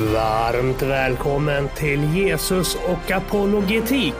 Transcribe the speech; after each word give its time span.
Varmt 0.00 0.82
välkommen 0.82 1.68
till 1.76 2.16
Jesus 2.16 2.74
och 2.74 3.10
apologetik. 3.10 4.14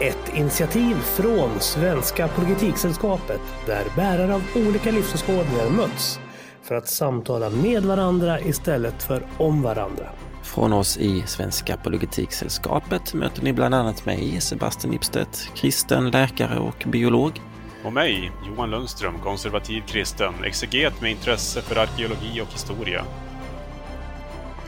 Ett 0.00 0.34
initiativ 0.34 0.94
från 0.94 1.60
Svenska 1.60 2.24
Apologetiksällskapet 2.24 3.40
där 3.66 3.84
bärare 3.96 4.34
av 4.34 4.42
olika 4.56 4.90
livsåskådningar 4.90 5.70
möts 5.70 6.20
för 6.62 6.74
att 6.74 6.88
samtala 6.88 7.50
med 7.50 7.82
varandra 7.84 8.40
istället 8.40 9.02
för 9.02 9.22
om 9.38 9.62
varandra. 9.62 10.08
Från 10.42 10.72
oss 10.72 10.96
i 10.96 11.22
Svenska 11.26 11.74
Apologetiksällskapet 11.74 13.14
möter 13.14 13.42
ni 13.42 13.52
bland 13.52 13.74
annat 13.74 14.06
mig, 14.06 14.40
Sebastian 14.40 14.94
Ipstedt, 14.94 15.50
kristen, 15.54 16.10
läkare 16.10 16.58
och 16.58 16.84
biolog. 16.86 17.40
Och 17.84 17.92
mig, 17.92 18.32
Johan 18.46 18.70
Lundström, 18.70 19.18
konservativ 19.18 19.82
kristen, 19.86 20.34
exeget 20.44 21.00
med 21.00 21.10
intresse 21.10 21.62
för 21.62 21.76
arkeologi 21.76 22.40
och 22.40 22.52
historia. 22.52 23.04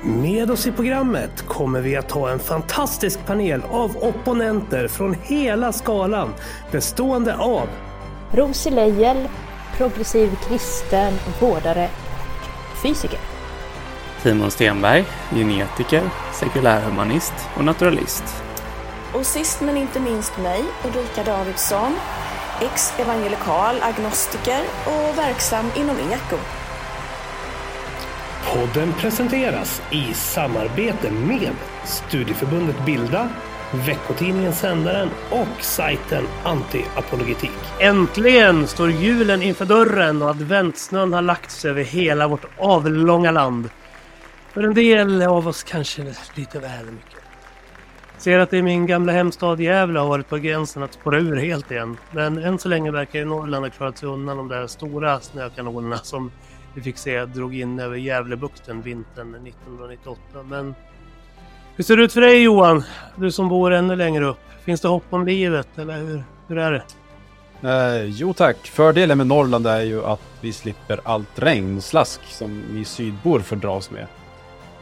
Med 0.07 0.51
oss 0.51 0.67
i 0.67 0.73
programmet 0.73 1.49
kommer 1.49 1.81
vi 1.81 1.97
att 1.97 2.11
ha 2.11 2.31
en 2.31 2.39
fantastisk 2.39 3.27
panel 3.27 3.63
av 3.71 3.97
opponenter 3.97 4.89
från 4.89 5.17
hela 5.23 5.73
skalan 5.73 6.35
bestående 6.71 7.37
av 7.37 7.69
Rosie 8.33 8.73
Leijel, 8.73 9.29
progressiv 9.77 10.39
kristen, 10.49 11.13
vårdare 11.41 11.89
och 12.73 12.79
fysiker. 12.83 13.19
Timon 14.23 14.51
Stenberg, 14.51 15.05
genetiker, 15.31 16.03
sekulärhumanist 16.33 17.35
och 17.57 17.65
naturalist. 17.65 18.25
Och 19.15 19.27
sist 19.27 19.61
men 19.61 19.77
inte 19.77 20.01
minst 20.01 20.39
mig, 20.39 20.65
Ulrika 20.85 21.25
Davidsson, 21.25 21.97
ex-evangelikal 22.63 23.77
agnostiker 23.81 24.61
och 24.87 25.19
verksam 25.19 25.67
inom 25.77 25.97
eko. 25.97 26.64
Podden 28.53 28.93
presenteras 28.93 29.83
i 29.91 30.15
samarbete 30.15 31.11
med 31.11 31.51
Studieförbundet 31.85 32.87
Bilda, 32.87 33.29
veckotidningen 33.87 34.53
Sändaren 34.53 35.09
och 35.31 35.65
sajten 35.65 36.25
Antiapologetik. 36.45 37.51
Äntligen 37.81 38.67
står 38.67 38.91
julen 38.91 39.43
inför 39.43 39.65
dörren 39.65 40.23
och 40.23 40.29
adventssnön 40.29 41.13
har 41.13 41.23
lagt 41.23 41.51
sig 41.51 41.71
över 41.71 41.83
hela 41.83 42.29
vårt 42.29 42.45
avlånga 42.59 43.31
land. 43.31 43.71
För 44.53 44.63
en 44.63 44.75
del 44.75 45.23
av 45.23 45.49
oss 45.49 45.63
kanske 45.63 46.15
lite 46.35 46.59
väl 46.59 46.85
mycket. 46.85 47.21
Ser 48.19 48.39
att 48.39 48.51
det 48.51 48.57
i 48.57 48.63
min 48.63 48.87
gamla 48.87 49.13
hemstad 49.13 49.61
Gävle 49.61 49.99
har 49.99 50.09
varit 50.09 50.29
på 50.29 50.37
gränsen 50.37 50.83
att 50.83 50.93
spåra 50.93 51.19
ur 51.19 51.37
helt 51.37 51.71
igen. 51.71 51.97
Men 52.11 52.39
än 52.39 52.59
så 52.59 52.69
länge 52.69 52.91
verkar 52.91 53.19
ju 53.19 53.25
Norrland 53.25 53.65
ha 53.65 53.71
klarat 53.71 53.99
sig 53.99 54.09
undan 54.09 54.37
de 54.37 54.49
där 54.49 54.67
stora 54.67 55.21
snökanonerna 55.21 55.97
som 55.97 56.31
vi 56.75 56.83
fick 56.83 56.99
se 56.99 57.25
drog 57.25 57.55
in 57.55 57.79
över 57.79 57.97
Gävlebukten 57.97 58.83
vintern 58.83 59.47
1998. 59.47 60.21
Men 60.49 60.75
hur 61.77 61.85
ser 61.85 61.97
det 61.97 62.03
ut 62.03 62.13
för 62.13 62.21
dig 62.21 62.43
Johan? 62.43 62.85
Du 63.17 63.33
som 63.33 63.49
bor 63.49 63.73
ännu 63.73 63.97
längre 63.97 64.25
upp. 64.25 64.39
Finns 64.65 64.81
det 64.81 64.89
hopp 64.89 65.05
om 65.11 65.27
livet 65.27 65.79
eller 65.79 65.99
hur, 65.99 66.25
hur 66.49 66.59
är 66.59 66.73
det? 66.73 66.83
Eh, 67.69 68.05
jo 68.05 68.33
tack. 68.33 68.57
Fördelen 68.67 69.19
med 69.19 69.27
Norrland 69.27 69.67
är 69.67 69.81
ju 69.81 70.05
att 70.05 70.21
vi 70.41 70.53
slipper 70.53 71.01
allt 71.05 71.39
regn 71.39 71.77
och 71.77 71.85
slask 71.85 72.21
som 72.25 72.63
vi 72.71 72.85
sydbor 72.85 73.41
fördras 73.41 73.91
med. 73.91 74.07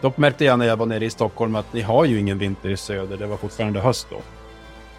Dock 0.00 0.16
märkte 0.16 0.44
jag 0.44 0.58
när 0.58 0.66
jag 0.66 0.76
var 0.76 0.86
nere 0.86 1.04
i 1.04 1.10
Stockholm 1.10 1.56
att 1.56 1.72
ni 1.72 1.80
har 1.80 2.04
ju 2.04 2.18
ingen 2.18 2.38
vinter 2.38 2.70
i 2.70 2.76
söder. 2.76 3.16
Det 3.16 3.26
var 3.26 3.36
fortfarande 3.36 3.80
höst 3.80 4.06
då. 4.10 4.20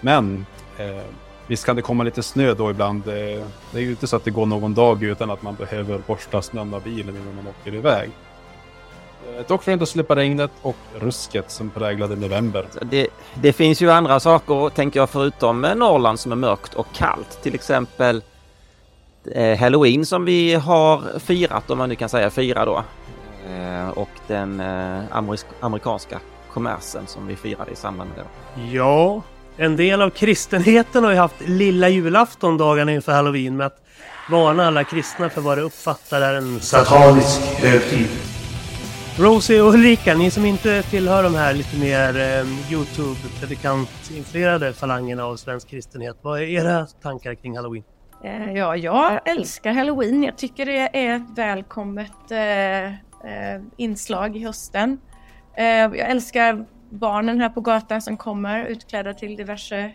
Men 0.01 0.45
eh, 0.77 1.03
visst 1.47 1.65
kan 1.65 1.75
det 1.75 1.81
komma 1.81 2.03
lite 2.03 2.23
snö 2.23 2.53
då 2.53 2.71
ibland. 2.71 3.07
Eh, 3.07 3.13
det 3.71 3.77
är 3.77 3.81
ju 3.81 3.89
inte 3.89 4.07
så 4.07 4.15
att 4.15 4.23
det 4.23 4.31
går 4.31 4.45
någon 4.45 4.73
dag 4.73 5.03
utan 5.03 5.31
att 5.31 5.41
man 5.41 5.55
behöver 5.55 6.01
borsta 6.07 6.41
snön 6.41 6.73
av 6.73 6.83
bilen 6.83 7.15
innan 7.15 7.35
man 7.35 7.47
åker 7.47 7.75
iväg. 7.75 8.09
Eh, 9.27 9.45
dock 9.47 9.63
får 9.63 9.71
det 9.71 9.73
inte 9.73 9.85
släppa 9.85 10.15
regnet 10.15 10.51
och 10.61 10.77
rusket 10.99 11.51
som 11.51 11.69
präglade 11.69 12.15
november. 12.15 12.65
Det, 12.81 13.07
det 13.33 13.53
finns 13.53 13.81
ju 13.81 13.91
andra 13.91 14.19
saker, 14.19 14.69
tänker 14.69 14.99
jag, 14.99 15.09
förutom 15.09 15.61
Norrland 15.61 16.19
som 16.19 16.31
är 16.31 16.35
mörkt 16.35 16.73
och 16.73 16.87
kallt. 16.93 17.41
Till 17.41 17.55
exempel 17.55 18.23
eh, 19.31 19.59
Halloween 19.59 20.05
som 20.05 20.25
vi 20.25 20.53
har 20.53 21.19
firat, 21.19 21.69
om 21.69 21.77
man 21.77 21.89
nu 21.89 21.95
kan 21.95 22.09
säga 22.09 22.29
fira 22.29 22.65
då. 22.65 22.83
Eh, 23.49 23.89
och 23.89 24.09
den 24.27 24.59
eh, 24.59 25.01
amerik 25.11 25.45
amerikanska 25.59 26.19
kommersen 26.53 27.07
som 27.07 27.27
vi 27.27 27.35
firade 27.35 27.71
i 27.71 27.75
samband 27.75 28.09
med 28.09 28.19
det. 28.19 28.61
Ja, 28.75 29.21
en 29.57 29.75
del 29.75 30.01
av 30.01 30.09
kristenheten 30.09 31.03
har 31.03 31.11
ju 31.11 31.17
haft 31.17 31.47
lilla 31.47 31.89
julafton 31.89 32.57
dagarna 32.57 32.91
inför 32.91 33.11
halloween 33.11 33.57
med 33.57 33.67
att 33.67 33.83
varna 34.29 34.67
alla 34.67 34.83
kristna 34.83 35.29
för 35.29 35.41
vad 35.41 35.57
de 35.57 35.61
uppfattar 35.61 36.21
är 36.21 36.35
en 36.35 36.59
satanisk 36.59 37.41
högtid. 37.41 38.07
Rosie 39.19 39.61
och 39.61 39.73
Ulrika, 39.73 40.15
ni 40.15 40.31
som 40.31 40.45
inte 40.45 40.83
tillhör 40.83 41.23
de 41.23 41.35
här 41.35 41.53
lite 41.53 41.77
mer 41.77 42.19
eh, 42.19 42.45
Youtube-predikantinfluerade 42.71 44.73
falangerna 44.73 45.25
av 45.25 45.35
svensk 45.35 45.69
kristenhet. 45.69 46.17
Vad 46.21 46.39
är 46.39 46.43
era 46.43 46.85
tankar 46.85 47.35
kring 47.35 47.57
halloween? 47.57 47.83
Eh, 48.23 48.53
ja, 48.53 48.75
jag 48.75 49.29
älskar 49.29 49.73
halloween. 49.73 50.23
Jag 50.23 50.37
tycker 50.37 50.65
det 50.65 50.97
är 50.97 51.15
ett 51.15 51.29
välkommet 51.35 52.31
eh, 52.31 52.85
eh, 52.85 52.91
inslag 53.77 54.37
i 54.37 54.43
hösten. 54.43 54.99
Eh, 55.57 55.65
jag 55.65 56.09
älskar 56.09 56.65
barnen 56.93 57.41
här 57.41 57.49
på 57.49 57.61
gatan 57.61 58.01
som 58.01 58.17
kommer 58.17 58.65
utklädda 58.65 59.13
till 59.13 59.35
diverse 59.35 59.91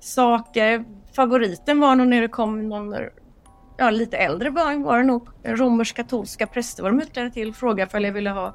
saker. 0.00 0.84
Favoriten 1.16 1.80
var 1.80 1.96
nog 1.96 2.06
när 2.06 2.20
det 2.20 2.28
kom 2.28 2.68
någon 2.68 2.94
ja, 3.76 3.90
lite 3.90 4.16
äldre 4.16 4.50
barn 4.50 4.82
var 4.82 4.98
det 4.98 5.04
nog. 5.04 5.28
Romersk-katolska 5.44 6.46
präster 6.46 6.82
var 6.82 6.90
de 6.90 7.00
utklädda 7.00 7.30
till. 7.30 7.54
Frågade 7.54 7.98
om 7.98 8.04
jag 8.04 8.12
ville 8.12 8.30
ha 8.30 8.54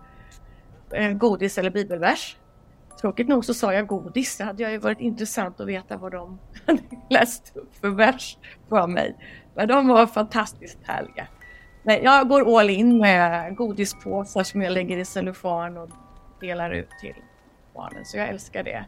eh, 0.92 1.12
godis 1.12 1.58
eller 1.58 1.70
bibelvers. 1.70 2.38
Tråkigt 3.02 3.28
nog 3.28 3.46
så 3.46 3.54
sa 3.54 3.74
jag 3.74 3.88
godis. 3.88 4.38
Det 4.38 4.44
hade 4.44 4.72
ju 4.72 4.78
varit 4.78 5.00
intressant 5.00 5.60
att 5.60 5.68
veta 5.68 5.98
vad 5.98 6.12
de 6.12 6.40
hade 6.66 6.82
läst 7.10 7.52
upp 7.56 7.76
för 7.76 7.90
vers 7.90 8.38
för 8.70 8.88
mig. 8.88 9.16
Men 9.56 9.68
de 9.68 9.88
var 9.88 10.08
fantastiskt 10.08 10.80
härliga. 10.84 11.28
Nej, 11.84 12.02
jag 12.04 12.28
går 12.28 12.60
all 12.60 12.70
in 12.70 12.98
med 12.98 13.56
godispåsar 13.56 14.44
som 14.44 14.62
jag 14.62 14.74
lägger 14.74 14.98
i 14.98 15.06
cellofan 15.06 15.78
och 15.78 15.90
delar 16.40 16.72
ut 16.72 16.90
till 17.02 17.16
barnen. 17.82 18.06
Så 18.06 18.18
jag 18.18 18.30
älskar 18.30 18.64
det. 18.64 18.86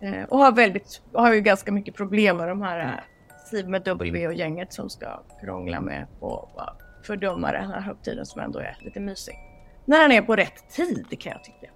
Eh, 0.00 0.24
och 0.28 0.38
har, 0.38 0.52
väldigt, 0.52 1.02
har 1.14 1.34
ju 1.34 1.40
ganska 1.40 1.72
mycket 1.72 1.94
problem 1.94 2.36
med 2.36 2.48
de 2.48 2.62
här 2.62 2.80
eh, 2.80 3.04
Siv 3.50 3.68
med 3.68 3.82
W 3.82 4.26
och 4.26 4.34
gänget 4.34 4.72
som 4.72 4.90
ska 4.90 5.22
krångla 5.40 5.80
med 5.80 6.06
och 6.20 6.60
fördöma 7.06 7.52
den 7.52 7.70
här 7.70 7.80
högtiden 7.80 8.26
som 8.26 8.40
ändå 8.40 8.58
är 8.58 8.76
lite 8.80 9.00
mysig. 9.00 9.34
När 9.84 10.00
den 10.02 10.12
är 10.12 10.22
på 10.22 10.36
rätt 10.36 10.70
tid 10.70 11.20
kan 11.20 11.32
jag 11.32 11.44
tycka. 11.44 11.66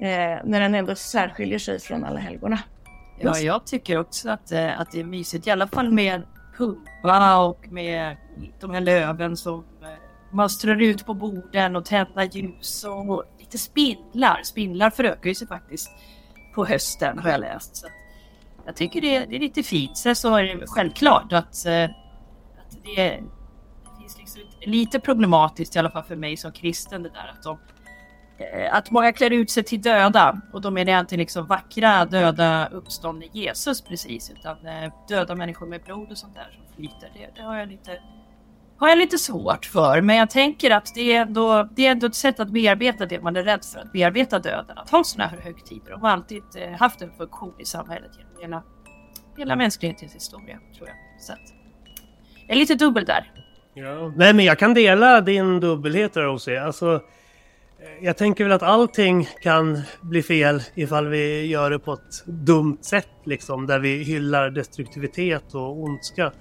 Eh, 0.00 0.40
när 0.44 0.60
den 0.60 0.74
ändå 0.74 0.94
särskiljer 0.94 1.58
sig 1.58 1.80
från 1.80 2.04
alla 2.04 2.18
helgorna. 2.18 2.58
Ja, 3.20 3.38
jag 3.38 3.66
tycker 3.66 3.98
också 3.98 4.30
att, 4.30 4.52
eh, 4.52 4.80
att 4.80 4.90
det 4.90 5.00
är 5.00 5.04
mysigt, 5.04 5.46
i 5.46 5.50
alla 5.50 5.66
fall 5.66 5.92
med 5.92 6.22
pumpa 6.56 7.38
och 7.38 7.68
med 7.68 8.16
de 8.60 8.70
här 8.70 8.80
löven 8.80 9.36
som 9.36 9.64
eh, 9.82 9.88
man 10.32 10.50
strör 10.50 10.82
ut 10.82 11.06
på 11.06 11.14
borden 11.14 11.76
och 11.76 11.84
tända 11.84 12.24
ljus 12.24 12.84
och 12.84 13.24
lite 13.46 13.58
spindlar. 13.58 14.40
Spindlar 14.44 14.90
förökar 14.90 15.28
ju 15.28 15.34
sig 15.34 15.48
faktiskt 15.48 15.90
på 16.54 16.64
hösten 16.64 17.18
har 17.18 17.30
jag 17.30 17.40
läst. 17.40 17.76
Så 17.76 17.86
jag 18.64 18.76
tycker 18.76 19.00
det, 19.00 19.26
det 19.26 19.36
är 19.36 19.40
lite 19.40 19.62
fint. 19.62 19.96
Sen 19.96 20.16
så 20.16 20.34
är 20.34 20.42
det 20.42 20.66
självklart 20.66 21.32
att, 21.32 21.66
eh, 21.66 21.84
att 21.84 22.84
det, 22.84 22.94
det 22.94 23.22
finns 24.00 24.18
liksom 24.18 24.42
lite 24.60 25.00
problematiskt 25.00 25.76
i 25.76 25.78
alla 25.78 25.90
fall 25.90 26.04
för 26.04 26.16
mig 26.16 26.36
som 26.36 26.52
kristen 26.52 27.02
det 27.02 27.08
där 27.08 27.34
att 27.36 27.42
de 27.42 27.58
eh, 28.38 28.74
att 28.74 28.90
många 28.90 29.12
klär 29.12 29.30
ut 29.30 29.50
sig 29.50 29.62
till 29.62 29.82
döda 29.82 30.40
och 30.52 30.60
då 30.60 30.70
menar 30.70 30.92
jag 30.92 31.00
inte 31.00 31.16
liksom 31.16 31.46
vackra 31.46 32.04
döda 32.04 32.66
uppståndne 32.66 33.26
Jesus 33.32 33.80
precis 33.80 34.30
utan 34.30 34.66
eh, 34.66 34.92
döda 35.08 35.34
människor 35.34 35.66
med 35.66 35.82
blod 35.82 36.10
och 36.10 36.18
sånt 36.18 36.34
där 36.34 36.50
som 36.56 36.74
flyter. 36.74 37.10
Det, 37.14 37.30
det 37.36 37.42
har 37.42 37.56
jag 37.56 37.68
lite 37.68 37.98
har 38.78 38.88
jag 38.88 38.98
lite 38.98 39.18
svårt 39.18 39.66
för, 39.66 40.00
men 40.00 40.16
jag 40.16 40.30
tänker 40.30 40.70
att 40.70 40.94
det 40.94 41.12
är, 41.12 41.20
ändå, 41.20 41.68
det 41.76 41.86
är 41.86 41.90
ändå 41.90 42.06
ett 42.06 42.14
sätt 42.14 42.40
att 42.40 42.48
bearbeta 42.48 43.06
det 43.06 43.20
man 43.20 43.36
är 43.36 43.42
rädd 43.42 43.64
för, 43.64 43.80
att 43.80 43.92
bearbeta 43.92 44.38
döden. 44.38 44.78
Att 44.78 44.90
ha 44.90 45.04
sådana 45.04 45.30
här 45.30 45.38
högtider. 45.38 45.90
De 45.90 46.00
har 46.00 46.10
alltid 46.10 46.42
eh, 46.56 46.70
haft 46.70 47.02
en 47.02 47.12
funktion 47.16 47.54
i 47.60 47.64
samhället 47.64 48.10
genom 48.16 48.32
hela, 48.40 48.62
hela 49.36 49.56
mänsklighetens 49.56 50.14
historia, 50.14 50.58
tror 50.76 50.88
jag. 50.88 50.96
Så 51.20 51.32
att, 51.32 51.54
jag 52.46 52.56
är 52.56 52.60
lite 52.60 52.74
dubbel 52.74 53.04
där. 53.04 53.32
Ja. 53.74 54.12
Nej, 54.16 54.34
men 54.34 54.44
jag 54.44 54.58
kan 54.58 54.74
dela 54.74 55.20
din 55.20 55.60
dubbelhet 55.60 56.16
Rosie. 56.16 56.62
Alltså, 56.62 56.94
eh, 56.94 58.04
jag 58.04 58.16
tänker 58.16 58.44
väl 58.44 58.52
att 58.52 58.62
allting 58.62 59.28
kan 59.42 59.82
bli 60.00 60.22
fel 60.22 60.62
ifall 60.74 61.08
vi 61.08 61.46
gör 61.46 61.70
det 61.70 61.78
på 61.78 61.92
ett 61.92 62.26
dumt 62.26 62.78
sätt, 62.80 63.10
liksom, 63.24 63.66
där 63.66 63.78
vi 63.78 64.02
hyllar 64.02 64.50
destruktivitet 64.50 65.54
och 65.54 65.82
ondska. 65.82 66.32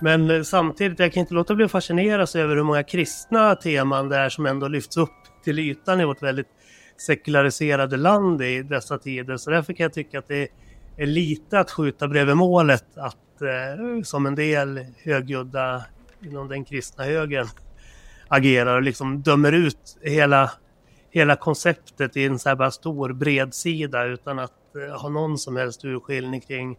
Men 0.00 0.30
eh, 0.30 0.42
samtidigt, 0.42 0.98
jag 0.98 1.12
kan 1.12 1.20
inte 1.20 1.34
låta 1.34 1.54
bli 1.54 1.64
att 1.64 1.70
fascineras 1.70 2.36
över 2.36 2.56
hur 2.56 2.62
många 2.62 2.82
kristna 2.82 3.54
teman 3.54 4.08
det 4.08 4.16
är 4.16 4.28
som 4.28 4.46
ändå 4.46 4.68
lyfts 4.68 4.96
upp 4.96 5.10
till 5.44 5.58
ytan 5.58 6.00
i 6.00 6.04
vårt 6.04 6.22
väldigt 6.22 6.48
sekulariserade 6.96 7.96
land 7.96 8.42
i 8.42 8.62
dessa 8.62 8.98
tider. 8.98 9.36
Så 9.36 9.50
därför 9.50 9.72
kan 9.72 9.84
jag 9.84 9.92
tycka 9.92 10.18
att 10.18 10.28
det 10.28 10.48
är 10.96 11.06
lite 11.06 11.60
att 11.60 11.70
skjuta 11.70 12.08
bredvid 12.08 12.36
målet 12.36 12.98
att 12.98 13.42
eh, 13.42 14.02
som 14.02 14.26
en 14.26 14.34
del 14.34 14.86
högljudda 15.04 15.84
inom 16.22 16.48
den 16.48 16.64
kristna 16.64 17.04
högern 17.04 17.46
agerar 18.28 18.76
och 18.76 18.82
liksom 18.82 19.22
dömer 19.22 19.52
ut 19.52 19.98
hela, 20.02 20.50
hela 21.10 21.36
konceptet 21.36 22.16
i 22.16 22.24
en 22.24 22.38
så 22.38 22.48
här 22.48 22.56
bara 22.56 22.70
stor 22.70 23.12
bredsida 23.12 24.04
utan 24.04 24.38
att 24.38 24.76
eh, 24.76 25.00
ha 25.00 25.08
någon 25.08 25.38
som 25.38 25.56
helst 25.56 25.84
urskiljning 25.84 26.40
kring 26.40 26.76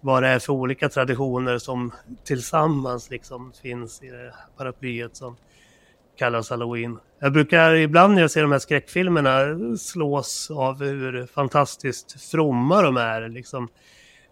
vad 0.00 0.22
det 0.22 0.28
är 0.28 0.38
för 0.38 0.52
olika 0.52 0.88
traditioner 0.88 1.58
som 1.58 1.92
tillsammans 2.24 3.10
liksom 3.10 3.52
finns 3.62 4.02
i 4.02 4.10
det 4.10 4.34
paraplyet 4.56 5.16
som 5.16 5.36
kallas 6.18 6.50
halloween. 6.50 6.98
Jag 7.20 7.32
brukar 7.32 7.74
ibland 7.74 8.14
när 8.14 8.20
jag 8.20 8.30
ser 8.30 8.42
de 8.42 8.52
här 8.52 8.58
skräckfilmerna 8.58 9.58
slås 9.78 10.50
av 10.50 10.82
hur 10.82 11.26
fantastiskt 11.26 12.30
fromma 12.30 12.82
de 12.82 12.96
är. 12.96 13.28
Liksom. 13.28 13.68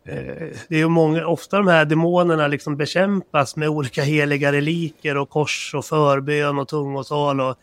Eh, 0.04 0.48
det 0.68 0.74
är 0.74 0.78
ju 0.78 0.88
många, 0.88 1.26
ofta 1.26 1.56
de 1.56 1.68
här 1.68 1.84
demonerna 1.84 2.46
liksom 2.46 2.76
bekämpas 2.76 3.56
med 3.56 3.68
olika 3.68 4.02
heliga 4.02 4.52
reliker 4.52 5.16
och 5.16 5.30
kors 5.30 5.74
och 5.74 5.84
förbön 5.84 6.58
och 6.58 6.68
tungotal 6.68 7.40
och 7.40 7.56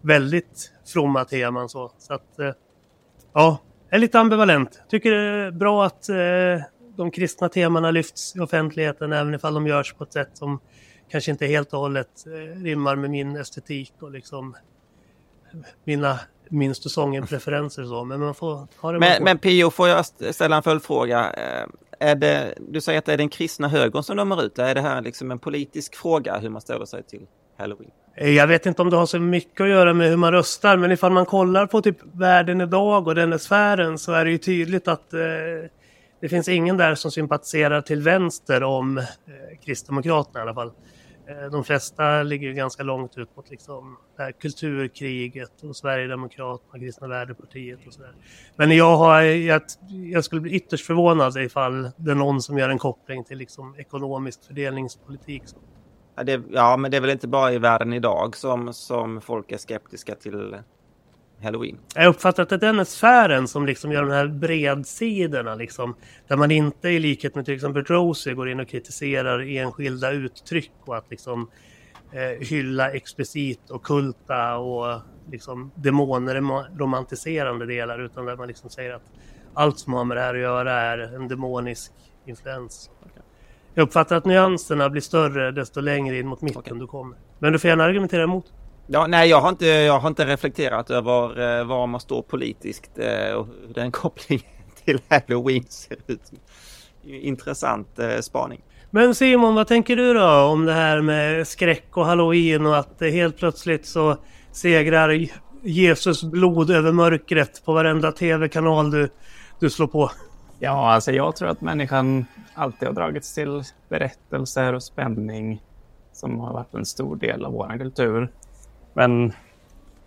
väldigt 0.00 0.72
fromma 0.92 1.24
teman 1.24 1.68
så. 1.68 1.92
så 1.98 2.14
att, 2.14 2.38
eh, 2.38 2.52
ja, 3.32 3.58
jag 3.90 3.96
är 3.96 4.00
lite 4.00 4.20
ambivalent. 4.20 4.82
Tycker 4.88 5.10
det 5.10 5.46
är 5.46 5.50
bra 5.50 5.84
att 5.84 6.08
eh, 6.08 6.64
de 6.96 7.10
kristna 7.10 7.48
temana 7.48 7.90
lyfts 7.90 8.36
i 8.36 8.40
offentligheten 8.40 9.12
även 9.12 9.34
ifall 9.34 9.54
de 9.54 9.66
görs 9.66 9.92
på 9.92 10.04
ett 10.04 10.12
sätt 10.12 10.30
som 10.32 10.60
kanske 11.08 11.30
inte 11.30 11.46
helt 11.46 11.72
och 11.72 11.80
hållet 11.80 12.26
eh, 12.26 12.62
rimmar 12.62 12.96
med 12.96 13.10
min 13.10 13.36
estetik 13.36 13.92
och 14.00 14.10
liksom 14.10 14.56
mina 15.84 16.18
minst 16.48 16.82
säsongen-preferenser 16.82 17.84
så. 17.84 18.04
Men 18.04 18.20
man 18.20 18.34
får 18.34 18.66
ha 18.80 18.92
det 18.92 18.98
Men, 18.98 19.24
men 19.24 19.38
Pio, 19.38 19.70
får 19.70 19.88
jag 19.88 20.06
ställa 20.34 20.56
en 20.56 20.62
följdfråga? 20.62 21.32
Eh, 21.32 21.66
är 22.10 22.14
det, 22.14 22.54
du 22.68 22.80
säger 22.80 22.98
att 22.98 23.04
det 23.04 23.12
är 23.12 23.16
den 23.16 23.28
kristna 23.28 23.68
högern 23.68 24.02
som 24.02 24.16
dömer 24.16 24.44
ut 24.44 24.58
Är 24.58 24.74
det 24.74 24.80
här 24.80 25.02
liksom 25.02 25.30
en 25.30 25.38
politisk 25.38 25.94
fråga 25.94 26.38
hur 26.38 26.48
man 26.48 26.60
ställer 26.60 26.84
sig 26.84 27.02
till 27.02 27.26
Halloween? 27.58 27.90
Eh, 28.16 28.30
jag 28.30 28.46
vet 28.46 28.66
inte 28.66 28.82
om 28.82 28.90
det 28.90 28.96
har 28.96 29.06
så 29.06 29.18
mycket 29.18 29.60
att 29.60 29.68
göra 29.68 29.94
med 29.94 30.08
hur 30.08 30.16
man 30.16 30.32
röstar, 30.32 30.76
men 30.76 30.92
ifall 30.92 31.12
man 31.12 31.26
kollar 31.26 31.66
på 31.66 31.82
typ 31.82 31.96
världen 32.12 32.60
idag 32.60 33.08
och 33.08 33.14
den 33.14 33.38
sfären 33.38 33.98
så 33.98 34.12
är 34.12 34.24
det 34.24 34.30
ju 34.30 34.38
tydligt 34.38 34.88
att 34.88 35.14
eh, 35.14 35.20
det 36.24 36.28
finns 36.28 36.48
ingen 36.48 36.76
där 36.76 36.94
som 36.94 37.10
sympatiserar 37.10 37.80
till 37.80 38.02
vänster 38.02 38.62
om 38.62 38.98
eh, 38.98 39.04
Kristdemokraterna 39.64 40.40
i 40.40 40.42
alla 40.42 40.54
fall. 40.54 40.72
Eh, 41.28 41.50
de 41.52 41.64
flesta 41.64 42.22
ligger 42.22 42.48
ju 42.48 42.54
ganska 42.54 42.82
långt 42.82 43.18
ut 43.18 43.36
mot 43.36 43.50
liksom 43.50 43.96
det 44.16 44.22
här 44.22 44.32
kulturkriget 44.32 45.62
och 45.62 45.76
Sverigedemokraterna, 45.76 46.78
Kristna 46.78 47.08
Värdepartiet 47.08 47.86
och 47.86 47.92
sådär. 47.92 48.12
Men 48.56 48.76
jag, 48.76 48.96
har, 48.96 49.22
jag, 49.22 49.62
jag 49.88 50.24
skulle 50.24 50.40
bli 50.40 50.52
ytterst 50.52 50.86
förvånad 50.86 51.36
ifall 51.36 51.90
det 51.96 52.10
är 52.10 52.14
någon 52.14 52.42
som 52.42 52.58
gör 52.58 52.68
en 52.68 52.78
koppling 52.78 53.24
till 53.24 53.38
liksom 53.38 53.74
ekonomisk 53.78 54.46
fördelningspolitik. 54.46 55.42
Ja, 56.16 56.22
det, 56.22 56.42
ja, 56.50 56.76
men 56.76 56.90
det 56.90 56.96
är 56.96 57.00
väl 57.00 57.10
inte 57.10 57.28
bara 57.28 57.52
i 57.52 57.58
världen 57.58 57.92
idag 57.92 58.36
som, 58.36 58.72
som 58.72 59.20
folk 59.20 59.52
är 59.52 59.58
skeptiska 59.58 60.14
till 60.14 60.56
Halloween. 61.44 61.78
Jag 61.94 62.06
uppfattar 62.06 62.42
att 62.42 62.48
det 62.48 62.54
är 62.54 62.58
den 62.58 62.86
sfären 62.86 63.48
som 63.48 63.66
liksom 63.66 63.92
gör 63.92 64.02
de 64.02 64.10
här 64.10 64.26
bredsidorna 64.26 65.54
liksom. 65.54 65.94
Där 66.28 66.36
man 66.36 66.50
inte 66.50 66.88
i 66.88 66.98
likhet 66.98 67.34
med 67.34 67.44
till 67.44 67.54
exempel 67.54 67.84
Rosie 67.84 68.34
går 68.34 68.48
in 68.48 68.60
och 68.60 68.68
kritiserar 68.68 69.56
enskilda 69.56 70.10
uttryck 70.10 70.72
och 70.84 70.96
att 70.96 71.10
liksom 71.10 71.50
eh, 72.12 72.46
hylla 72.46 72.90
explicit 72.90 73.70
och 73.70 73.82
kulta 73.82 74.56
och 74.56 75.00
liksom 75.30 75.70
demoner 75.74 76.34
romantiserande 76.78 77.66
delar 77.66 78.04
utan 78.04 78.26
där 78.26 78.36
man 78.36 78.48
liksom 78.48 78.70
säger 78.70 78.92
att 78.92 79.10
allt 79.54 79.78
som 79.78 79.92
har 79.92 80.04
med 80.04 80.16
det 80.16 80.20
här 80.20 80.34
att 80.34 80.40
göra 80.40 80.72
är 80.72 80.98
en 80.98 81.28
demonisk 81.28 81.92
influens. 82.26 82.90
Jag 83.74 83.82
uppfattar 83.82 84.16
att 84.16 84.24
nyanserna 84.24 84.90
blir 84.90 85.02
större 85.02 85.50
desto 85.50 85.80
längre 85.80 86.18
in 86.18 86.26
mot 86.26 86.42
mitten 86.42 86.58
okay. 86.58 86.78
du 86.78 86.86
kommer. 86.86 87.16
Men 87.38 87.52
du 87.52 87.58
får 87.58 87.68
gärna 87.68 87.84
argumentera 87.84 88.22
emot. 88.22 88.52
Ja, 88.86 89.06
nej, 89.06 89.28
jag 89.30 89.40
har 89.40 89.48
inte, 89.48 89.66
jag 89.66 89.98
har 89.98 90.08
inte 90.08 90.26
reflekterat 90.26 90.90
över 90.90 91.58
eh, 91.60 91.64
var 91.64 91.86
man 91.86 92.00
står 92.00 92.22
politiskt 92.22 92.98
eh, 92.98 93.34
och 93.34 93.46
hur 93.46 93.74
den 93.74 93.92
kopplingen 94.02 94.46
till 94.84 95.00
Halloween 95.08 95.64
ser 95.68 95.96
ut. 96.06 96.32
Intressant 97.04 97.98
eh, 97.98 98.18
spaning. 98.20 98.60
Men 98.90 99.14
Simon, 99.14 99.54
vad 99.54 99.66
tänker 99.66 99.96
du 99.96 100.14
då 100.14 100.30
om 100.30 100.64
det 100.64 100.72
här 100.72 101.00
med 101.00 101.48
skräck 101.48 101.96
och 101.96 102.06
halloween 102.06 102.66
och 102.66 102.78
att 102.78 103.00
helt 103.00 103.36
plötsligt 103.36 103.86
så 103.86 104.16
segrar 104.52 105.28
Jesus 105.62 106.22
blod 106.22 106.70
över 106.70 106.92
mörkret 106.92 107.64
på 107.64 107.72
varenda 107.72 108.12
tv-kanal 108.12 108.90
du, 108.90 109.08
du 109.60 109.70
slår 109.70 109.86
på? 109.86 110.10
Ja, 110.58 110.92
alltså 110.92 111.12
jag 111.12 111.36
tror 111.36 111.48
att 111.48 111.60
människan 111.60 112.26
alltid 112.54 112.88
har 112.88 112.94
dragits 112.94 113.34
till 113.34 113.62
berättelser 113.88 114.72
och 114.72 114.82
spänning 114.82 115.62
som 116.12 116.40
har 116.40 116.52
varit 116.52 116.74
en 116.74 116.86
stor 116.86 117.16
del 117.16 117.44
av 117.44 117.52
vår 117.52 117.78
kultur. 117.78 118.28
Men 118.94 119.32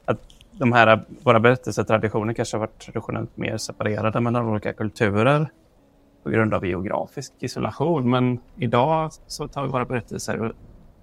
att 0.05 0.19
de 0.51 0.71
här, 0.71 1.01
våra 1.23 1.39
berättelsetraditioner 1.39 2.33
kanske 2.33 2.57
har 2.57 2.59
varit 2.59 2.79
traditionellt 2.79 3.37
mer 3.37 3.57
separerade 3.57 4.21
mellan 4.21 4.45
olika 4.45 4.73
kulturer 4.73 5.49
på 6.23 6.29
grund 6.29 6.53
av 6.53 6.65
geografisk 6.65 7.33
isolation. 7.39 8.09
Men 8.09 8.39
idag 8.55 9.11
så 9.27 9.47
tar 9.47 9.63
vi 9.63 9.69
våra 9.69 9.85
berättelser 9.85 10.53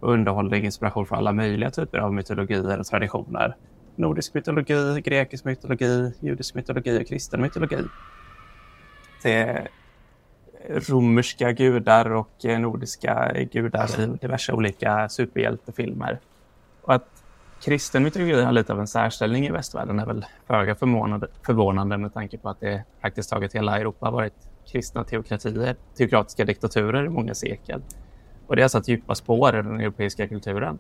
och 0.01 0.13
underhållning 0.13 0.65
inspiration 0.65 1.07
från 1.07 1.19
alla 1.19 1.33
möjliga 1.33 1.71
typer 1.71 1.99
av 1.99 2.15
mytologier 2.15 2.79
och 2.79 2.87
traditioner. 2.87 3.57
Nordisk 3.97 4.35
mytologi, 4.35 5.01
grekisk 5.01 5.45
mytologi, 5.45 6.13
judisk 6.21 6.55
mytologi 6.55 7.03
och 7.03 7.09
kristen 7.09 7.43
mytologi. 7.43 7.79
Det 9.23 9.33
är 9.33 9.69
romerska 10.69 11.53
gudar 11.53 12.13
och 12.13 12.45
nordiska 12.59 13.33
gudar 13.53 14.01
i 14.01 14.07
diverse 14.21 14.53
olika 14.53 15.09
superhjältefilmer. 15.09 16.19
Och 16.83 16.95
att 16.95 17.14
kristen 17.65 18.03
mytologi 18.03 18.43
har 18.43 18.53
lite 18.53 18.73
av 18.73 18.81
en 18.81 18.87
särställning 18.87 19.47
i 19.47 19.51
västvärlden 19.51 19.99
är 19.99 20.07
väl 20.07 20.27
föga 20.47 20.75
förvånande, 20.75 21.29
förvånande 21.47 21.99
med 21.99 22.15
tanke 22.15 22.39
på 22.39 22.49
att 22.49 22.61
det 22.61 22.85
praktiskt 23.01 23.31
taget 23.31 23.55
hela 23.55 23.79
Europa 23.79 24.07
har 24.07 24.13
varit 24.13 24.35
kristna 24.73 25.05
teokratier, 25.05 25.77
teokratiska 25.97 26.45
diktaturer 26.45 27.05
i 27.05 27.09
många 27.09 27.35
sekel. 27.35 27.83
Och 28.47 28.57
det 28.57 28.63
har 28.63 28.69
satt 28.69 28.89
djupa 28.89 29.15
spår 29.15 29.49
i 29.59 29.63
den 29.63 29.81
europeiska 29.81 30.29
kulturen. 30.29 30.79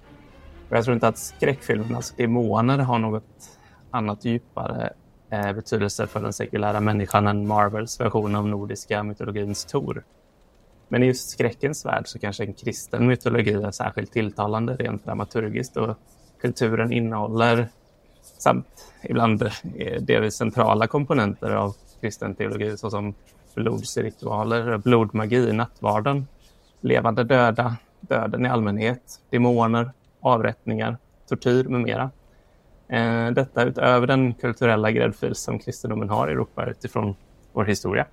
Och 0.68 0.76
jag 0.76 0.84
tror 0.84 0.94
inte 0.94 1.08
att 1.08 1.18
skräckfilmernas 1.18 2.10
demoner 2.10 2.78
har 2.78 2.98
något 2.98 3.58
annat 3.90 4.24
djupare 4.24 4.92
eh, 5.30 5.52
betydelse 5.52 6.06
för 6.06 6.20
den 6.20 6.32
sekulära 6.32 6.80
människan 6.80 7.26
än 7.26 7.46
Marvels 7.46 8.00
version 8.00 8.34
av 8.34 8.48
nordiska 8.48 9.02
mytologins 9.02 9.64
Tor. 9.64 10.04
Men 10.88 11.02
i 11.02 11.06
just 11.06 11.30
skräckens 11.30 11.86
värld 11.86 12.06
så 12.06 12.18
kanske 12.18 12.44
en 12.44 12.54
kristen 12.54 13.06
mytologi 13.06 13.52
är 13.52 13.70
särskilt 13.70 14.12
tilltalande 14.12 14.76
rent 14.76 15.04
dramaturgiskt 15.04 15.76
och 15.76 15.98
kulturen 16.44 16.92
innehåller 16.92 17.68
samt 18.22 18.66
ibland 19.02 19.50
delvis 20.00 20.34
centrala 20.34 20.86
komponenter 20.86 21.50
av 21.50 21.74
kristen 22.00 22.34
teologi 22.34 22.76
såsom 22.76 23.14
blodsritualer, 23.54 24.76
blodmagi, 24.78 25.52
nattvarden, 25.52 26.26
levande 26.80 27.24
döda, 27.24 27.76
döden 28.00 28.46
i 28.46 28.48
allmänhet, 28.48 29.20
demoner, 29.30 29.92
avrättningar, 30.20 30.96
tortyr 31.28 31.64
med 31.64 31.80
mera. 31.80 32.10
Eh, 32.88 33.30
detta 33.30 33.64
utöver 33.64 34.06
den 34.06 34.34
kulturella 34.34 34.90
gräddfil 34.90 35.34
som 35.34 35.58
kristendomen 35.58 36.10
har 36.10 36.28
i 36.28 36.32
Europa 36.32 36.66
utifrån 36.66 37.16
vår 37.52 37.64
historia. 37.64 38.06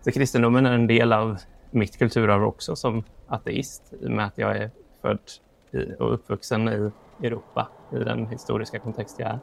Så 0.00 0.12
kristendomen 0.12 0.66
är 0.66 0.72
en 0.72 0.86
del 0.86 1.12
av 1.12 1.38
mitt 1.70 1.98
kulturarv 1.98 2.44
också 2.44 2.76
som 2.76 3.04
ateist 3.28 3.92
i 4.00 4.06
och 4.06 4.10
med 4.10 4.26
att 4.26 4.38
jag 4.38 4.56
är 4.56 4.70
född 5.02 5.18
och 5.98 6.14
uppvuxen 6.14 6.68
i 6.68 6.90
Europa 7.22 7.68
i 7.92 7.96
den 7.96 8.26
historiska 8.26 8.78
kontext 8.78 9.16
jag 9.18 9.28
är. 9.28 9.38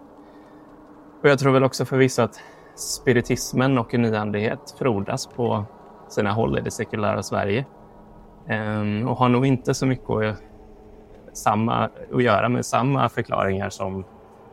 Och 1.22 1.30
jag 1.30 1.40
tror 1.40 1.52
väl 1.52 1.64
också 1.64 1.86
förvisso 1.86 2.22
att 2.22 2.42
spiritismen 2.76 3.78
och 3.78 3.94
nyandlighet 3.94 4.76
frodas 4.78 5.28
på 5.28 5.66
sina 6.10 6.32
håll 6.32 6.58
i 6.58 6.62
det 6.62 6.72
sekulära 6.72 7.24
Sverige. 7.24 7.66
Ehm, 8.48 9.08
och 9.08 9.18
har 9.18 9.30
nog 9.30 9.46
inte 9.46 9.74
så 9.74 9.86
mycket 9.86 10.10
att, 10.10 10.38
samma, 11.34 11.90
att 12.14 12.24
göra 12.24 12.50
med 12.50 12.66
samma 12.66 13.10
förklaringar 13.10 13.70
som 13.70 14.06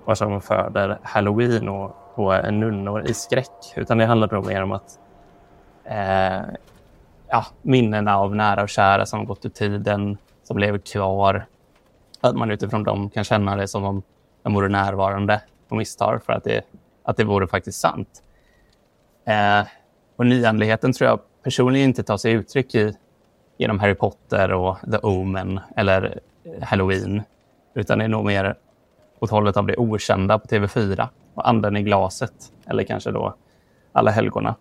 vad 0.05 0.19
som 0.19 0.41
föder 0.41 0.99
halloween 1.03 1.69
och, 1.69 1.97
och 2.15 2.55
nunnor 2.55 3.03
i 3.07 3.15
skräck. 3.15 3.75
Utan 3.77 3.99
det 3.99 4.07
handlar 4.07 4.33
nog 4.33 4.47
mer 4.47 4.63
om 4.63 4.73
att 4.73 4.99
eh, 5.85 6.43
ja, 7.29 7.47
minnena 7.63 8.19
av 8.19 8.35
nära 8.35 8.63
och 8.63 8.69
kära 8.69 9.07
som 9.07 9.25
gått 9.25 9.45
ur 9.45 9.51
tiden, 9.51 10.19
som 10.43 10.59
lever 10.59 10.79
kvar, 10.79 11.47
att 12.27 12.37
man 12.37 12.51
utifrån 12.51 12.85
dem 12.85 13.11
kan 13.11 13.25
känna 13.25 13.57
det 13.57 13.69
som 13.69 13.85
om 13.85 14.03
de 14.43 14.55
vore 14.55 14.69
närvarande 14.69 15.43
och 15.69 15.77
misstar 15.77 16.21
för 16.27 16.33
att 16.33 16.45
det, 16.45 16.63
att 17.03 17.17
det 17.17 17.25
vore 17.25 17.47
faktiskt 17.47 17.81
sant. 17.81 18.23
Eh, 19.27 19.67
och 20.17 20.27
nyandligheten 20.27 20.93
tror 20.93 21.11
jag 21.11 21.21
personligen 21.43 21.89
inte 21.89 22.03
tar 22.03 22.17
sig 22.17 22.33
uttryck 22.33 22.75
i 22.75 22.97
genom 23.59 23.81
Harry 23.81 23.95
Potter 23.95 24.53
och 24.53 24.77
The 24.91 24.99
Omen 24.99 25.61
eller 25.77 26.21
eh, 26.45 26.63
Halloween, 26.63 27.23
utan 27.75 27.99
det 27.99 28.05
är 28.05 28.09
nog 28.09 28.25
mer 28.25 28.55
åt 29.19 29.31
hållet 29.31 29.57
av 29.57 29.67
det 29.67 29.77
okända 29.77 30.39
på 30.39 30.47
TV4 30.47 31.09
och 31.35 31.49
anden 31.49 31.77
i 31.77 31.83
glaset 31.83 32.53
eller 32.67 32.85
kanske 32.85 33.11
då 33.11 33.35
alla 33.93 34.11
helgona. 34.11 34.55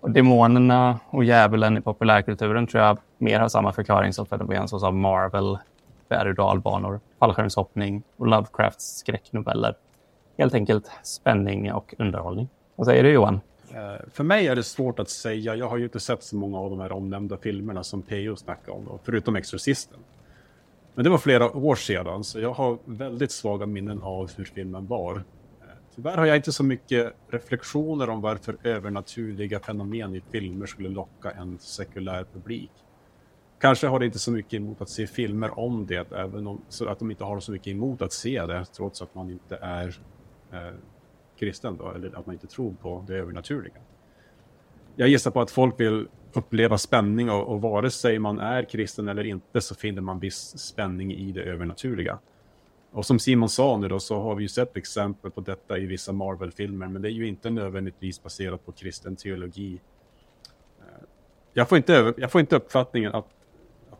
Och 0.00 0.10
demonerna 0.10 0.98
och 1.10 1.24
djävulen 1.24 1.76
i 1.76 1.80
populärkulturen 1.80 2.66
tror 2.66 2.82
jag 2.82 2.98
mer 3.18 3.40
har 3.40 3.48
samma 3.48 3.72
förklaring 3.72 4.12
som 4.12 4.26
fenomen 4.26 4.68
som 4.68 5.00
Marvel 5.00 5.58
berg 6.08 6.28
och 6.28 6.34
dalbanor, 6.34 7.00
fallskärmshoppning 7.18 8.02
och 8.16 8.26
Lovecrafts 8.26 8.98
skräcknoveller. 8.98 9.74
helt 10.38 10.54
enkelt 10.54 10.90
spänning 11.02 11.72
och 11.72 11.94
underhållning. 11.98 12.48
Vad 12.76 12.86
säger 12.86 13.02
du 13.02 13.10
Johan? 13.12 13.40
Eh, 13.74 14.08
för 14.12 14.24
mig 14.24 14.46
är 14.46 14.56
det 14.56 14.62
svårt 14.62 14.98
att 14.98 15.08
säga. 15.08 15.54
Jag 15.54 15.68
har 15.68 15.76
ju 15.76 15.84
inte 15.84 16.00
sett 16.00 16.22
så 16.22 16.36
många 16.36 16.58
av 16.58 16.70
de 16.70 16.80
här 16.80 16.92
omnämnda 16.92 17.36
filmerna 17.36 17.84
som 17.84 18.02
P.O. 18.02 18.36
snackade 18.36 18.78
om, 18.78 18.84
då, 18.84 18.98
förutom 19.04 19.36
Exorcisten. 19.36 19.98
Men 20.94 21.04
det 21.04 21.10
var 21.10 21.18
flera 21.18 21.56
år 21.56 21.74
sedan, 21.74 22.24
så 22.24 22.40
jag 22.40 22.52
har 22.52 22.78
väldigt 22.84 23.30
svaga 23.30 23.66
minnen 23.66 24.02
av 24.02 24.30
hur 24.36 24.44
filmen 24.44 24.86
var. 24.86 25.16
Eh, 25.16 25.22
tyvärr 25.94 26.16
har 26.16 26.26
jag 26.26 26.36
inte 26.36 26.52
så 26.52 26.64
mycket 26.64 27.12
reflektioner 27.30 28.10
om 28.10 28.20
varför 28.20 28.56
övernaturliga 28.62 29.60
fenomen 29.60 30.14
i 30.14 30.22
filmer 30.30 30.66
skulle 30.66 30.88
locka 30.88 31.30
en 31.30 31.58
sekulär 31.58 32.26
publik. 32.32 32.70
Kanske 33.58 33.86
har 33.86 33.98
det 33.98 34.06
inte 34.06 34.18
så 34.18 34.30
mycket 34.30 34.54
emot 34.54 34.80
att 34.80 34.88
se 34.88 35.06
filmer 35.06 35.58
om 35.58 35.86
det, 35.86 36.12
även 36.12 36.46
om, 36.46 36.60
så 36.68 36.88
att 36.88 36.98
de 36.98 37.10
inte 37.10 37.24
har 37.24 37.40
så 37.40 37.52
mycket 37.52 37.66
emot 37.66 38.02
att 38.02 38.12
se 38.12 38.46
det, 38.46 38.64
trots 38.64 39.02
att 39.02 39.14
man 39.14 39.30
inte 39.30 39.56
är 39.56 39.98
eh, 40.52 40.74
kristen 41.38 41.76
då, 41.76 41.92
eller 41.92 42.18
att 42.18 42.26
man 42.26 42.32
inte 42.32 42.46
tror 42.46 42.74
på 42.82 43.04
det 43.06 43.14
övernaturliga. 43.14 43.74
Jag 44.96 45.08
gissar 45.08 45.30
på 45.30 45.40
att 45.40 45.50
folk 45.50 45.80
vill 45.80 46.08
uppleva 46.32 46.78
spänning 46.78 47.30
och, 47.30 47.48
och 47.48 47.60
vare 47.60 47.90
sig 47.90 48.18
man 48.18 48.38
är 48.38 48.62
kristen 48.62 49.08
eller 49.08 49.24
inte 49.24 49.60
så 49.60 49.74
finner 49.74 50.02
man 50.02 50.18
viss 50.18 50.58
spänning 50.58 51.12
i 51.12 51.32
det 51.32 51.42
övernaturliga. 51.42 52.18
Och 52.90 53.06
som 53.06 53.18
Simon 53.18 53.48
sa 53.48 53.76
nu 53.78 53.88
då 53.88 54.00
så 54.00 54.20
har 54.20 54.34
vi 54.34 54.42
ju 54.42 54.48
sett 54.48 54.76
exempel 54.76 55.30
på 55.30 55.40
detta 55.40 55.78
i 55.78 55.86
vissa 55.86 56.12
Marvel-filmer 56.12 56.86
men 56.88 57.02
det 57.02 57.08
är 57.08 57.12
ju 57.12 57.28
inte 57.28 57.50
nödvändigtvis 57.50 58.22
baserat 58.22 58.66
på 58.66 58.72
kristen 58.72 59.16
teologi. 59.16 59.80
Eh, 60.80 61.04
jag 61.52 61.68
får 61.68 61.78
inte, 61.78 62.14
jag 62.16 62.32
får 62.32 62.40
inte 62.40 62.56
uppfattningen 62.56 63.14
att 63.14 63.35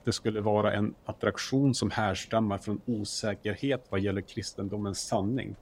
det 0.06 0.12
skulle 0.12 0.40
vara 0.40 0.72
en 0.72 0.94
attraktion 1.04 1.75
som 1.75 1.90
härstammar 1.90 2.58
från 2.58 2.80
osäkerhet 2.86 3.86
vad 3.88 4.00
gäller 4.00 4.20
kristendomens 4.20 5.00
sanning. 5.00 5.56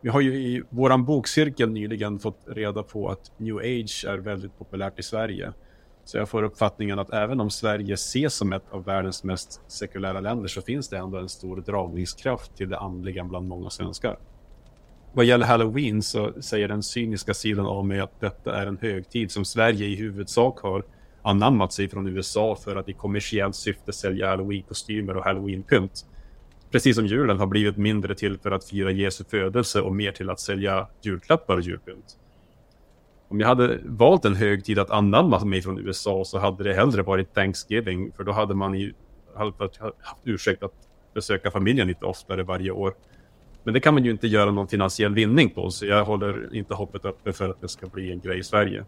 Vi 0.00 0.08
har 0.08 0.20
ju 0.20 0.34
i 0.34 0.62
våran 0.70 1.04
bokcirkel 1.04 1.70
nyligen 1.70 2.18
fått 2.18 2.40
reda 2.46 2.82
på 2.82 3.08
att 3.08 3.32
new 3.36 3.56
age 3.56 4.04
är 4.08 4.18
väldigt 4.18 4.58
populärt 4.58 4.98
i 4.98 5.02
Sverige. 5.02 5.52
Så 6.04 6.18
jag 6.18 6.28
får 6.28 6.42
uppfattningen 6.42 6.98
att 6.98 7.12
även 7.12 7.40
om 7.40 7.50
Sverige 7.50 7.94
ses 7.94 8.34
som 8.34 8.52
ett 8.52 8.64
av 8.70 8.84
världens 8.84 9.24
mest 9.24 9.60
sekulära 9.66 10.20
länder 10.20 10.48
så 10.48 10.62
finns 10.62 10.88
det 10.88 10.98
ändå 10.98 11.18
en 11.18 11.28
stor 11.28 11.56
dragningskraft 11.56 12.56
till 12.56 12.68
det 12.68 12.78
andliga 12.78 13.24
bland 13.24 13.48
många 13.48 13.70
svenskar. 13.70 14.18
Vad 15.12 15.24
gäller 15.24 15.46
Halloween 15.46 16.02
så 16.02 16.32
säger 16.42 16.68
den 16.68 16.82
cyniska 16.82 17.34
sidan 17.34 17.66
av 17.66 17.86
mig 17.86 18.00
att 18.00 18.20
detta 18.20 18.56
är 18.56 18.66
en 18.66 18.78
högtid 18.80 19.30
som 19.30 19.44
Sverige 19.44 19.86
i 19.86 19.96
huvudsak 19.96 20.60
har 20.60 20.84
anammat 21.28 21.72
sig 21.72 21.88
från 21.88 22.06
USA 22.06 22.56
för 22.56 22.76
att 22.76 22.88
i 22.88 22.92
kommersiellt 22.92 23.56
syfte 23.56 23.92
sälja 23.92 24.28
halloween-kostymer 24.28 25.16
och 25.16 25.24
halloween-pynt. 25.24 26.06
Precis 26.70 26.96
som 26.96 27.06
julen 27.06 27.38
har 27.38 27.46
blivit 27.46 27.76
mindre 27.76 28.14
till 28.14 28.38
för 28.38 28.50
att 28.50 28.64
fira 28.64 28.90
Jesu 28.90 29.24
födelse 29.24 29.80
och 29.80 29.94
mer 29.94 30.12
till 30.12 30.30
att 30.30 30.40
sälja 30.40 30.86
julklappar 31.02 31.56
och 31.56 31.62
julpynt. 31.62 32.18
Om 33.28 33.40
jag 33.40 33.48
hade 33.48 33.78
valt 33.84 34.24
en 34.24 34.34
högtid 34.34 34.78
att 34.78 34.90
anamma 34.90 35.44
mig 35.44 35.62
från 35.62 35.78
USA 35.78 36.24
så 36.24 36.38
hade 36.38 36.64
det 36.64 36.74
hellre 36.74 37.02
varit 37.02 37.34
Thanksgiving 37.34 38.12
för 38.16 38.24
då 38.24 38.32
hade 38.32 38.54
man 38.54 38.74
ju 38.74 38.92
haft 39.34 39.56
ursäkt 40.24 40.62
att 40.62 40.74
besöka 41.14 41.50
familjen 41.50 41.88
lite 41.88 42.04
oftare 42.04 42.42
varje 42.42 42.70
år. 42.70 42.94
Men 43.64 43.74
det 43.74 43.80
kan 43.80 43.94
man 43.94 44.04
ju 44.04 44.10
inte 44.10 44.26
göra 44.26 44.50
någon 44.50 44.68
finansiell 44.68 45.14
vinning 45.14 45.50
på 45.50 45.70
så 45.70 45.86
jag 45.86 46.04
håller 46.04 46.54
inte 46.54 46.74
hoppet 46.74 47.04
uppe 47.04 47.32
för 47.32 47.48
att 47.48 47.60
det 47.60 47.68
ska 47.68 47.86
bli 47.86 48.12
en 48.12 48.20
grej 48.20 48.38
i 48.38 48.42
Sverige. 48.42 48.84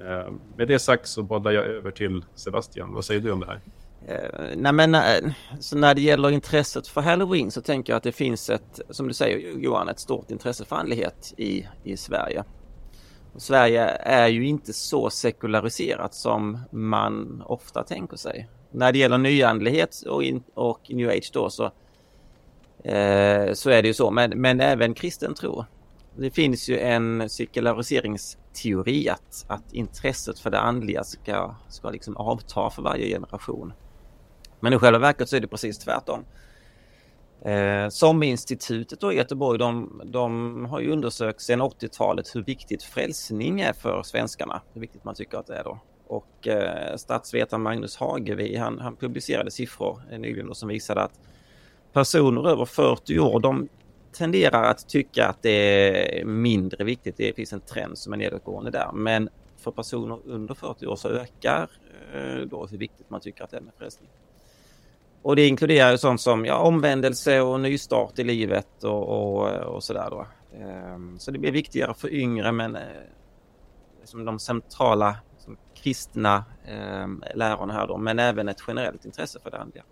Eh, 0.00 0.32
med 0.56 0.68
det 0.68 0.78
sagt 0.78 1.06
så 1.06 1.22
bollar 1.22 1.50
jag 1.50 1.64
över 1.64 1.90
till 1.90 2.24
Sebastian. 2.34 2.92
Vad 2.92 3.04
säger 3.04 3.20
du 3.20 3.30
om 3.30 3.40
det 3.40 3.46
här? 3.46 3.60
Eh, 4.06 4.56
nej 4.56 4.72
men 4.72 4.94
eh, 4.94 5.32
så 5.60 5.76
när 5.76 5.94
det 5.94 6.00
gäller 6.00 6.30
intresset 6.30 6.88
för 6.88 7.00
Halloween 7.00 7.50
så 7.50 7.60
tänker 7.60 7.92
jag 7.92 7.96
att 7.96 8.02
det 8.02 8.12
finns 8.12 8.50
ett, 8.50 8.80
som 8.90 9.08
du 9.08 9.14
säger 9.14 9.58
Johan, 9.58 9.88
ett 9.88 9.98
stort 9.98 10.30
intresse 10.30 10.64
för 10.64 10.76
andlighet 10.76 11.34
i, 11.36 11.66
i 11.84 11.96
Sverige. 11.96 12.44
Och 13.34 13.42
Sverige 13.42 13.84
är 13.88 14.28
ju 14.28 14.46
inte 14.46 14.72
så 14.72 15.10
sekulariserat 15.10 16.14
som 16.14 16.58
man 16.70 17.42
ofta 17.46 17.82
tänker 17.82 18.16
sig. 18.16 18.48
När 18.70 18.92
det 18.92 18.98
gäller 18.98 19.18
nyandlighet 19.18 20.02
och, 20.08 20.22
in, 20.22 20.42
och 20.54 20.80
new 20.88 21.08
age 21.08 21.30
då 21.32 21.50
så, 21.50 21.64
eh, 22.84 23.52
så 23.52 23.70
är 23.70 23.82
det 23.82 23.88
ju 23.88 23.94
så, 23.94 24.10
men, 24.10 24.30
men 24.30 24.60
även 24.60 24.94
kristen 24.94 25.34
tro. 25.34 25.64
Det 26.16 26.30
finns 26.30 26.68
ju 26.68 26.78
en 26.78 27.28
teori 28.52 29.08
att, 29.08 29.44
att 29.48 29.72
intresset 29.72 30.38
för 30.38 30.50
det 30.50 30.60
andliga 30.60 31.04
ska, 31.04 31.54
ska 31.68 31.90
liksom 31.90 32.16
avta 32.16 32.70
för 32.70 32.82
varje 32.82 33.06
generation. 33.06 33.72
Men 34.60 34.72
i 34.72 34.78
själva 34.78 34.98
verket 34.98 35.28
så 35.28 35.36
är 35.36 35.40
det 35.40 35.48
precis 35.48 35.78
tvärtom. 35.78 36.24
Eh, 37.42 37.88
som 37.88 38.22
institutet 38.22 39.00
då 39.00 39.12
i 39.12 39.16
Göteborg, 39.16 39.58
de, 39.58 40.02
de 40.04 40.64
har 40.64 40.80
ju 40.80 40.92
undersökt 40.92 41.40
sedan 41.40 41.62
80-talet 41.62 42.36
hur 42.36 42.42
viktigt 42.42 42.82
frälsning 42.82 43.60
är 43.60 43.72
för 43.72 44.02
svenskarna. 44.02 44.62
Hur 44.72 44.80
viktigt 44.80 45.04
man 45.04 45.14
tycker 45.14 45.38
att 45.38 45.46
det 45.46 45.56
är 45.56 45.64
då. 45.64 45.78
Och 46.06 46.48
eh, 46.48 46.96
statsvetaren 46.96 47.62
Magnus 47.62 47.96
Hagevi, 47.96 48.56
han, 48.56 48.78
han 48.78 48.96
publicerade 48.96 49.50
siffror 49.50 50.02
eh, 50.10 50.18
nyligen 50.18 50.46
då, 50.46 50.54
som 50.54 50.68
visade 50.68 51.02
att 51.02 51.20
personer 51.92 52.48
över 52.48 52.64
40 52.64 53.18
år, 53.18 53.40
de 53.40 53.68
tenderar 54.12 54.62
att 54.62 54.88
tycka 54.88 55.26
att 55.26 55.42
det 55.42 56.20
är 56.20 56.24
mindre 56.24 56.84
viktigt. 56.84 57.16
Det 57.16 57.36
finns 57.36 57.52
en 57.52 57.60
trend 57.60 57.98
som 57.98 58.12
är 58.12 58.16
nedåtgående 58.16 58.70
där. 58.70 58.90
Men 58.92 59.28
för 59.56 59.70
personer 59.70 60.18
under 60.24 60.54
40 60.54 60.86
år 60.86 60.96
så 60.96 61.08
ökar 61.08 61.70
eh, 62.14 62.46
då 62.46 62.66
hur 62.66 62.78
viktigt 62.78 63.10
man 63.10 63.20
tycker 63.20 63.44
att 63.44 63.50
det 63.50 63.56
är 63.56 63.60
med 63.60 63.74
frälsning. 63.78 64.08
Och 65.22 65.36
det 65.36 65.46
inkluderar 65.46 65.90
ju 65.90 65.98
sånt 65.98 66.20
som 66.20 66.44
ja, 66.44 66.58
omvändelse 66.58 67.40
och 67.40 67.60
nystart 67.60 68.18
i 68.18 68.24
livet 68.24 68.84
och, 68.84 69.08
och, 69.08 69.48
och 69.48 69.84
sådär 69.84 70.08
då. 70.10 70.26
Ehm, 70.58 71.18
så 71.18 71.30
det 71.30 71.38
blir 71.38 71.52
viktigare 71.52 71.94
för 71.94 72.14
yngre 72.14 72.52
men 72.52 72.76
eh, 72.76 72.82
som 74.04 74.24
de 74.24 74.38
centrala 74.38 75.16
som 75.38 75.56
kristna 75.74 76.44
ehm, 76.66 77.24
lärarna 77.34 77.72
här 77.72 77.86
då, 77.86 77.96
men 77.96 78.18
även 78.18 78.48
ett 78.48 78.62
generellt 78.68 79.04
intresse 79.04 79.38
för 79.42 79.50
det 79.50 79.58
andliga. 79.58 79.84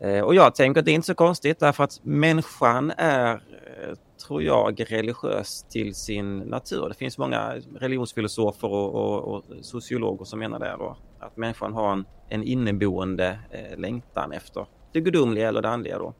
Eh, 0.00 0.20
och 0.20 0.34
jag 0.34 0.54
tänker 0.54 0.80
att 0.80 0.84
det 0.84 0.90
är 0.90 0.94
inte 0.94 1.06
så 1.06 1.14
konstigt 1.14 1.60
därför 1.60 1.84
att 1.84 2.00
människan 2.02 2.92
är, 2.96 3.32
eh, 3.32 3.94
tror 4.26 4.42
jag, 4.42 4.84
religiös 4.92 5.66
till 5.70 5.94
sin 5.94 6.38
natur. 6.38 6.88
Det 6.88 6.94
finns 6.94 7.18
många 7.18 7.54
religionsfilosofer 7.78 8.68
och, 8.68 8.94
och, 8.94 9.34
och 9.34 9.44
sociologer 9.60 10.24
som 10.24 10.38
menar 10.38 10.58
det 10.58 10.76
då. 10.78 10.96
Att 11.20 11.36
människan 11.36 11.72
har 11.72 11.92
en, 11.92 12.04
en 12.28 12.42
inneboende 12.42 13.38
eh, 13.50 13.78
längtan 13.78 14.32
efter 14.32 14.66
det 14.92 15.00
gudomliga 15.00 15.48
eller 15.48 15.62
det 15.62 15.68
andliga 15.68 15.98
då. 15.98 16.14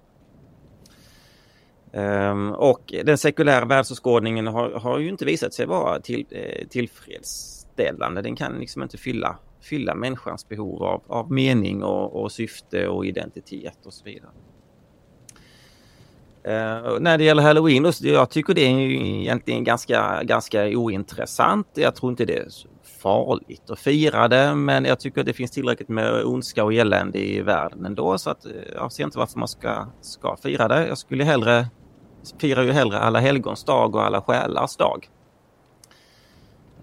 Ehm, 1.92 2.52
och 2.52 2.94
den 3.04 3.18
sekulära 3.18 3.64
världsåskådningen 3.64 4.46
har, 4.46 4.70
har 4.70 4.98
ju 4.98 5.08
inte 5.08 5.24
visat 5.24 5.54
sig 5.54 5.66
vara 5.66 6.00
till, 6.00 6.26
eh, 6.30 6.68
tillfredsställande. 6.68 8.22
Den 8.22 8.36
kan 8.36 8.58
liksom 8.58 8.82
inte 8.82 8.98
fylla, 8.98 9.38
fylla 9.68 9.94
människans 9.94 10.48
behov 10.48 10.82
av, 10.82 11.02
av 11.06 11.32
mening 11.32 11.82
och, 11.82 12.22
och 12.22 12.32
syfte 12.32 12.88
och 12.88 13.06
identitet 13.06 13.86
och 13.86 13.92
så 13.92 14.04
vidare. 14.04 14.30
Uh, 16.46 17.00
när 17.00 17.18
det 17.18 17.24
gäller 17.24 17.42
halloween, 17.42 17.82
då, 17.82 17.90
jag 18.00 18.30
tycker 18.30 18.54
det 18.54 18.60
är 18.60 18.78
egentligen 18.80 19.64
ganska, 19.64 20.22
ganska 20.22 20.66
ointressant. 20.66 21.68
Jag 21.74 21.94
tror 21.94 22.10
inte 22.10 22.24
det 22.24 22.36
är 22.36 22.48
farligt 23.02 23.70
att 23.70 23.78
fira 23.78 24.28
det, 24.28 24.54
men 24.54 24.84
jag 24.84 25.00
tycker 25.00 25.24
det 25.24 25.32
finns 25.32 25.50
tillräckligt 25.50 25.88
med 25.88 26.24
ondska 26.24 26.64
och 26.64 26.74
elände 26.74 27.18
i 27.18 27.42
världen 27.42 27.86
ändå 27.86 28.18
så 28.18 28.30
att 28.30 28.44
eh, 28.44 28.52
jag 28.74 28.92
ser 28.92 29.04
inte 29.04 29.18
varför 29.18 29.38
man 29.38 29.48
ska, 29.48 29.86
ska 30.00 30.36
fira 30.36 30.68
det. 30.68 30.86
Jag 30.88 30.98
skulle 30.98 31.24
hellre, 31.24 31.66
firar 32.38 32.62
ju 32.62 32.72
hellre 32.72 32.98
alla 32.98 33.20
helgons 33.20 33.64
dag 33.64 33.94
och 33.94 34.02
alla 34.02 34.22
själars 34.22 34.76
dag. 34.76 35.08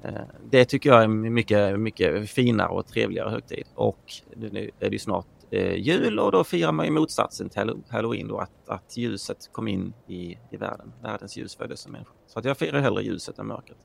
Eh, 0.04 0.22
det 0.50 0.66
tycker 0.66 0.90
jag 0.90 1.04
är 1.04 1.08
mycket, 1.08 1.80
mycket 1.80 2.30
finare 2.30 2.70
och 2.70 2.88
trevligare 2.88 3.30
högtid. 3.30 3.68
Och 3.76 4.14
nu 4.36 4.72
är 4.80 4.90
det 4.90 4.94
ju 4.94 5.00
snart 5.00 5.28
eh, 5.52 5.74
jul 5.74 6.20
och 6.20 6.32
då 6.32 6.44
firar 6.44 6.72
man 6.72 6.86
ju 6.86 6.92
motsatsen 6.92 7.50
till 7.50 7.74
halloween 7.90 8.28
då, 8.28 8.38
att, 8.38 8.70
att 8.70 8.98
ljuset 8.98 9.50
kom 9.52 9.68
in 9.68 9.94
i, 10.08 10.38
i 10.52 10.58
världen. 10.58 10.94
Världens 11.02 11.38
ljus 11.38 11.56
föddes 11.56 11.80
som 11.80 11.92
människa. 11.92 12.12
Så 12.28 12.40
att 12.40 12.46
jag 12.46 12.58
firar 12.58 12.80
hellre 12.80 13.04
ljuset 13.04 13.40
än 13.40 13.48
mörkret. 13.48 13.78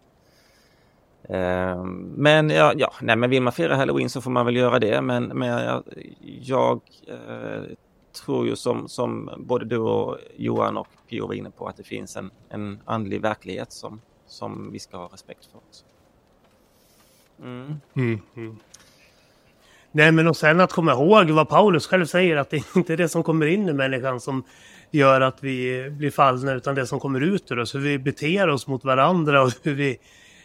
Eh, 1.23 1.85
men 2.17 2.51
ja, 2.51 2.73
ja 2.77 2.93
nej, 3.03 3.17
men 3.17 3.31
vill 3.31 3.43
man 3.43 3.53
fira 3.53 3.77
halloween 3.77 4.11
så 4.11 4.21
får 4.21 4.31
man 4.31 4.47
väl 4.47 4.57
göra 4.57 4.79
det. 4.79 5.03
Men, 5.03 5.25
men 5.25 5.49
jag, 5.49 5.83
jag 6.41 6.81
eh, 7.07 7.63
tror 8.25 8.47
ju 8.47 8.57
som, 8.57 8.89
som 8.89 9.31
både 9.39 9.65
du 9.65 9.79
och 9.79 10.19
Johan 10.37 10.77
och 10.77 10.89
Pio 11.09 11.27
var 11.27 11.35
inne 11.35 11.51
på 11.51 11.67
att 11.67 11.77
det 11.77 11.85
finns 11.85 12.17
en, 12.17 12.31
en 12.49 12.79
andlig 12.85 13.23
verklighet 13.23 13.73
som, 13.73 14.01
som 14.27 14.73
vi 14.73 14.79
ska 14.79 14.97
ha 14.97 15.09
respekt 15.13 15.47
för. 15.47 15.59
Också. 15.59 15.85
Mm. 17.43 17.81
Mm, 17.97 18.21
mm. 18.37 18.57
Nej, 19.93 20.13
men 20.13 20.29
och 20.29 20.37
sen 20.37 20.61
att 20.61 20.73
komma 20.73 20.93
ihåg 20.93 21.31
vad 21.31 21.49
Paulus 21.49 21.87
själv 21.87 22.07
säger, 22.07 22.37
att 22.37 22.51
det 22.51 22.57
är 22.57 22.77
inte 22.77 22.97
det 22.97 23.09
som 23.09 23.23
kommer 23.23 23.47
in 23.47 23.69
i 23.69 23.73
människan 23.73 24.21
som 24.21 24.45
gör 24.91 25.21
att 25.21 25.45
vi 25.45 25.91
blir 25.91 26.11
fallna, 26.11 26.53
utan 26.53 26.75
det 26.75 26.87
som 26.87 27.01
kommer 27.01 27.21
ut 27.21 27.53
ur 27.53 27.59
oss, 27.59 27.75
hur 27.75 27.81
vi 27.81 27.99
beter 27.99 28.49
oss 28.49 28.67
mot 28.67 28.85
varandra 28.85 29.43
och 29.43 29.53
hur 29.63 29.75
vi 29.75 29.99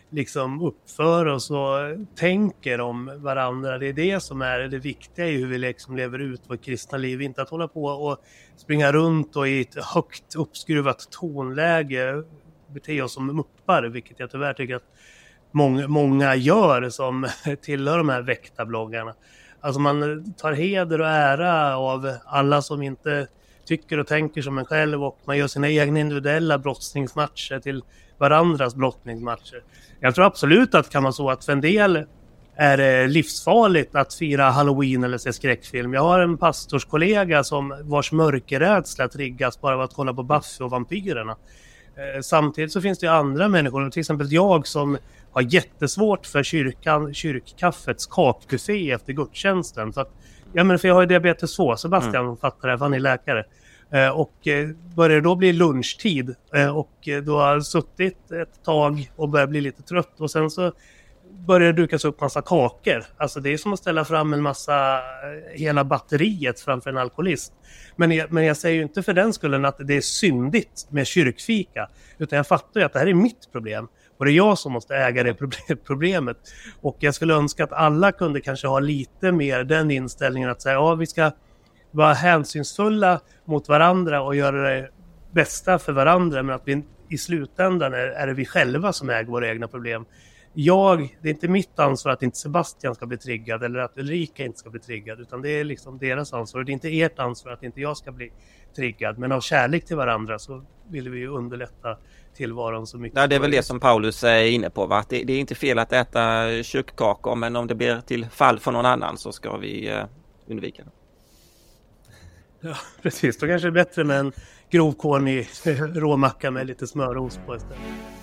liksom 0.10 0.62
uppför 0.62 1.26
oss 1.26 1.52
och 1.52 1.78
tänker 2.16 2.82
om 2.82 3.12
varandra. 3.16 3.78
Det 3.78 3.88
är 3.88 3.94
det 3.94 4.20
som 4.20 4.42
är 4.42 4.60
det 4.60 4.80
viktiga 4.80 5.28
i 5.28 5.38
hur 5.38 5.48
vi 5.48 5.58
liksom 5.58 5.96
lever 5.96 6.20
ut 6.20 6.42
vårt 6.48 6.64
kristna 6.64 6.98
liv. 6.98 7.22
Inte 7.22 7.42
att 7.42 7.50
hålla 7.50 7.68
på 7.68 7.86
och 7.86 8.18
springa 8.58 8.92
runt 8.92 9.36
och 9.36 9.48
i 9.48 9.62
ett 9.62 9.86
högt 9.94 10.36
uppskruvat 10.36 11.12
tonläge 11.12 12.24
bete 12.68 13.02
oss 13.02 13.14
som 13.14 13.26
muppar, 13.26 13.84
vilket 13.84 14.20
jag 14.20 14.32
tyvärr 14.32 14.54
tycker 14.54 14.76
att 14.76 14.94
många, 15.54 15.88
många 15.88 16.36
gör 16.36 16.90
som 16.90 17.28
tillhör 17.62 17.98
de 17.98 18.10
här 18.10 18.22
väktarbloggarna. 18.22 19.14
Alltså 19.62 19.80
man 19.80 20.34
tar 20.34 20.54
heder 20.54 21.02
och 21.02 21.08
ära 21.08 21.78
av 21.78 22.18
alla 22.26 22.62
som 22.62 22.82
inte 22.82 23.28
tycker 23.66 23.98
och 23.98 24.08
tänker 24.08 24.42
som 24.42 24.58
en 24.58 24.66
själv 24.66 25.04
och 25.04 25.20
man 25.26 25.38
gör 25.38 25.48
sina 25.48 25.70
egna 25.70 26.00
individuella 26.00 26.58
brottningsmatcher 26.58 27.60
till 27.60 27.84
varandras 28.18 28.76
brottningsmatcher. 28.76 29.64
Jag 30.00 30.16
tror 30.16 30.26
absolut 30.26 30.76
att 30.76 30.90
kan 30.90 31.04
vara 31.04 31.14
så 31.14 31.30
att 31.30 31.46
för 31.46 31.52
en 31.52 31.62
del 31.62 32.06
är 32.56 32.78
det 32.78 33.08
livsfarligt 33.08 33.96
att 33.96 34.14
fira 34.14 34.50
halloween 34.50 35.04
eller 35.04 35.18
se 35.18 35.34
skräckfilm. 35.34 35.94
Jag 35.94 36.02
har 36.02 36.20
en 36.20 36.38
pastorskollega 36.38 37.44
som 37.44 37.82
vars 37.82 38.12
mörkerrädsla 38.12 39.08
triggas 39.08 39.62
bara 39.62 39.76
av 39.76 39.82
att 39.82 39.94
kolla 39.94 40.14
på 40.14 40.24
Buffy 40.24 40.64
och 40.64 40.72
vampyrerna. 40.72 41.36
Eh, 41.96 42.22
samtidigt 42.22 42.72
så 42.72 42.82
finns 42.82 43.00
det 43.00 43.08
andra 43.08 43.48
människor, 43.48 43.90
till 43.90 44.00
exempel 44.00 44.34
jag 44.34 44.68
som 44.68 44.98
har 45.32 45.42
jättesvårt 45.42 46.26
för 46.26 46.44
kyrkan, 46.44 47.14
kyrkkaffets 47.14 48.06
kakbuffé 48.06 48.92
efter 48.92 49.14
gudstjänsten. 49.14 49.94
Så 49.94 50.02
att, 50.02 50.12
ja 50.54 50.64
men 50.64 50.80
för 50.80 50.88
jag 50.88 50.96
har 50.96 51.02
ju 51.02 51.08
diabetes 51.08 51.56
2, 51.56 51.78
Sebastian 51.78 52.26
mm. 52.26 52.38
fattar 52.38 52.68
det, 52.68 52.78
för 52.78 52.86
han 52.86 52.94
är 52.94 53.00
läkare. 53.00 53.46
Eh, 53.92 54.10
och 54.10 54.48
eh, 54.48 54.70
börjar 54.96 55.16
det 55.16 55.22
då 55.22 55.36
bli 55.36 55.54
lunchtid 55.54 56.36
och 56.74 57.10
då 57.24 57.38
har 57.38 57.54
jag 57.54 57.66
suttit 57.66 58.32
ett 58.32 58.64
tag 58.64 59.12
och 59.16 59.30
börjar 59.30 59.48
bli 59.48 59.62
lite 59.62 59.84
trött 59.84 60.22
och 60.22 60.32
sen 60.32 60.50
så 60.50 60.72
börjar 61.48 61.74
det 61.74 61.82
dukas 61.82 62.06
upp 62.06 62.22
massa 62.22 62.42
kakor. 62.42 63.04
Alltså 63.18 63.40
det 63.40 63.50
är 63.54 63.58
som 63.58 63.74
att 63.74 63.80
ställa 63.80 64.06
fram 64.06 64.34
en 64.34 64.42
massa, 64.42 64.98
eh, 64.98 65.60
hela 65.60 65.84
batteriet 65.84 66.60
framför 66.60 66.90
en 66.90 66.98
alkoholist. 66.98 67.54
Men 67.96 68.12
jag, 68.12 68.32
men 68.32 68.46
jag 68.46 68.58
säger 68.58 68.75
ju 68.75 68.82
inte 68.82 69.04
för 69.04 69.13
den 69.13 69.34
skullen 69.34 69.66
att 69.66 69.78
det 69.80 69.98
är 69.98 70.02
syndigt 70.02 70.88
med 70.90 71.08
kyrkfika. 71.08 71.90
Utan 72.18 72.38
jag 72.38 72.48
fattar 72.48 72.80
ju 72.80 72.86
att 72.86 72.94
det 72.94 73.00
här 73.00 73.08
är 73.08 73.13
mitt 73.13 73.52
problem. 73.52 73.88
Och 74.18 74.25
det 74.25 74.32
är 74.32 74.36
jag 74.36 74.58
som 74.58 74.74
måste 74.74 74.96
äga 74.96 75.24
det 75.24 75.34
problemet. 75.88 76.38
Och 76.82 76.98
jag 77.00 77.16
skulle 77.16 77.34
önska 77.34 77.63
att 77.63 77.74
alla 77.74 78.12
kunde 78.12 78.42
kanske 78.42 78.68
ha 78.68 78.80
lite 78.80 79.32
mer 79.32 79.63
den 79.63 79.92
inställningen 79.92 80.50
att 80.50 80.62
säga 80.62 80.75
ja 80.75 80.96
vi 80.96 81.08
ska 81.08 81.32
vara 81.92 82.13
hänsynsfulla 82.13 83.22
mot 83.46 83.70
varandra 83.70 84.22
och 84.22 84.36
göra 84.36 84.70
det 84.70 84.90
bästa 85.32 85.80
för 85.80 85.94
varandra 85.94 86.44
men 86.44 86.56
att 86.56 86.62
vi 86.66 86.84
i 87.10 87.18
slutändan 87.18 87.94
är, 87.94 87.98
är 87.98 88.28
det 88.28 88.34
vi 88.34 88.46
själva 88.46 88.94
som 88.94 89.10
äger 89.10 89.32
våra 89.32 89.48
egna 89.50 89.68
problem. 89.68 90.06
Jag, 90.54 91.18
det 91.22 91.30
är 91.30 91.34
inte 91.34 91.48
mitt 91.48 91.80
ansvar 91.80 92.12
att 92.12 92.24
inte 92.24 92.38
Sebastian 92.38 92.96
ska 92.96 93.06
bli 93.06 93.18
triggad 93.18 93.64
eller 93.64 93.80
att 93.80 93.98
Ulrika 93.98 94.46
inte 94.46 94.60
ska 94.60 94.70
bli 94.70 94.80
triggad 94.80 95.20
utan 95.20 95.42
det 95.42 95.50
är 95.50 95.64
liksom 95.64 95.98
deras 95.98 96.34
ansvar. 96.34 96.64
Det 96.64 96.72
är 96.72 96.74
inte 96.74 97.02
ert 97.02 97.20
ansvar 97.20 97.52
att 97.52 97.64
inte 97.64 97.82
jag 97.82 97.98
ska 97.98 98.12
bli 98.12 98.32
triggad 98.76 99.18
men 99.18 99.32
av 99.32 99.42
kärlek 99.42 99.86
till 99.86 99.96
varandra 99.96 100.40
så 100.40 100.64
vill 100.90 101.10
vi 101.10 101.20
ju 101.20 101.28
underlätta 101.28 101.98
tillvaron 102.36 102.88
så 102.88 102.98
mycket. 102.98 103.20
Ja, 103.20 103.28
det 103.28 103.36
är 103.36 103.40
väl 103.40 103.52
det 103.52 103.64
som 103.64 103.80
Paulus 103.80 104.24
är 104.24 104.46
inne 104.46 104.70
på. 104.70 104.86
Va? 104.86 105.04
Det, 105.10 105.24
det 105.24 105.34
är 105.34 105.40
inte 105.40 105.56
fel 105.56 105.80
att 105.80 105.94
äta 105.94 106.48
kökkkakor 106.64 107.36
men 107.36 107.56
om 107.56 107.68
det 107.68 107.76
blir 107.76 108.02
till 108.02 108.26
fall 108.26 108.60
för 108.60 108.72
någon 108.72 108.86
annan 108.86 109.18
så 109.18 109.32
ska 109.32 109.58
vi 109.58 109.92
uh, 109.92 110.06
undvika 110.48 110.84
det. 110.84 110.90
Ja, 112.70 112.76
precis. 113.02 113.38
Då 113.38 113.48
kanske 113.48 113.68
det 113.68 113.70
är 113.70 113.86
bättre 113.86 114.04
med 114.04 114.20
en 114.20 114.32
grovkornig 114.70 115.48
råmacka 115.96 116.52
med 116.52 116.68
lite 116.68 116.88
smörost 116.88 117.40
på 117.46 117.56
istället. 117.56 118.23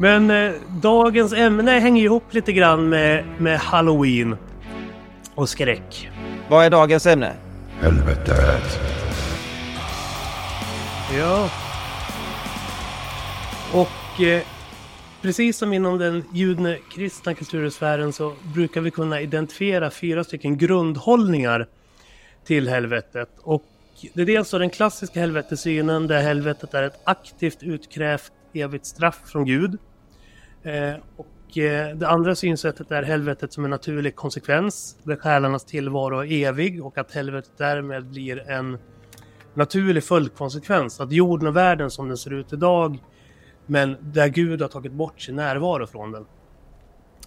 Men 0.00 0.30
eh, 0.30 0.52
dagens 0.68 1.32
ämne 1.32 1.70
hänger 1.70 2.02
ihop 2.02 2.34
lite 2.34 2.52
grann 2.52 2.88
med, 2.88 3.24
med 3.38 3.58
Halloween 3.58 4.36
och 5.34 5.48
skräck. 5.48 6.10
Vad 6.48 6.64
är 6.64 6.70
dagens 6.70 7.06
ämne? 7.06 7.32
Helvetet. 7.80 8.80
Ja. 11.18 11.48
Och 13.72 14.20
eh, 14.20 14.42
precis 15.22 15.56
som 15.56 15.72
inom 15.72 15.98
den 15.98 16.24
judekristna 16.32 17.34
kultursfären 17.34 18.12
så 18.12 18.32
brukar 18.54 18.80
vi 18.80 18.90
kunna 18.90 19.20
identifiera 19.20 19.90
fyra 19.90 20.24
stycken 20.24 20.58
grundhållningar 20.58 21.66
till 22.44 22.68
helvetet. 22.68 23.30
Och 23.42 23.62
det 24.14 24.22
är 24.22 24.26
dels 24.26 24.50
den 24.50 24.70
klassiska 24.70 25.20
helvetesynen 25.20 26.06
där 26.06 26.22
helvetet 26.22 26.74
är 26.74 26.82
ett 26.82 27.00
aktivt 27.04 27.62
utkrävt 27.62 28.32
evigt 28.54 28.86
straff 28.86 29.20
från 29.24 29.44
Gud. 29.44 29.78
Eh, 30.62 30.94
och 31.16 31.58
eh, 31.58 31.96
det 31.96 32.08
andra 32.08 32.34
synsättet 32.34 32.90
är 32.90 33.02
helvetet 33.02 33.52
som 33.52 33.64
en 33.64 33.70
naturlig 33.70 34.16
konsekvens 34.16 34.98
där 35.02 35.16
själarnas 35.16 35.64
tillvaro 35.64 36.24
är 36.24 36.48
evig 36.48 36.84
och 36.84 36.98
att 36.98 37.12
helvetet 37.12 37.52
därmed 37.56 38.04
blir 38.04 38.50
en 38.50 38.78
naturlig 39.54 40.04
följdkonsekvens. 40.04 41.00
Att 41.00 41.12
jorden 41.12 41.48
och 41.48 41.56
världen 41.56 41.90
som 41.90 42.08
den 42.08 42.16
ser 42.16 42.32
ut 42.32 42.52
idag 42.52 42.98
men 43.66 43.96
där 44.00 44.28
Gud 44.28 44.62
har 44.62 44.68
tagit 44.68 44.92
bort 44.92 45.20
sin 45.20 45.36
närvaro 45.36 45.86
från 45.86 46.12
den. 46.12 46.26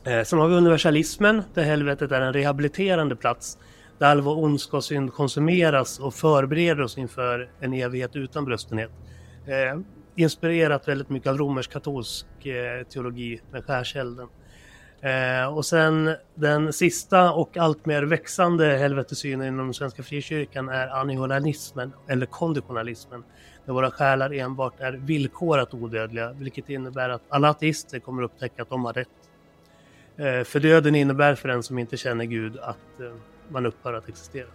Eh, 0.03 0.23
sen 0.23 0.39
har 0.39 0.47
vi 0.47 0.55
universalismen 0.55 1.43
där 1.53 1.63
helvetet 1.63 2.11
är 2.11 2.21
en 2.21 2.33
rehabiliterande 2.33 3.15
plats 3.15 3.57
där 3.97 4.07
all 4.07 4.21
vår 4.21 4.43
ondska 4.43 4.77
och 4.77 4.83
synd 4.83 5.13
konsumeras 5.13 5.99
och 5.99 6.13
förbereder 6.13 6.81
oss 6.81 6.97
inför 6.97 7.49
en 7.59 7.73
evighet 7.73 8.15
utan 8.15 8.45
bröstenhet. 8.45 8.91
Inspirerat 10.15 10.87
väldigt 10.87 11.09
mycket 11.09 11.29
av 11.29 11.37
romersk-katolsk 11.37 12.45
eh, 12.45 12.83
teologi 12.83 13.41
med 13.51 13.65
skärselden. 13.65 14.27
Eh, 15.01 15.55
och 15.55 15.65
sen 15.65 16.15
den 16.35 16.73
sista 16.73 17.31
och 17.31 17.57
allt 17.57 17.85
mer 17.85 18.03
växande 18.03 18.77
helvetesynen 18.77 19.47
inom 19.47 19.73
Svenska 19.73 20.03
frikyrkan 20.03 20.69
är 20.69 20.87
aniholanismen 20.87 21.93
eller 22.07 22.25
konditionalismen. 22.25 23.23
Där 23.65 23.73
våra 23.73 23.91
själar 23.91 24.33
enbart 24.33 24.79
är 24.79 24.91
villkorat 24.93 25.73
odödliga, 25.73 26.31
vilket 26.31 26.69
innebär 26.69 27.09
att 27.09 27.21
alla 27.29 27.49
ateister 27.49 27.99
kommer 27.99 28.23
upptäcka 28.23 28.61
att 28.61 28.69
de 28.69 28.85
har 28.85 28.93
rätt. 28.93 29.07
Eh, 30.17 30.43
för 30.43 30.59
döden 30.59 30.95
innebär 30.95 31.35
för 31.35 31.49
den 31.49 31.63
som 31.63 31.79
inte 31.79 31.97
känner 31.97 32.25
Gud 32.25 32.57
att 32.57 32.99
eh, 32.99 33.13
man 33.49 33.65
upphör 33.65 33.93
att 33.93 34.09
existera. 34.09 34.47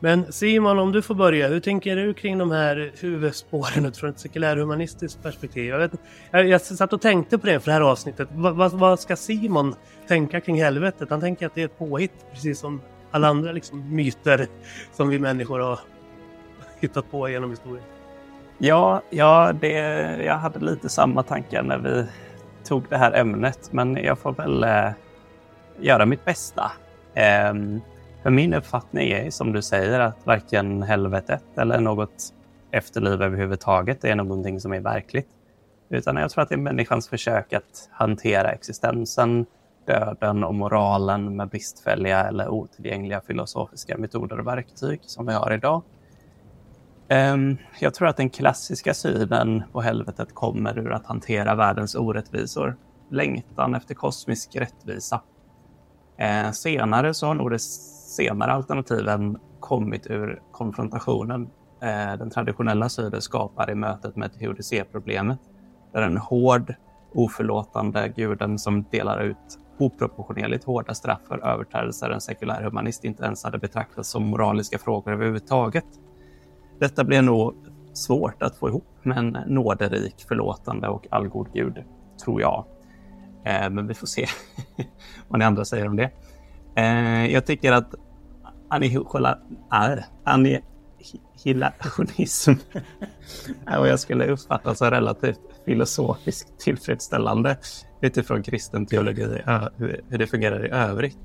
Men 0.00 0.32
Simon, 0.32 0.78
om 0.78 0.92
du 0.92 1.02
får 1.02 1.14
börja, 1.14 1.48
hur 1.48 1.60
tänker 1.60 1.96
du 1.96 2.14
kring 2.14 2.38
de 2.38 2.50
här 2.50 2.92
huvudspåren 3.00 3.86
utifrån 3.86 4.10
ett 4.10 4.18
sekulärhumanistiskt 4.18 5.22
perspektiv? 5.22 5.64
Jag, 5.64 5.78
vet, 5.78 5.92
jag, 6.30 6.48
jag 6.48 6.60
satt 6.60 6.92
och 6.92 7.00
tänkte 7.00 7.38
på 7.38 7.46
det 7.46 7.60
för 7.60 7.66
det 7.66 7.72
här 7.72 7.80
avsnittet. 7.80 8.28
Va, 8.32 8.50
va, 8.50 8.68
vad 8.68 9.00
ska 9.00 9.16
Simon 9.16 9.74
tänka 10.08 10.40
kring 10.40 10.62
helvetet? 10.62 11.10
Han 11.10 11.20
tänker 11.20 11.46
att 11.46 11.54
det 11.54 11.60
är 11.60 11.64
ett 11.64 11.78
påhitt, 11.78 12.26
precis 12.32 12.58
som 12.58 12.80
alla 13.10 13.28
andra 13.28 13.52
liksom, 13.52 13.94
myter 13.94 14.46
som 14.92 15.08
vi 15.08 15.18
människor 15.18 15.60
har 15.60 15.78
hittat 16.80 17.10
på 17.10 17.28
genom 17.28 17.50
historien. 17.50 17.84
Ja, 18.58 19.02
ja 19.10 19.52
det, 19.60 19.72
jag 20.24 20.34
hade 20.34 20.58
lite 20.58 20.88
samma 20.88 21.22
tankar 21.22 21.62
när 21.62 21.78
vi 21.78 22.06
tog 22.64 22.84
det 22.88 22.96
här 22.96 23.12
ämnet, 23.12 23.72
men 23.72 23.96
jag 23.96 24.18
får 24.18 24.32
väl 24.32 24.64
eh, 24.64 24.90
göra 25.80 26.06
mitt 26.06 26.24
bästa. 26.24 26.72
Eh, 27.14 27.54
för 28.22 28.30
min 28.30 28.54
uppfattning 28.54 29.10
är 29.10 29.30
som 29.30 29.52
du 29.52 29.62
säger 29.62 30.00
att 30.00 30.26
varken 30.26 30.82
helvetet 30.82 31.44
eller 31.56 31.80
något 31.80 32.34
efterliv 32.70 33.22
överhuvudtaget 33.22 34.04
är 34.04 34.14
någonting 34.14 34.60
som 34.60 34.72
är 34.72 34.80
verkligt. 34.80 35.28
Utan 35.90 36.16
jag 36.16 36.30
tror 36.30 36.42
att 36.42 36.48
det 36.48 36.54
är 36.54 36.58
människans 36.58 37.08
försök 37.08 37.52
att 37.52 37.88
hantera 37.90 38.52
existensen, 38.52 39.46
döden 39.86 40.44
och 40.44 40.54
moralen 40.54 41.36
med 41.36 41.48
bristfälliga 41.48 42.24
eller 42.24 42.48
otillgängliga 42.48 43.20
filosofiska 43.20 43.98
metoder 43.98 44.40
och 44.40 44.46
verktyg 44.46 45.00
som 45.02 45.26
vi 45.26 45.32
har 45.32 45.52
idag. 45.52 45.82
Ehm, 47.08 47.56
jag 47.80 47.94
tror 47.94 48.08
att 48.08 48.16
den 48.16 48.30
klassiska 48.30 48.94
synen 48.94 49.62
på 49.72 49.80
helvetet 49.80 50.34
kommer 50.34 50.78
ur 50.78 50.92
att 50.92 51.06
hantera 51.06 51.54
världens 51.54 51.94
orättvisor, 51.94 52.76
längtan 53.10 53.74
efter 53.74 53.94
kosmisk 53.94 54.56
rättvisa 54.56 55.22
ehm, 56.16 56.52
senare 56.52 57.14
så 57.14 57.26
har 57.26 57.34
nog 57.34 57.50
det 57.50 57.58
senare 58.18 58.52
alternativen 58.52 59.38
kommit 59.60 60.06
ur 60.06 60.42
konfrontationen 60.52 61.42
eh, 61.82 62.18
den 62.18 62.30
traditionella 62.30 62.88
synen 62.88 63.22
skapar 63.22 63.70
i 63.70 63.74
mötet 63.74 64.16
med 64.16 64.32
teodicéproblemet. 64.32 65.38
Där 65.92 66.02
en 66.02 66.16
hård, 66.16 66.74
oförlåtande 67.14 68.12
guden 68.16 68.58
som 68.58 68.84
delar 68.90 69.22
ut 69.22 69.58
oproportionerligt 69.78 70.64
hårda 70.64 70.94
straff 70.94 71.20
för 71.28 71.46
överträdelser 71.46 72.10
en 72.10 72.20
sekulär 72.20 72.62
humanist 72.62 73.04
inte 73.04 73.24
ens 73.24 73.44
hade 73.44 73.58
betraktat 73.58 74.06
som 74.06 74.26
moraliska 74.26 74.78
frågor 74.78 75.12
överhuvudtaget. 75.12 75.86
Detta 76.78 77.04
blir 77.04 77.22
nog 77.22 77.54
svårt 77.92 78.42
att 78.42 78.56
få 78.56 78.68
ihop 78.68 78.88
med 79.02 79.18
en 79.18 79.38
nåderik, 79.46 80.24
förlåtande 80.28 80.88
och 80.88 81.06
allgod 81.10 81.52
gud, 81.52 81.84
tror 82.24 82.40
jag. 82.40 82.64
Eh, 83.44 83.70
men 83.70 83.86
vi 83.86 83.94
får 83.94 84.06
se 84.06 84.26
vad 85.28 85.38
ni 85.38 85.44
andra 85.44 85.64
säger 85.64 85.86
om 85.86 85.96
det. 85.96 86.10
Eh, 86.76 87.32
jag 87.32 87.46
tycker 87.46 87.72
att 87.72 87.94
annihilationism 90.24 92.52
och 93.78 93.88
jag 93.88 94.00
skulle 94.00 94.26
uppfatta 94.26 94.74
som 94.74 94.90
relativt 94.90 95.40
filosofiskt 95.64 96.58
tillfredsställande 96.58 97.56
utifrån 98.00 98.42
kristen 98.42 98.86
teologi, 98.86 99.42
hur 100.08 100.18
det 100.18 100.26
fungerar 100.26 100.66
i 100.66 100.70
övrigt. 100.70 101.18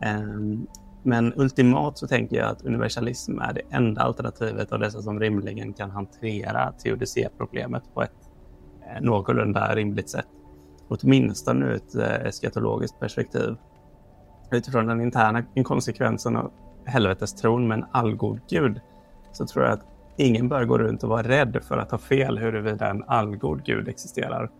Ehm, 0.00 0.66
men 1.02 1.32
ultimat 1.36 1.98
så 1.98 2.06
tänker 2.06 2.36
jag 2.36 2.50
att 2.50 2.62
universalism 2.62 3.38
är 3.38 3.52
det 3.52 3.62
enda 3.70 4.02
alternativet 4.02 4.72
av 4.72 4.78
dessa 4.78 5.02
som 5.02 5.20
rimligen 5.20 5.72
kan 5.72 5.90
hantera 5.90 6.72
teodicéproblemet 6.72 7.82
på 7.94 8.02
ett 8.02 8.30
eh, 8.82 9.02
någorlunda 9.02 9.74
rimligt 9.74 10.10
sätt. 10.10 10.26
Åtminstone 10.88 11.66
ur 11.66 11.74
ett 11.74 11.94
eh, 11.94 12.26
eskatologiskt 12.26 13.00
perspektiv. 13.00 13.56
Utifrån 14.50 14.86
den 14.86 15.00
interna 15.00 15.44
inkonsekvensen 15.54 16.36
helvetestron 16.86 17.68
med 17.68 17.78
en 17.78 17.84
allgod 17.92 18.40
gud 18.48 18.80
så 19.32 19.46
tror 19.46 19.64
jag 19.64 19.72
att 19.72 19.86
ingen 20.16 20.48
bör 20.48 20.64
gå 20.64 20.78
runt 20.78 21.02
och 21.02 21.08
vara 21.08 21.22
rädd 21.22 21.58
för 21.68 21.78
att 21.78 21.90
ha 21.90 21.98
fel 21.98 22.38
huruvida 22.38 22.90
en 22.90 23.04
allgod 23.06 23.64
gud 23.64 23.88
existerar. 23.88 24.50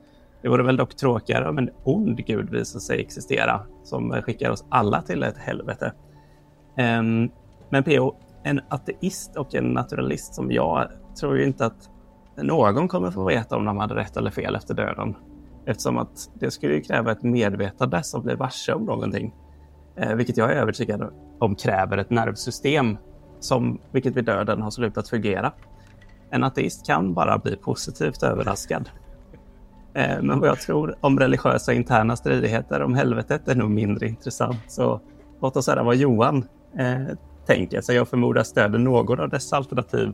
Det 0.43 0.49
vore 0.49 0.63
väl 0.63 0.77
dock 0.77 0.97
tråkigare 0.97 1.49
om 1.49 1.59
en 1.59 1.71
ond 1.85 2.27
gud 2.27 2.51
visar 2.51 2.81
sig 2.81 3.01
existera 3.01 3.61
som 3.83 4.23
skickar 4.23 4.51
oss 4.51 4.65
alla 4.69 5.03
till 5.03 5.23
ett 5.23 5.39
helvete. 5.39 5.93
Ehm, 6.77 7.31
men 7.69 7.85
PO, 7.85 8.15
en 8.43 8.61
ateist 8.69 9.37
och 9.37 9.55
en 9.55 9.65
naturalist 9.65 10.35
som 10.35 10.53
jag 10.53 10.89
tror 11.21 11.39
ju 11.39 11.45
inte 11.45 11.67
att 11.67 11.91
någon 12.37 12.89
kommer 12.89 13.11
få 13.11 13.25
veta 13.25 13.57
om 13.57 13.65
de 13.65 13.77
hade 13.77 13.95
rätt 13.95 14.17
eller 14.17 14.31
fel 14.31 14.55
efter 14.55 14.75
döden. 14.75 15.15
Eftersom 15.67 15.99
att 15.99 16.31
det 16.35 16.51
skulle 16.51 16.81
kräva 16.81 17.13
ett 17.13 17.23
medvetande 17.23 18.03
som 18.03 18.23
blir 18.23 18.37
varse 18.37 18.73
om 18.73 18.85
någonting. 18.85 19.35
Eh, 19.97 20.15
vilket 20.15 20.37
jag 20.37 20.53
är 20.53 20.57
övertygad 20.57 21.11
de 21.39 21.55
kräver 21.55 21.99
ett 21.99 22.11
nervsystem 22.11 22.97
som, 23.41 23.79
vilket 23.93 24.17
vid 24.17 24.25
döden 24.25 24.63
har 24.63 24.71
slutat 24.71 25.09
fungera. 25.09 25.53
En 26.31 26.45
ateist 26.45 26.87
kan 26.87 27.15
bara 27.15 27.39
bli 27.39 27.57
positivt 27.57 28.23
överraskad. 28.23 28.91
Eh, 29.95 30.23
men 30.23 30.41
vad 30.41 30.49
jag 30.49 30.61
tror 30.61 30.97
om 31.01 31.19
religiösa 31.19 31.73
interna 31.73 32.17
stridigheter 32.17 32.83
om 32.83 32.95
helvetet 32.95 33.49
är 33.49 33.55
nog 33.55 33.71
mindre 33.71 34.09
intressant. 34.09 34.61
Så 34.69 35.01
låt 35.41 35.57
oss 35.57 35.67
höra 35.67 35.83
vad 35.83 35.97
Johan 35.97 36.45
eh, 36.79 37.17
tänker. 37.47 37.81
Så 37.81 37.93
jag 37.93 38.09
förmodar 38.09 38.43
stöder 38.43 38.79
någon 38.79 39.21
av 39.21 39.29
dessa 39.29 39.57
alternativ. 39.57 40.13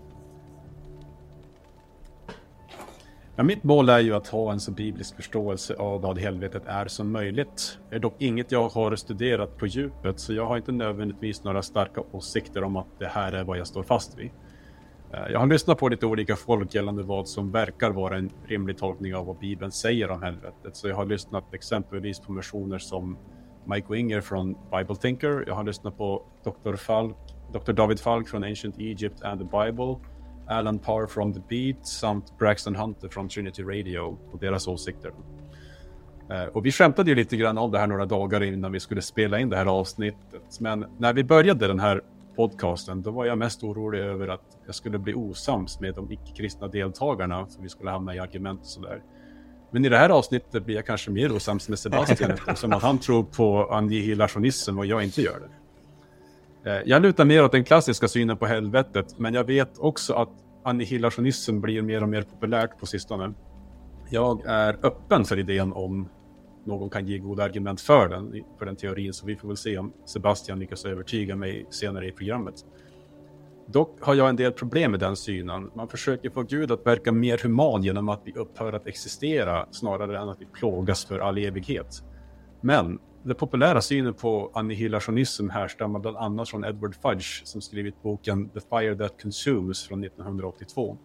Ja, 3.37 3.43
mitt 3.43 3.65
mål 3.65 3.89
är 3.89 3.99
ju 3.99 4.15
att 4.15 4.29
ha 4.29 4.53
en 4.53 4.61
så 4.61 4.73
biblisk 4.73 5.17
förståelse 5.17 5.75
av 5.75 6.01
vad 6.01 6.19
helvetet 6.19 6.63
är 6.67 6.87
som 6.87 7.13
möjligt. 7.13 7.79
Det 7.91 7.97
är 7.97 8.01
dock 8.01 8.15
inget 8.19 8.53
jag 8.53 8.69
har 8.69 8.97
studerat 8.97 9.59
på 9.59 9.67
djupet, 9.67 10.21
så 10.21 10.33
jag 10.33 10.47
har 10.47 10.57
inte 10.57 10.73
nödvändigtvis 10.73 11.45
några 11.45 11.63
starka 11.63 12.03
åsikter 12.13 12.65
om 12.65 12.77
att 12.77 12.99
det 12.99 13.07
här 13.07 13.33
är 13.33 13.45
vad 13.45 13.59
jag 13.59 13.67
står 13.67 13.83
fast 13.83 14.19
vid. 14.19 14.31
Eh, 15.13 15.33
jag 15.33 15.39
har 15.39 15.47
lyssnat 15.47 15.79
på 15.79 15.89
lite 15.89 16.07
olika 16.07 16.37
folk 16.37 16.75
gällande 16.75 17.03
vad 17.03 17.29
som 17.29 17.51
verkar 17.51 17.91
vara 17.91 18.17
en 18.17 18.31
rimlig 18.47 18.79
tolkning 18.79 19.15
av 19.15 19.27
vad 19.27 19.39
Bibeln 19.39 19.73
säger 19.73 20.11
om 20.11 20.23
helvetet. 20.23 20.77
Så 20.77 20.89
jag 20.89 20.97
har 20.97 21.07
lyssnat 21.07 21.55
exempelvis 21.55 22.21
på 22.21 22.33
versioner 22.33 22.79
som 22.79 23.19
Mike 23.65 23.93
Winger 23.93 24.21
från 24.21 24.57
Bible 24.71 24.97
Thinker. 24.97 25.45
Jag 25.47 25.55
har 25.55 25.65
lyssnat 25.65 25.99
på 25.99 26.23
Dr. 26.45 26.77
Falk, 26.77 27.17
Dr. 27.53 27.73
David 27.73 28.01
Falk 28.01 28.29
från 28.29 28.45
Ancient 28.45 28.79
Egypt 28.79 29.23
and 29.23 29.41
the 29.41 29.65
Bible. 29.65 29.97
Alan 30.47 30.79
Parr 30.79 31.07
från 31.07 31.35
The 31.35 31.41
Beat 31.49 31.87
samt 31.87 32.39
Braxton 32.39 32.77
Hunter 32.77 33.09
från 33.09 33.29
Trinity 33.29 33.63
Radio 33.63 34.19
och 34.33 34.39
deras 34.39 34.69
åsikter. 34.69 35.13
Eh, 36.31 36.45
och 36.45 36.67
vi 36.67 36.73
skämtade 36.73 37.11
ju 37.11 37.17
lite 37.17 37.37
grann 37.37 37.59
om 37.59 37.71
det 37.71 37.79
här 37.79 37.87
några 37.87 38.07
dagar 38.07 38.43
innan 38.43 38.73
vi 38.73 38.81
skulle 38.81 39.03
spela 39.03 39.41
in 39.41 39.49
det 39.49 39.57
här 39.57 39.67
avsnittet. 39.67 40.61
Men 40.61 40.87
när 40.99 41.13
vi 41.13 41.25
började 41.25 41.69
den 41.69 41.81
här 41.81 42.01
podcasten, 42.37 43.03
då 43.03 43.11
var 43.11 43.25
jag 43.25 43.39
mest 43.39 43.63
orolig 43.63 44.01
över 44.01 44.29
att 44.29 44.59
jag 44.67 44.75
skulle 44.75 44.99
bli 44.99 45.15
osams 45.15 45.81
med 45.81 45.95
de 45.95 46.13
icke-kristna 46.13 46.69
deltagarna, 46.69 47.47
så 47.49 47.63
vi 47.63 47.69
skulle 47.69 47.91
hamna 47.91 48.15
i 48.15 48.19
argument 48.19 48.61
och 48.61 48.67
sådär. 48.67 49.03
Men 49.71 49.85
i 49.85 49.89
det 49.89 49.99
här 49.99 50.11
avsnittet 50.11 50.65
blir 50.65 50.77
jag 50.77 50.87
kanske 50.87 51.11
mer 51.11 51.33
osams 51.33 51.69
med 51.69 51.79
Sebastian 51.79 52.31
eftersom 52.49 52.73
att 52.73 52.83
han 52.83 52.99
tror 52.99 53.25
på 53.25 53.69
annihilationism 53.71 54.79
och 54.79 54.87
jag 54.87 55.05
inte 55.05 55.23
gör 55.23 55.41
det. 55.41 55.62
Eh, 56.65 56.79
jag 56.85 57.03
lutar 57.03 57.25
mer 57.25 57.45
åt 57.45 57.53
den 57.53 57.65
klassiska 57.65 58.09
synen 58.09 58.37
på 58.37 58.47
helvetet, 58.47 59.19
men 59.19 59.35
jag 59.35 59.45
vet 59.45 59.79
också 59.79 60.15
att 60.15 60.29
annihilationism 60.65 61.61
blir 61.61 61.83
mer 61.83 62.03
och 62.03 62.09
mer 62.09 62.23
populärt 62.23 62.79
på 62.79 62.87
sistone. 62.87 63.35
Jag 64.11 64.47
är 64.47 64.79
öppen 64.83 65.25
för 65.25 65.39
idén 65.39 65.73
om 65.73 66.09
någon 66.65 66.91
kan 66.91 67.07
ge 67.07 67.19
goda 67.19 67.45
argument 67.45 67.81
för 67.81 68.09
den, 68.09 68.45
för 68.59 68.67
den 68.67 68.77
teorin, 68.77 69.13
så 69.13 69.27
vi 69.27 69.37
får 69.37 69.49
väl 69.49 69.57
se 69.57 69.79
om 69.79 69.93
Sebastian 70.07 70.59
lyckas 70.59 70.85
övertyga 70.85 71.37
mig 71.37 71.67
senare 71.71 72.09
i 72.09 72.13
programmet. 72.13 72.55
Dock 73.67 73.99
har 74.01 74.15
jag 74.15 74.29
en 74.29 74.37
del 74.37 74.53
problem 74.53 74.91
med 74.91 75.01
den 75.01 75.17
synen. 75.17 75.71
Man 75.75 75.89
försöker 75.89 76.31
få 76.31 76.43
Gud 76.43 76.73
att 76.73 76.87
verka 76.87 77.13
mer 77.13 77.41
human 77.43 77.83
genom 77.83 78.09
att 78.09 78.21
vi 78.25 78.33
upphör 78.33 78.73
att 78.73 78.87
existera 78.87 79.67
snarare 79.71 80.19
än 80.19 80.29
att 80.29 80.41
vi 80.41 80.47
plågas 80.47 81.05
för 81.05 81.19
all 81.19 81.39
evighet. 81.39 82.03
Men 82.61 82.99
den 83.23 83.35
populära 83.35 83.81
synen 83.81 84.15
på 84.15 84.51
annihilationism 84.55 85.49
härstammar 85.49 86.01
bland 86.01 86.17
annat 86.17 86.49
från 86.49 86.65
Edward 86.65 86.95
Fudge 86.95 87.45
som 87.45 87.61
skrivit 87.61 88.03
boken 88.03 88.49
The 88.49 88.61
Fire 88.61 88.97
That 88.97 89.23
Consumes 89.23 89.89
från 89.89 90.05
1982. 90.05 90.99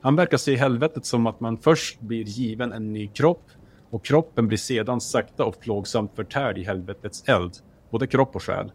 Han 0.00 0.16
verkar 0.16 0.36
se 0.36 0.56
helvetet 0.56 1.06
som 1.06 1.26
att 1.26 1.40
man 1.40 1.58
först 1.58 2.00
blir 2.00 2.24
given 2.24 2.72
en 2.72 2.92
ny 2.92 3.08
kropp 3.08 3.50
och 3.90 4.04
kroppen 4.04 4.48
blir 4.48 4.58
sedan 4.58 5.00
sakta 5.00 5.44
och 5.44 5.60
plågsamt 5.60 6.16
förtärd 6.16 6.58
i 6.58 6.64
helvetets 6.64 7.28
eld, 7.28 7.52
både 7.90 8.06
kropp 8.06 8.36
och 8.36 8.42
själ. 8.42 8.72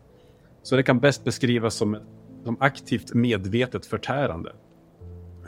Så 0.64 0.76
det 0.76 0.84
kan 0.84 1.00
bäst 1.00 1.24
beskrivas 1.24 1.76
som, 1.76 1.98
som 2.44 2.58
aktivt 2.60 3.14
medvetet 3.14 3.86
förtärande. 3.86 4.54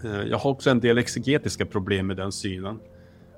Eh, 0.04 0.22
jag 0.22 0.38
har 0.38 0.52
också 0.52 0.70
en 0.70 0.80
del 0.80 0.98
exegetiska 0.98 1.66
problem 1.66 2.08
med 2.08 2.18
den 2.18 2.32
synen. 2.32 2.80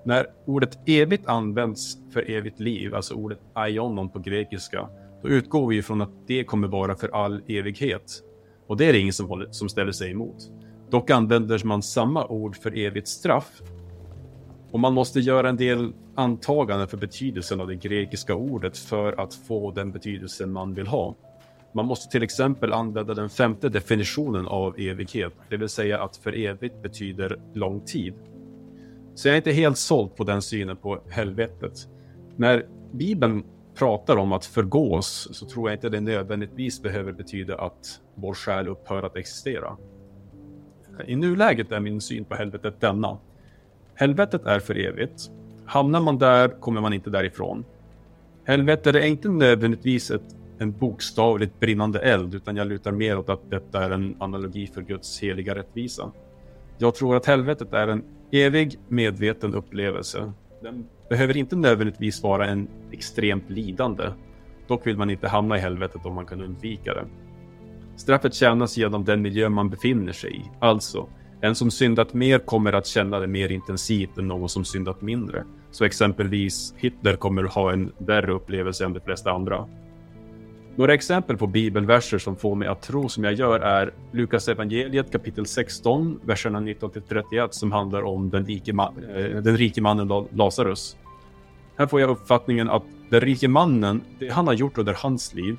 När 0.10 0.28
ordet 0.46 0.80
evigt 0.86 1.28
används 1.28 1.98
för 2.14 2.32
evigt 2.32 2.60
liv, 2.60 2.96
alltså 2.96 3.14
ordet 3.14 3.40
aionon 3.54 4.10
på 4.10 4.20
grekiska, 4.20 4.90
då 5.22 5.30
utgår 5.30 5.68
vi 5.68 5.78
ifrån 5.78 6.02
att 6.02 6.28
det 6.28 6.44
kommer 6.44 6.68
vara 6.68 6.96
för 6.96 7.10
all 7.10 7.42
evighet. 7.48 8.24
Och 8.68 8.78
det 8.78 8.86
är 8.86 8.94
det 8.94 9.00
ingen 9.00 9.14
som, 9.14 9.28
håller, 9.28 9.52
som 9.52 9.70
ställer 9.70 9.92
sig 9.92 10.12
emot. 10.12 10.52
Dock 10.90 11.10
använder 11.10 11.66
man 11.66 11.82
samma 11.82 12.28
ord 12.28 12.56
för 12.56 12.78
evigt 12.78 13.08
straff. 13.08 13.62
Och 14.72 14.80
man 14.80 14.94
måste 14.94 15.20
göra 15.20 15.50
en 15.50 15.58
del 15.58 15.94
antaganden 16.16 16.88
för 16.88 16.98
betydelsen 16.98 17.62
av 17.62 17.68
det 17.68 17.76
grekiska 17.76 18.36
ordet 18.36 18.78
för 18.78 19.20
att 19.20 19.34
få 19.34 19.72
den 19.72 19.92
betydelsen 19.92 20.52
man 20.52 20.74
vill 20.74 20.88
ha. 20.88 21.16
Man 21.74 21.86
måste 21.86 22.12
till 22.12 22.24
exempel 22.24 22.74
använda 22.74 23.14
den 23.14 23.30
femte 23.30 23.70
definitionen 23.70 24.48
av 24.48 24.80
evighet, 24.80 25.34
det 25.50 25.58
vill 25.58 25.70
säga 25.70 26.04
att 26.04 26.18
för 26.18 26.38
evigt 26.38 26.82
betyder 26.82 27.40
lång 27.54 27.82
tid. 27.86 28.14
Så 29.20 29.28
jag 29.28 29.34
är 29.34 29.38
inte 29.38 29.52
helt 29.52 29.78
såld 29.78 30.16
på 30.16 30.24
den 30.24 30.42
synen 30.42 30.78
på 30.78 31.02
helvetet. 31.10 31.88
När 32.36 32.66
Bibeln 32.92 33.44
pratar 33.76 34.18
om 34.18 34.32
att 34.32 34.46
förgås 34.46 35.28
så 35.32 35.46
tror 35.46 35.70
jag 35.70 35.78
inte 35.78 35.90
det 35.90 36.00
nödvändigtvis 36.00 36.82
behöver 36.82 37.12
betyda 37.12 37.58
att 37.58 38.02
vår 38.16 38.34
själ 38.34 38.68
upphör 38.68 39.04
att 39.04 39.16
existera. 39.16 39.78
I 41.08 41.16
nuläget 41.16 41.72
är 41.72 41.80
min 41.80 42.02
syn 42.02 42.26
på 42.26 42.36
helvetet 42.36 42.82
denna. 42.82 43.18
Helvetet 43.94 44.46
är 44.46 44.60
för 44.60 44.78
evigt. 44.78 45.32
Hamnar 45.66 46.02
man 46.02 46.18
där 46.18 46.60
kommer 46.60 46.82
man 46.82 46.94
inte 46.94 47.10
därifrån. 47.10 47.66
Helvetet 48.44 48.96
är 48.96 49.06
inte 49.06 49.30
nödvändigtvis 49.30 50.12
ett, 50.12 50.36
en 50.60 50.72
bokstavligt 50.72 51.60
brinnande 51.60 52.00
eld, 52.00 52.36
utan 52.36 52.56
jag 52.56 52.68
lutar 52.68 52.92
mer 52.92 53.18
åt 53.18 53.30
att 53.30 53.52
detta 53.52 53.84
är 53.86 53.92
en 53.92 54.16
analogi 54.20 54.68
för 54.68 54.82
Guds 54.82 55.20
heliga 55.20 55.56
rättvisa. 55.56 56.12
Jag 56.78 56.96
tror 56.96 57.16
att 57.16 57.26
helvetet 57.26 57.74
är 57.74 57.88
en 57.88 58.04
evig 58.32 58.80
medveten 58.88 59.54
upplevelse. 59.54 60.34
Den 60.62 60.86
behöver 61.10 61.38
inte 61.38 61.56
nödvändigtvis 61.56 62.24
vara 62.24 62.48
en 62.48 62.68
extremt 62.92 63.50
lidande. 63.50 64.04
Dock 64.68 64.88
vill 64.88 64.98
man 64.98 65.10
inte 65.10 65.28
hamna 65.28 65.58
i 65.58 65.60
helvetet 65.60 66.06
om 66.06 66.16
man 66.16 66.26
kan 66.26 66.42
undvika 66.42 66.94
det. 66.94 67.06
Straffet 67.96 68.34
tjänas 68.34 68.78
genom 68.78 69.06
den 69.06 69.22
miljö 69.22 69.50
man 69.50 69.70
befinner 69.70 70.14
sig 70.14 70.36
i. 70.36 70.42
Alltså, 70.60 71.08
en 71.42 71.56
som 71.56 71.72
syndat 71.72 72.14
mer 72.14 72.40
kommer 72.40 72.74
att 72.74 72.88
känna 72.88 73.20
det 73.20 73.28
mer 73.28 73.52
intensivt 73.52 74.18
än 74.18 74.28
någon 74.28 74.50
som 74.50 74.66
syndat 74.66 75.02
mindre. 75.02 75.44
Så 75.72 75.86
exempelvis 75.86 76.74
Hitler 76.78 77.16
kommer 77.16 77.44
att 77.44 77.54
ha 77.54 77.72
en 77.72 77.92
värre 77.98 78.32
upplevelse 78.32 78.86
än 78.86 78.94
de 78.94 79.00
flesta 79.00 79.32
andra. 79.32 79.68
Några 80.80 80.94
exempel 80.94 81.38
på 81.38 81.48
bibelverser 81.48 82.18
som 82.18 82.36
får 82.36 82.56
mig 82.56 82.68
att 82.68 82.82
tro 82.82 83.10
som 83.10 83.24
jag 83.24 83.34
gör 83.34 83.60
är 83.60 83.94
Lukas 84.12 84.48
evangeliet 84.48 85.12
kapitel 85.12 85.46
16, 85.46 86.20
verserna 86.24 86.60
19 86.60 86.92
till 86.92 87.02
31 87.02 87.54
som 87.54 87.72
handlar 87.72 88.02
om 88.02 88.30
den 88.30 88.46
rike, 88.46 88.74
man, 88.74 88.94
eh, 89.04 89.42
den 89.42 89.58
rike 89.58 89.82
mannen 89.82 90.28
Lazarus. 90.32 90.98
Här 91.78 91.88
får 91.88 92.02
jag 92.02 92.10
uppfattningen 92.10 92.70
att 92.70 92.84
den 93.10 93.22
rike 93.22 93.48
mannen, 93.48 94.02
det 94.20 94.30
han 94.30 94.48
har 94.48 94.54
gjort 94.54 94.78
under 94.78 94.94
hans 94.94 95.34
liv, 95.34 95.58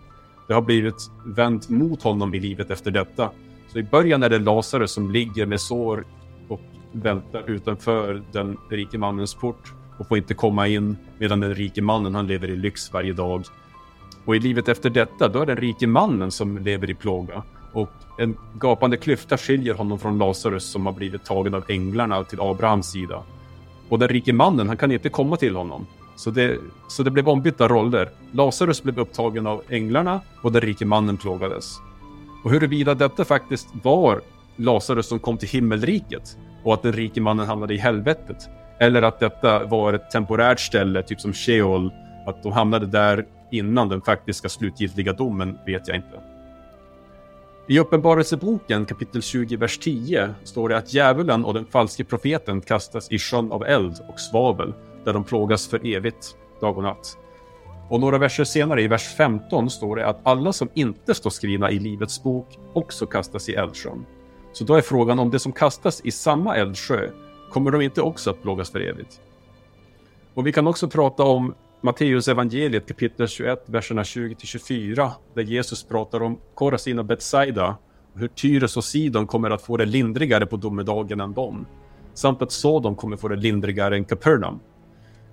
det 0.48 0.54
har 0.54 0.62
blivit 0.62 1.11
vänt 1.26 1.68
mot 1.68 2.02
honom 2.02 2.35
i 2.35 2.40
livet 2.40 2.70
efter 2.70 2.90
detta. 2.90 3.30
Så 3.72 3.78
i 3.78 3.83
början 3.83 4.22
är 4.22 4.28
det 4.28 4.38
Lazarus 4.38 4.92
som 4.92 5.11
ligger 5.11 5.46
med 5.46 5.61
sår 5.61 6.04
och 6.48 6.61
väntar 6.92 7.50
utanför 7.50 8.22
den 8.33 8.56
rike 8.70 8.98
mannens 8.98 9.35
port 9.35 9.72
och 9.98 10.09
får 10.09 10.18
inte 10.18 10.35
komma 10.35 10.68
in 10.68 10.96
medan 11.18 11.40
den 11.40 11.54
rike 11.54 11.83
mannen 11.83 12.14
han 12.14 12.26
lever 12.26 12.48
i 12.48 12.56
lyx 12.56 12.92
varje 12.92 13.12
dag 13.12 13.44
och 14.24 14.37
i 14.37 14.38
livet 14.38 14.68
efter 14.68 14.90
detta, 14.90 15.28
då 15.28 15.40
är 15.40 15.46
det 15.46 15.54
den 15.54 15.62
rike 15.62 15.87
mannen 15.87 16.30
som 16.30 16.59
lever 16.59 16.90
i 16.90 16.94
plåga. 16.94 17.42
Och 17.72 17.90
en 18.18 18.37
gapande 18.61 18.96
klyfta 18.96 19.37
skiljer 19.37 19.74
honom 19.74 19.98
från 19.98 20.18
Lazarus 20.18 20.64
som 20.64 20.87
har 20.87 20.92
blivit 20.92 21.24
tagen 21.24 21.54
av 21.54 21.64
änglarna 21.68 22.24
till 22.24 22.40
Abrahams 22.40 22.90
sida. 22.90 23.22
Och 23.88 23.98
den 23.98 24.09
rike 24.09 24.33
mannen, 24.33 24.68
han 24.68 24.76
kan 24.76 24.92
inte 24.92 25.09
komma 25.09 25.37
till 25.37 25.56
honom. 25.56 25.87
Så 26.16 26.30
det, 26.30 26.59
så 26.88 27.02
det 27.02 27.11
blev 27.11 27.28
ombytta 27.28 27.68
roller. 27.68 28.09
Lazarus 28.33 28.83
blev 28.83 28.98
upptagen 28.98 29.46
av 29.46 29.62
änglarna 29.68 30.20
och 30.42 30.52
den 30.52 30.61
rike 30.61 30.85
mannen 30.85 31.16
plågades. 31.16 31.78
Och 32.44 32.50
huruvida 32.50 32.94
detta 32.94 33.24
faktiskt 33.24 33.68
var 33.83 34.20
Lazarus 34.56 35.06
som 35.06 35.18
kom 35.18 35.38
till 35.38 35.48
himmelriket 35.48 36.37
och 36.64 36.74
att 36.74 36.83
den 36.83 36.92
rike 36.92 37.20
mannen 37.20 37.46
hamnade 37.46 37.74
i 37.74 37.78
helvetet. 37.78 38.48
Eller 38.80 39.02
att 39.02 39.20
detta 39.20 39.64
var 39.64 39.92
ett 39.92 40.11
temporärt 40.11 40.61
ställe, 40.61 41.02
typ 41.02 41.20
som 41.20 41.33
Sheol, 41.33 41.90
att 42.26 42.42
de 42.42 42.52
hamnade 42.52 42.87
där 42.87 43.26
innan 43.50 43.88
den 43.88 44.00
faktiska 44.00 44.48
slutgiltiga 44.48 45.12
domen 45.12 45.58
vet 45.66 45.88
jag 45.88 45.96
inte. 45.96 46.20
I 47.66 47.78
Uppenbarelseboken 47.78 48.86
kapitel 48.86 49.22
20, 49.22 49.56
vers 49.56 49.78
10 49.78 50.34
står 50.44 50.68
det 50.68 50.76
att 50.76 50.94
djävulen 50.94 51.44
och 51.44 51.54
den 51.54 51.66
falske 51.66 52.04
profeten 52.04 52.60
kastas 52.60 53.10
i 53.10 53.18
sjön 53.18 53.52
av 53.52 53.64
eld 53.64 53.98
och 54.08 54.20
svavel 54.20 54.72
där 55.04 55.12
de 55.12 55.24
plågas 55.24 55.68
för 55.68 55.86
evigt, 55.86 56.36
dag 56.60 56.76
och 56.76 56.82
natt. 56.82 57.18
Och 57.88 58.00
några 58.00 58.18
verser 58.18 58.44
senare 58.44 58.82
i 58.82 58.88
vers 58.88 59.14
15 59.16 59.70
står 59.70 59.96
det 59.96 60.06
att 60.06 60.20
alla 60.22 60.52
som 60.52 60.68
inte 60.74 61.14
står 61.14 61.30
skrivna 61.30 61.70
i 61.70 61.78
Livets 61.78 62.22
bok 62.22 62.58
också 62.72 63.06
kastas 63.06 63.48
i 63.48 63.54
eldsjön. 63.54 64.06
Så 64.52 64.64
då 64.64 64.74
är 64.74 64.80
frågan 64.80 65.18
om 65.18 65.30
det 65.30 65.38
som 65.38 65.52
kastas 65.52 66.00
i 66.04 66.10
samma 66.10 66.56
eldsjö, 66.56 67.10
kommer 67.50 67.70
de 67.70 67.80
inte 67.80 68.02
också 68.02 68.30
att 68.30 68.42
plågas 68.42 68.70
för 68.70 68.80
evigt? 68.80 69.20
Och 70.34 70.46
vi 70.46 70.52
kan 70.52 70.66
också 70.66 70.88
prata 70.88 71.22
om 71.22 71.54
Matteus 71.82 72.28
evangeliet 72.28 72.88
kapitel 72.88 73.28
21, 73.28 73.62
verserna 73.66 74.02
20-24, 74.02 75.10
där 75.34 75.42
Jesus 75.42 75.84
pratar 75.84 76.22
om 76.22 76.38
Korasin 76.54 76.98
och 76.98 77.04
Betsaida 77.04 77.76
hur 78.14 78.28
Tyres 78.28 78.76
och 78.76 78.84
Sidon 78.84 79.26
kommer 79.26 79.50
att 79.50 79.62
få 79.62 79.76
det 79.76 79.84
lindrigare 79.84 80.46
på 80.46 80.56
domedagen 80.56 81.20
än 81.20 81.32
dem, 81.32 81.66
samt 82.14 82.42
att 82.42 82.52
Sodom 82.52 82.96
kommer 82.96 83.16
få 83.16 83.28
det 83.28 83.36
lindrigare 83.36 83.96
än 83.96 84.04
Kapernaum. 84.04 84.60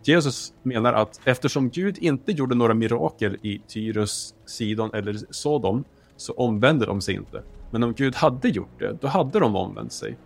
Jesus 0.03 0.53
menar 0.63 0.93
att 0.93 1.19
eftersom 1.23 1.69
Gud 1.69 1.97
inte 1.97 2.31
gjorde 2.31 2.55
några 2.55 2.73
mirakel 2.73 3.37
i 3.41 3.61
Tyres, 3.67 4.35
Sidon 4.45 4.93
eller 4.93 5.17
Sodom 5.29 5.83
så 6.17 6.33
omvände 6.33 6.85
de 6.85 7.01
sig 7.01 7.15
inte. 7.15 7.43
Men 7.71 7.83
om 7.83 7.93
Gud 7.93 8.15
hade 8.15 8.49
gjort 8.49 8.79
det, 8.79 8.97
då 9.01 9.07
hade 9.07 9.39
de 9.39 9.55
omvänt 9.55 9.93
sig. 9.93 10.17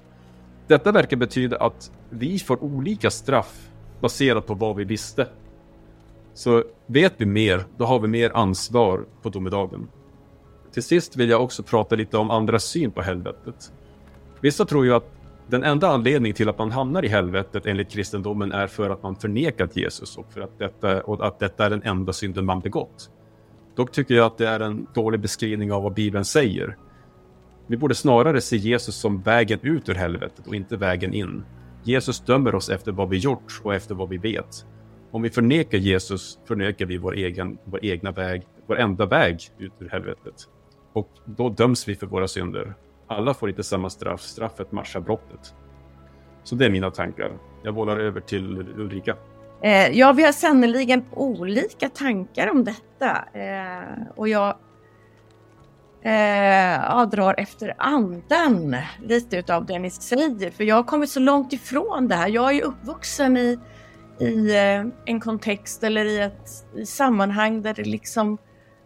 Detta 0.67 0.91
verkar 0.91 1.17
betyda 1.17 1.57
att 1.57 1.91
vi 2.09 2.39
får 2.39 2.63
olika 2.63 3.11
straff 3.11 3.69
baserat 4.01 4.47
på 4.47 4.53
vad 4.53 4.75
vi 4.75 4.83
visste. 4.83 5.27
Så 6.33 6.63
vet 6.85 7.13
vi 7.17 7.25
mer, 7.25 7.65
då 7.77 7.85
har 7.85 7.99
vi 7.99 8.07
mer 8.07 8.31
ansvar 8.33 9.05
på 9.21 9.29
domedagen. 9.29 9.87
Till 10.73 10.83
sist 10.83 11.15
vill 11.15 11.29
jag 11.29 11.43
också 11.43 11.63
prata 11.63 11.95
lite 11.95 12.17
om 12.17 12.31
andras 12.31 12.63
syn 12.63 12.91
på 12.91 13.01
helvetet. 13.01 13.73
Vissa 14.41 14.65
tror 14.65 14.85
ju 14.85 14.93
att 14.93 15.11
den 15.47 15.63
enda 15.63 15.87
anledningen 15.87 16.35
till 16.35 16.49
att 16.49 16.57
man 16.57 16.71
hamnar 16.71 17.05
i 17.05 17.07
helvetet 17.07 17.65
enligt 17.65 17.91
kristendomen 17.91 18.51
är 18.51 18.67
för 18.67 18.89
att 18.89 19.03
man 19.03 19.15
förnekat 19.15 19.75
Jesus 19.75 20.17
och, 20.17 20.33
för 20.33 20.41
att 20.41 20.59
detta, 20.59 21.01
och 21.01 21.27
att 21.27 21.39
detta 21.39 21.65
är 21.65 21.69
den 21.69 21.83
enda 21.83 22.13
synden 22.13 22.45
man 22.45 22.59
begått. 22.59 23.09
Dock 23.75 23.91
tycker 23.91 24.15
jag 24.15 24.25
att 24.25 24.37
det 24.37 24.47
är 24.47 24.59
en 24.59 24.87
dålig 24.93 25.19
beskrivning 25.19 25.71
av 25.71 25.83
vad 25.83 25.93
Bibeln 25.93 26.25
säger. 26.25 26.77
Vi 27.67 27.77
borde 27.77 27.95
snarare 27.95 28.41
se 28.41 28.57
Jesus 28.57 28.95
som 28.95 29.21
vägen 29.21 29.59
ut 29.61 29.89
ur 29.89 29.95
helvetet 29.95 30.47
och 30.47 30.55
inte 30.55 30.77
vägen 30.77 31.13
in. 31.13 31.43
Jesus 31.83 32.19
dömer 32.19 32.55
oss 32.55 32.69
efter 32.69 32.91
vad 32.91 33.09
vi 33.09 33.17
gjort 33.17 33.61
och 33.63 33.75
efter 33.75 33.95
vad 33.95 34.09
vi 34.09 34.17
vet. 34.17 34.65
Om 35.11 35.21
vi 35.21 35.29
förnekar 35.29 35.77
Jesus 35.77 36.39
förnekar 36.47 36.85
vi 36.85 36.97
vår, 36.97 37.15
egen, 37.15 37.57
vår 37.63 37.85
egna 37.85 38.11
väg, 38.11 38.47
vår 38.67 38.79
enda 38.79 39.05
väg 39.05 39.39
ut 39.57 39.73
ur 39.79 39.89
helvetet. 39.89 40.35
Och 40.93 41.09
då 41.25 41.49
döms 41.49 41.87
vi 41.87 41.95
för 41.95 42.07
våra 42.07 42.27
synder. 42.27 42.73
Alla 43.07 43.33
får 43.33 43.49
inte 43.49 43.63
samma 43.63 43.89
straff, 43.89 44.21
straffet 44.21 44.71
matchar 44.71 44.99
brottet. 44.99 45.55
Så 46.43 46.55
det 46.55 46.65
är 46.65 46.69
mina 46.69 46.91
tankar. 46.91 47.31
Jag 47.63 47.75
bollar 47.75 47.97
över 47.97 48.21
till 48.21 48.57
Ulrika. 48.77 49.15
Eh, 49.63 49.87
ja, 49.87 50.13
vi 50.13 50.23
har 50.23 50.31
sannerligen 50.31 51.05
olika 51.11 51.89
tankar 51.89 52.51
om 52.51 52.63
detta. 52.63 53.39
Eh, 53.39 54.07
och 54.15 54.27
jag 54.27 54.55
eh, 56.01 56.75
ja, 56.75 57.09
drar 57.11 57.35
efter 57.37 57.73
andan 57.77 58.75
lite 59.01 59.37
utav 59.37 59.65
det 59.65 59.79
ni 59.79 59.89
säger. 59.89 60.51
För 60.51 60.63
jag 60.63 60.75
har 60.75 60.83
kommit 60.83 61.09
så 61.09 61.19
långt 61.19 61.53
ifrån 61.53 62.07
det 62.07 62.15
här. 62.15 62.27
Jag 62.27 62.55
är 62.55 62.63
uppvuxen 62.63 63.37
i, 63.37 63.59
i 64.19 64.55
eh, 64.55 64.85
en 65.05 65.19
kontext 65.19 65.83
eller 65.83 66.05
i 66.05 66.19
ett 66.19 66.49
i 66.75 66.85
sammanhang 66.85 67.61
där 67.61 67.73
det 67.73 67.83
liksom 67.83 68.37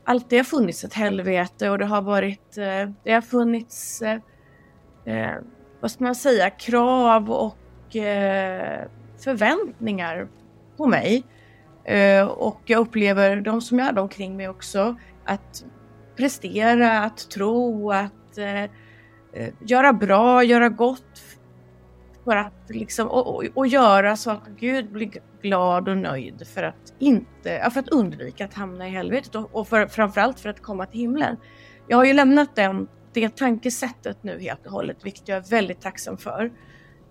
alltid 0.03 0.39
har 0.39 0.43
funnits 0.43 0.83
ett 0.83 0.93
helvete 0.93 1.69
och 1.69 1.77
det 1.77 1.85
har 1.85 2.01
varit, 2.01 2.57
eh, 2.57 2.89
det 3.03 3.11
har 3.11 3.21
funnits, 3.21 4.01
eh, 5.05 5.33
vad 5.79 5.91
ska 5.91 6.03
man 6.03 6.15
säga, 6.15 6.49
krav 6.49 7.31
och 7.31 7.57
förväntningar 9.23 10.27
på 10.77 10.87
mig. 10.87 11.23
Och 12.29 12.61
jag 12.65 12.79
upplever 12.79 13.41
de 13.41 13.61
som 13.61 13.79
jag 13.79 13.85
hade 13.85 14.01
omkring 14.01 14.37
mig 14.37 14.49
också 14.49 14.95
att 15.25 15.65
prestera, 16.17 16.99
att 16.99 17.29
tro, 17.29 17.91
att 17.91 18.37
göra 19.59 19.93
bra, 19.93 20.43
göra 20.43 20.69
gott. 20.69 21.21
För 22.25 22.35
att 22.35 22.53
liksom, 22.67 23.07
och, 23.07 23.35
och, 23.35 23.43
och, 23.53 23.67
göra 23.67 24.15
så 24.15 24.31
att 24.31 24.47
Gud 24.59 24.91
blir 24.91 25.09
glad 25.41 25.89
och 25.89 25.97
nöjd 25.97 26.47
för 26.47 26.63
att, 26.63 26.93
inte, 26.99 27.69
för 27.73 27.79
att 27.79 27.89
undvika 27.89 28.45
att 28.45 28.53
hamna 28.53 28.87
i 28.87 28.91
helvetet 28.91 29.35
och, 29.35 29.55
och 29.55 29.67
för, 29.67 29.87
framförallt 29.87 30.39
för 30.39 30.49
att 30.49 30.61
komma 30.61 30.85
till 30.85 30.99
himlen. 30.99 31.37
Jag 31.87 31.97
har 31.97 32.05
ju 32.05 32.13
lämnat 32.13 32.55
den, 32.55 32.87
det 33.13 33.35
tankesättet 33.35 34.17
nu 34.23 34.39
helt 34.39 34.65
och 34.65 34.71
hållet, 34.71 34.97
vilket 35.03 35.27
jag 35.27 35.37
är 35.37 35.49
väldigt 35.49 35.81
tacksam 35.81 36.17
för. 36.17 36.51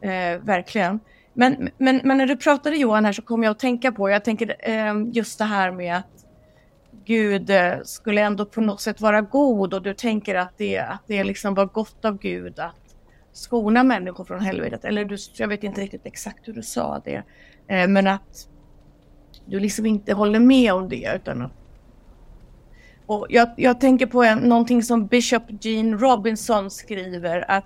Eh, 0.00 0.38
verkligen. 0.42 1.00
Men, 1.32 1.68
men, 1.78 2.00
men 2.04 2.18
när 2.18 2.26
du 2.26 2.36
pratade 2.36 2.76
Johan 2.76 3.04
här 3.04 3.12
så 3.12 3.22
kom 3.22 3.42
jag 3.42 3.50
att 3.50 3.58
tänka 3.58 3.92
på, 3.92 4.10
jag 4.10 4.24
tänker 4.24 4.56
eh, 4.70 4.94
just 5.12 5.38
det 5.38 5.44
här 5.44 5.70
med 5.70 5.96
att 5.96 6.26
Gud 7.04 7.50
eh, 7.50 7.74
skulle 7.84 8.20
ändå 8.20 8.46
på 8.46 8.60
något 8.60 8.80
sätt 8.80 9.00
vara 9.00 9.20
god 9.20 9.74
och 9.74 9.82
du 9.82 9.94
tänker 9.94 10.34
att 10.34 10.58
det, 10.58 10.78
att 10.78 11.02
det 11.06 11.24
liksom 11.24 11.54
var 11.54 11.66
gott 11.66 12.04
av 12.04 12.18
Gud 12.18 12.58
att 12.58 12.83
skona 13.34 13.82
människor 13.82 14.24
från 14.24 14.40
helvetet. 14.40 14.84
Eller 14.84 15.04
du, 15.04 15.16
jag 15.36 15.48
vet 15.48 15.64
inte 15.64 15.80
riktigt 15.80 16.06
exakt 16.06 16.48
hur 16.48 16.52
du 16.52 16.62
sa 16.62 17.02
det. 17.04 17.22
Eh, 17.68 17.88
men 17.88 18.06
att 18.06 18.48
du 19.46 19.60
liksom 19.60 19.86
inte 19.86 20.12
håller 20.12 20.40
med 20.40 20.72
om 20.72 20.88
det 20.88 21.12
utan 21.16 21.42
att 21.42 21.52
och 23.06 23.26
jag, 23.30 23.48
jag 23.56 23.80
tänker 23.80 24.06
på 24.06 24.22
en, 24.22 24.38
någonting 24.38 24.82
som 24.82 25.06
Bishop 25.06 25.42
Gene 25.60 25.96
Robinson 25.96 26.70
skriver 26.70 27.50
att 27.50 27.64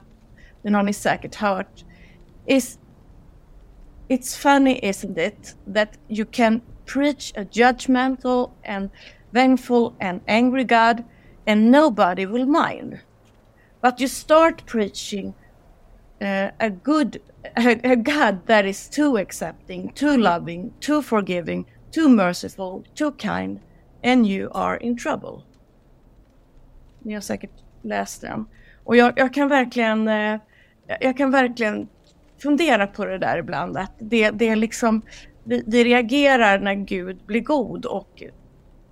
den 0.63 0.75
har 0.75 0.83
ni 0.83 0.93
säkert 0.93 1.35
hört. 1.35 1.85
Is, 2.47 2.79
it's 4.09 4.39
funny 4.39 4.81
isn't 4.83 5.19
it 5.27 5.57
that 5.75 5.89
you 6.09 6.27
can 6.33 6.61
preach 6.87 7.33
a 7.37 7.45
judgmental 7.53 8.51
and 8.67 8.91
vengeful 9.31 9.93
and 10.01 10.21
angry 10.27 10.65
God 10.65 11.05
and 11.47 11.71
nobody 11.71 12.27
will 12.27 12.47
mind. 12.47 12.99
But 13.81 14.01
you 14.01 14.09
start 14.09 14.67
preaching 14.67 15.35
uh, 16.21 16.51
a 16.59 16.69
good 16.85 17.17
a, 17.57 17.81
a 17.85 17.97
God 17.97 18.47
that 18.47 18.65
is 18.65 18.89
too 18.89 19.17
accepting, 19.17 19.93
too 19.95 20.17
loving, 20.17 20.73
too 20.81 21.03
forgiving, 21.03 21.65
too 21.91 22.09
merciful, 22.09 22.85
too 22.95 23.13
kind, 23.13 23.61
and 24.03 24.27
you 24.27 24.51
are 24.55 24.77
in 24.77 24.97
trouble. 24.97 25.43
Ni 27.03 27.15
har 27.15 27.21
säkert 27.21 27.51
läst 27.83 28.21
den. 28.21 28.47
Och 28.85 28.97
jag, 28.97 29.13
jag 29.17 29.35
kan 29.35 29.49
verkligen 29.49 30.09
eh, 30.09 30.41
jag 31.01 31.17
kan 31.17 31.31
verkligen 31.31 31.89
fundera 32.43 32.87
på 32.87 33.05
det 33.05 33.19
där 33.19 33.39
ibland. 33.39 33.77
Att 33.77 33.93
det, 33.99 34.31
det 34.31 34.49
är 34.49 34.57
liksom, 34.57 35.03
vi, 35.45 35.63
vi 35.67 35.85
reagerar 35.85 36.59
när 36.59 36.75
Gud 36.75 37.19
blir 37.27 37.41
god 37.41 37.85
och, 37.87 38.23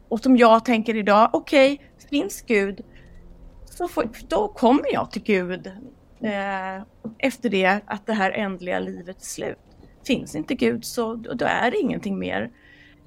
och 0.09 0.21
som 0.21 0.37
jag 0.37 0.65
tänker 0.65 0.97
idag, 0.97 1.31
okej, 1.33 1.73
okay, 1.73 2.09
finns 2.11 2.43
Gud, 2.43 2.81
så 3.65 3.89
får, 3.89 4.09
då 4.29 4.49
kommer 4.49 4.93
jag 4.93 5.11
till 5.11 5.23
Gud 5.23 5.71
eh, 6.21 6.83
efter 7.19 7.49
det 7.49 7.81
att 7.87 8.07
det 8.07 8.13
här 8.13 8.31
ändliga 8.31 8.79
livet 8.79 9.17
är 9.21 9.27
slut. 9.27 9.59
Finns 10.07 10.35
inte 10.35 10.55
Gud 10.55 10.85
så 10.85 11.15
då 11.15 11.45
är 11.45 11.71
det 11.71 11.79
ingenting 11.79 12.19
mer. 12.19 12.51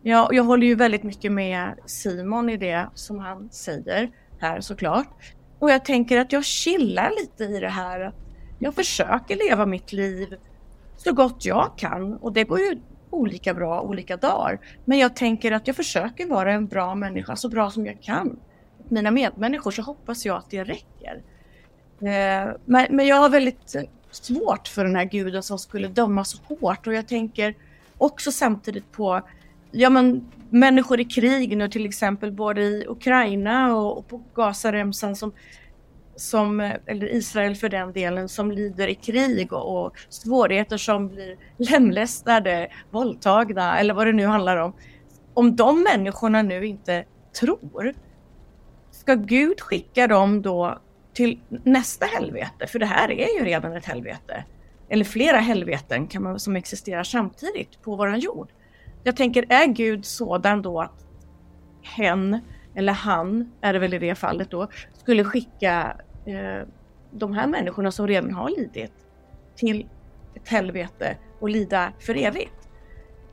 Jag, 0.02 0.34
jag 0.34 0.44
håller 0.44 0.68
ju 0.68 0.76
väldigt 0.76 1.04
mycket 1.04 1.32
med 1.32 1.74
Simon 1.86 2.50
i 2.50 2.58
det 2.58 2.90
som 2.94 3.20
han 3.20 3.50
säger 3.52 4.12
här 4.40 4.62
såklart. 4.62 5.34
Och 5.60 5.72
jag 5.72 5.86
tänker 5.86 6.18
att 6.18 6.32
jag 6.32 6.46
chillar 6.46 7.12
lite 7.22 7.44
i 7.44 7.60
det 7.60 7.70
här. 7.70 8.14
Jag 8.60 8.76
försöker 8.76 9.50
leva 9.50 9.66
mitt 9.66 9.94
liv 9.94 10.36
så 10.98 11.14
gott 11.14 11.46
jag 11.46 11.72
kan 11.78 12.14
och 12.14 12.34
det 12.34 12.44
går 12.44 12.60
ju 12.60 12.82
olika 13.10 13.54
bra 13.54 13.82
olika 13.82 14.18
dagar. 14.18 14.60
Men 14.86 14.98
jag 15.00 15.16
tänker 15.16 15.52
att 15.52 15.68
jag 15.68 15.76
försöker 15.76 16.28
vara 16.28 16.54
en 16.54 16.68
bra 16.68 16.96
människa 16.96 17.36
så 17.36 17.50
bra 17.50 17.72
som 17.72 17.86
jag 17.86 18.02
kan. 18.02 18.40
Mina 18.90 19.12
medmänniskor 19.12 19.72
så 19.72 19.82
hoppas 19.82 20.26
jag 20.26 20.38
att 20.38 20.50
det 20.50 20.64
räcker. 20.64 21.22
Eh, 22.02 22.54
men, 22.66 22.88
men 22.90 23.08
jag 23.08 23.16
har 23.16 23.30
väldigt 23.30 23.76
svårt 24.12 24.68
för 24.68 24.86
den 24.86 24.96
här 24.96 25.06
guden 25.06 25.44
som 25.44 25.60
skulle 25.60 25.88
döma 25.88 26.24
så 26.24 26.38
hårt 26.48 26.88
och 26.88 26.94
jag 26.94 27.08
tänker 27.08 27.56
också 27.98 28.32
samtidigt 28.32 28.92
på 28.92 29.22
ja, 29.72 29.90
men, 29.90 30.32
människor 30.50 31.00
i 31.00 31.06
krig 31.06 31.58
nu 31.58 31.70
till 31.70 31.86
exempel 31.86 32.32
både 32.32 32.62
i 32.62 32.86
Ukraina 32.88 33.76
och, 33.76 33.98
och 33.98 34.08
på 34.08 34.22
Gazaremsan 34.36 35.16
som, 35.16 35.32
som, 36.16 36.60
eller 36.86 37.14
Israel 37.14 37.56
för 37.56 37.70
den 37.70 37.94
delen, 37.94 38.30
som 38.30 38.52
lider 38.52 38.88
i 38.88 38.96
krig 38.96 39.54
och, 39.54 39.86
och 39.86 39.98
svårigheter 40.10 40.78
som 40.78 41.08
blir 41.08 41.38
lemlästade, 41.58 42.68
våldtagna 42.92 43.80
eller 43.80 43.94
vad 43.94 44.08
det 44.08 44.14
nu 44.14 44.26
handlar 44.26 44.58
om. 44.58 44.74
Om 45.34 45.56
de 45.56 45.84
människorna 45.84 46.42
nu 46.42 46.66
inte 46.66 47.06
tror, 47.40 47.94
ska 48.92 49.16
Gud 49.16 49.62
skicka 49.62 50.08
dem 50.08 50.42
då 50.42 50.80
till 51.20 51.40
nästa 51.50 52.06
helvete? 52.06 52.68
För 52.68 52.80
det 52.80 52.86
här 52.86 53.12
är 53.12 53.40
ju 53.40 53.46
redan 53.46 53.74
ett 53.74 53.86
helvete. 53.86 54.44
Eller 54.90 55.06
flera 55.06 55.38
helveten 55.38 56.08
kan 56.08 56.24
man, 56.24 56.40
som 56.40 56.56
existerar 56.56 57.04
samtidigt 57.04 57.82
på 57.82 57.96
våran 57.96 58.20
jord. 58.20 58.50
Jag 59.04 59.16
tänker, 59.16 59.46
är 59.50 59.68
Gud 59.68 60.06
sådan 60.06 60.62
då 60.62 60.82
att 60.82 61.06
hen, 61.82 62.40
eller 62.76 62.94
han 62.94 63.52
är 63.62 63.74
det 63.74 63.80
väl 63.80 63.94
i 63.94 64.00
det 64.00 64.16
fallet 64.16 64.52
då, 64.52 64.68
skulle 64.94 65.24
skicka 65.24 65.98
eh, 66.26 66.68
de 67.12 67.34
här 67.34 67.48
människorna 67.48 67.92
som 67.92 68.08
redan 68.08 68.34
har 68.34 68.50
lidit 68.50 68.94
till 69.56 69.88
ett 70.36 70.48
helvete 70.48 71.18
och 71.40 71.50
lida 71.50 71.94
för 72.00 72.18
evigt. 72.18 72.59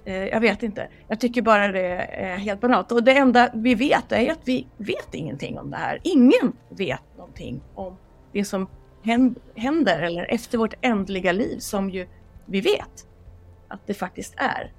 Eh, 0.07 0.27
jag 0.27 0.41
vet 0.41 0.63
inte. 0.63 0.89
Jag 1.09 1.21
tycker 1.21 1.43
bara 1.43 1.69
det 1.69 1.87
är 1.97 2.37
helt 2.37 2.61
banalt. 2.61 2.93
Och 2.93 3.03
det 3.03 3.17
enda 3.17 3.51
vi 3.55 3.75
vet 3.75 4.13
är 4.13 4.31
att 4.33 4.41
vi 4.45 4.67
vet 4.77 5.15
ingenting 5.15 5.59
om 5.59 5.71
det 5.71 5.77
här. 5.77 6.01
Ingen 6.03 6.53
vet 6.69 7.03
någonting 7.17 7.61
om 7.75 7.97
det 8.33 8.45
som 8.45 8.69
händer 9.55 10.03
eller 10.03 10.25
efter 10.25 10.59
vårt 10.59 10.75
ändliga 10.81 11.33
liv 11.33 11.59
som 11.59 11.91
ju 11.91 12.07
vi 12.47 12.61
vet 12.61 13.07
att 13.69 13.87
det 13.87 13.95
faktiskt 13.95 14.35
är. 14.37 14.73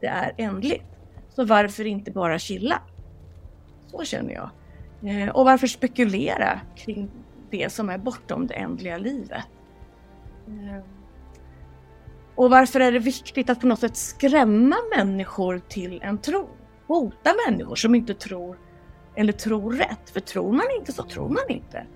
Det 0.00 0.06
är 0.06 0.32
ändligt. 0.36 0.84
Så 1.28 1.44
varför 1.44 1.86
inte 1.86 2.10
bara 2.10 2.38
chilla? 2.38 2.82
Så 3.86 4.04
känner 4.04 4.34
jag. 4.34 4.50
Eh, 5.02 5.28
och 5.28 5.44
varför 5.44 5.66
spekulera 5.66 6.60
kring 6.76 7.10
det 7.50 7.72
som 7.72 7.90
är 7.90 7.98
bortom 7.98 8.46
det 8.46 8.54
ändliga 8.54 8.98
livet? 8.98 9.44
Eh, 10.46 10.97
och 12.38 12.50
varför 12.50 12.80
är 12.80 12.92
det 12.92 12.98
viktigt 12.98 13.50
att 13.50 13.60
på 13.60 13.66
något 13.66 13.80
sätt 13.80 13.96
skrämma 13.96 14.76
människor 14.96 15.60
till 15.68 16.00
en 16.02 16.18
tro? 16.18 16.48
Hota 16.86 17.30
människor 17.46 17.76
som 17.76 17.94
inte 17.94 18.14
tror 18.14 18.58
eller 19.14 19.32
tror 19.32 19.72
rätt. 19.72 20.10
För 20.12 20.20
tror 20.20 20.52
man 20.52 20.66
inte 20.78 20.92
så 20.92 21.02
tror 21.02 21.28
man 21.28 21.48
inte. 21.48 21.86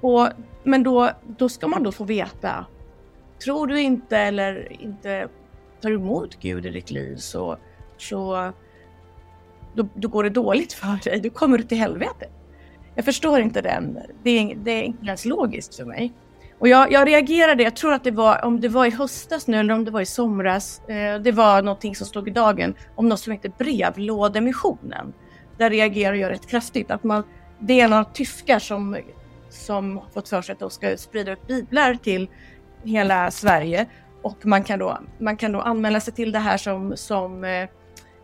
Och, 0.00 0.28
men 0.62 0.82
då, 0.82 1.10
då 1.38 1.48
ska 1.48 1.68
man 1.68 1.82
då 1.82 1.92
få 1.92 2.04
veta. 2.04 2.66
Tror 3.44 3.66
du 3.66 3.80
inte 3.80 4.18
eller 4.18 4.82
inte 4.82 5.28
tar 5.80 5.90
emot 5.90 6.40
Gud 6.40 6.66
i 6.66 6.70
ditt 6.70 6.90
liv 6.90 7.16
så, 7.16 7.56
så 7.96 8.52
då, 9.74 9.88
då 9.94 10.08
går 10.08 10.24
det 10.24 10.30
dåligt 10.30 10.72
för 10.72 11.04
dig. 11.04 11.20
Då 11.20 11.30
kommer 11.30 11.58
du 11.58 11.64
till 11.64 11.78
helvetet. 11.78 12.32
Jag 12.94 13.04
förstår 13.04 13.40
inte 13.40 13.62
den. 13.62 13.98
Det 14.22 14.30
är, 14.30 14.54
det 14.56 14.70
är 14.70 14.82
inte 14.82 15.06
ens 15.06 15.24
logiskt 15.24 15.74
för 15.74 15.84
mig. 15.84 16.12
Och 16.62 16.68
jag, 16.68 16.92
jag, 16.92 17.08
reagerade, 17.08 17.62
jag 17.62 17.76
tror 17.76 17.92
att 17.92 18.04
det 18.04 18.10
var, 18.10 18.44
om 18.44 18.60
det 18.60 18.68
var 18.68 18.86
i 18.86 18.90
höstas 18.90 19.46
nu 19.46 19.60
eller 19.60 19.74
om 19.74 19.84
det 19.84 19.90
var 19.90 20.00
i 20.00 20.06
somras, 20.06 20.82
eh, 20.88 21.20
det 21.20 21.32
var 21.32 21.62
någonting 21.62 21.96
som 21.96 22.06
stod 22.06 22.28
i 22.28 22.30
dagen 22.30 22.74
om 22.94 23.08
något 23.08 23.20
som 23.20 23.32
heter 23.32 23.52
brevlådemissionen. 23.58 25.12
Där 25.58 25.70
reagerar 25.70 26.14
jag 26.14 26.30
rätt 26.30 26.46
kraftigt. 26.46 26.90
Att 26.90 27.04
man, 27.04 27.22
det 27.58 27.80
är 27.80 27.88
några 27.88 28.04
tyskar 28.04 28.58
som, 28.58 28.96
som 29.50 30.00
fått 30.14 30.28
för 30.28 30.42
sig 30.42 30.52
att 30.52 30.58
de 30.58 30.70
ska 30.70 30.96
sprida 30.96 31.32
ut 31.32 31.46
biblar 31.46 31.94
till 31.94 32.28
hela 32.84 33.30
Sverige. 33.30 33.86
Och 34.22 34.46
man 34.46 34.64
kan 34.64 34.78
då, 34.78 34.98
man 35.18 35.36
kan 35.36 35.52
då 35.52 35.60
anmäla 35.60 36.00
sig 36.00 36.14
till 36.14 36.32
det 36.32 36.38
här 36.38 36.56
som, 36.56 36.96
som 36.96 37.44
eh, 37.44 37.68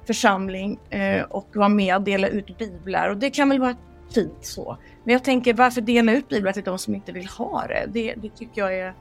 församling 0.07 0.79
eh, 0.91 1.23
och 1.23 1.49
vara 1.55 1.69
med 1.69 1.97
och 1.97 2.03
dela 2.03 2.29
ut 2.29 2.59
biblar. 2.59 3.09
Och 3.09 3.17
det 3.17 3.31
kan 3.31 3.49
väl 3.49 3.61
vara 3.61 3.77
fint 4.15 4.39
så. 4.45 4.79
Men 5.09 5.13
jag 5.13 5.25
tänker 5.25 5.55
varför 5.55 5.81
dela 5.81 6.13
ut 6.13 6.29
biblar 6.29 6.53
till 6.53 6.65
de 6.65 6.79
som 6.79 6.95
inte 6.95 7.13
vill 7.13 7.27
ha 7.27 7.67
det? 7.67 7.87
Det, 7.89 8.15
det 8.15 8.29
tycker 8.29 8.61
jag 8.61 8.79
är... 8.79 8.95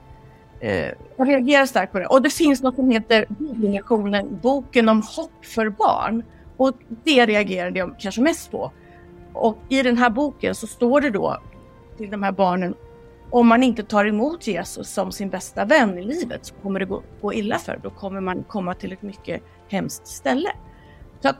Eh, 0.59 0.91
jag 1.17 1.27
reagerar 1.29 1.65
starkt 1.65 1.91
på 1.91 1.99
det. 1.99 2.05
Och 2.05 2.21
det 2.21 2.29
finns 2.29 2.61
något 2.61 2.75
som 2.75 2.91
heter 2.91 3.25
Bibelnationen, 3.29 4.39
boken 4.41 4.89
om 4.89 5.01
hopp 5.01 5.45
för 5.45 5.69
barn. 5.69 6.23
Och 6.57 6.73
det 7.03 7.25
reagerade 7.25 7.79
jag 7.79 7.99
kanske 7.99 8.21
mest 8.21 8.51
på. 8.51 8.71
Och 9.33 9.57
i 9.69 9.83
den 9.83 9.97
här 9.97 10.09
boken 10.09 10.55
så 10.55 10.67
står 10.67 11.01
det 11.01 11.09
då 11.09 11.37
till 11.97 12.09
de 12.09 12.23
här 12.23 12.31
barnen 12.31 12.75
om 13.29 13.47
man 13.47 13.63
inte 13.63 13.83
tar 13.83 14.05
emot 14.05 14.47
Jesus 14.47 14.89
som 14.89 15.11
sin 15.11 15.29
bästa 15.29 15.65
vän 15.65 15.97
i 15.97 16.03
livet 16.03 16.45
så 16.45 16.55
kommer 16.55 16.79
det 16.79 16.85
gå, 16.85 17.03
gå 17.21 17.33
illa 17.33 17.57
för. 17.57 17.79
Då 17.83 17.89
kommer 17.89 18.21
man 18.21 18.43
komma 18.43 18.73
till 18.73 18.91
ett 18.91 19.01
mycket 19.01 19.41
hemskt 19.67 20.07
ställe. 20.07 20.49
Så 21.21 21.29
att, 21.29 21.37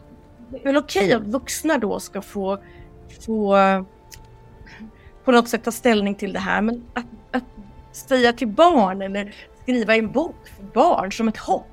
det 0.50 0.58
är 0.58 0.64
väl 0.64 0.78
okej 0.78 1.14
att 1.14 1.28
vuxna 1.28 1.78
då 1.78 2.00
ska 2.00 2.22
få, 2.22 2.58
få 3.26 3.56
på 5.28 5.32
något 5.32 5.48
sätt 5.48 5.64
ta 5.64 5.72
ställning 5.72 6.16
till 6.16 6.34
det 6.34 6.40
här. 6.40 6.62
Men 6.62 6.84
att, 6.94 7.06
att 7.32 7.44
säga 7.92 8.34
till 8.34 8.48
barn 8.48 9.02
eller 9.02 9.36
skriva 9.62 9.96
i 9.96 10.00
en 10.00 10.12
bok 10.12 10.36
för 10.58 10.64
barn 10.64 11.12
som 11.12 11.28
ett 11.28 11.38
hopp. 11.38 11.68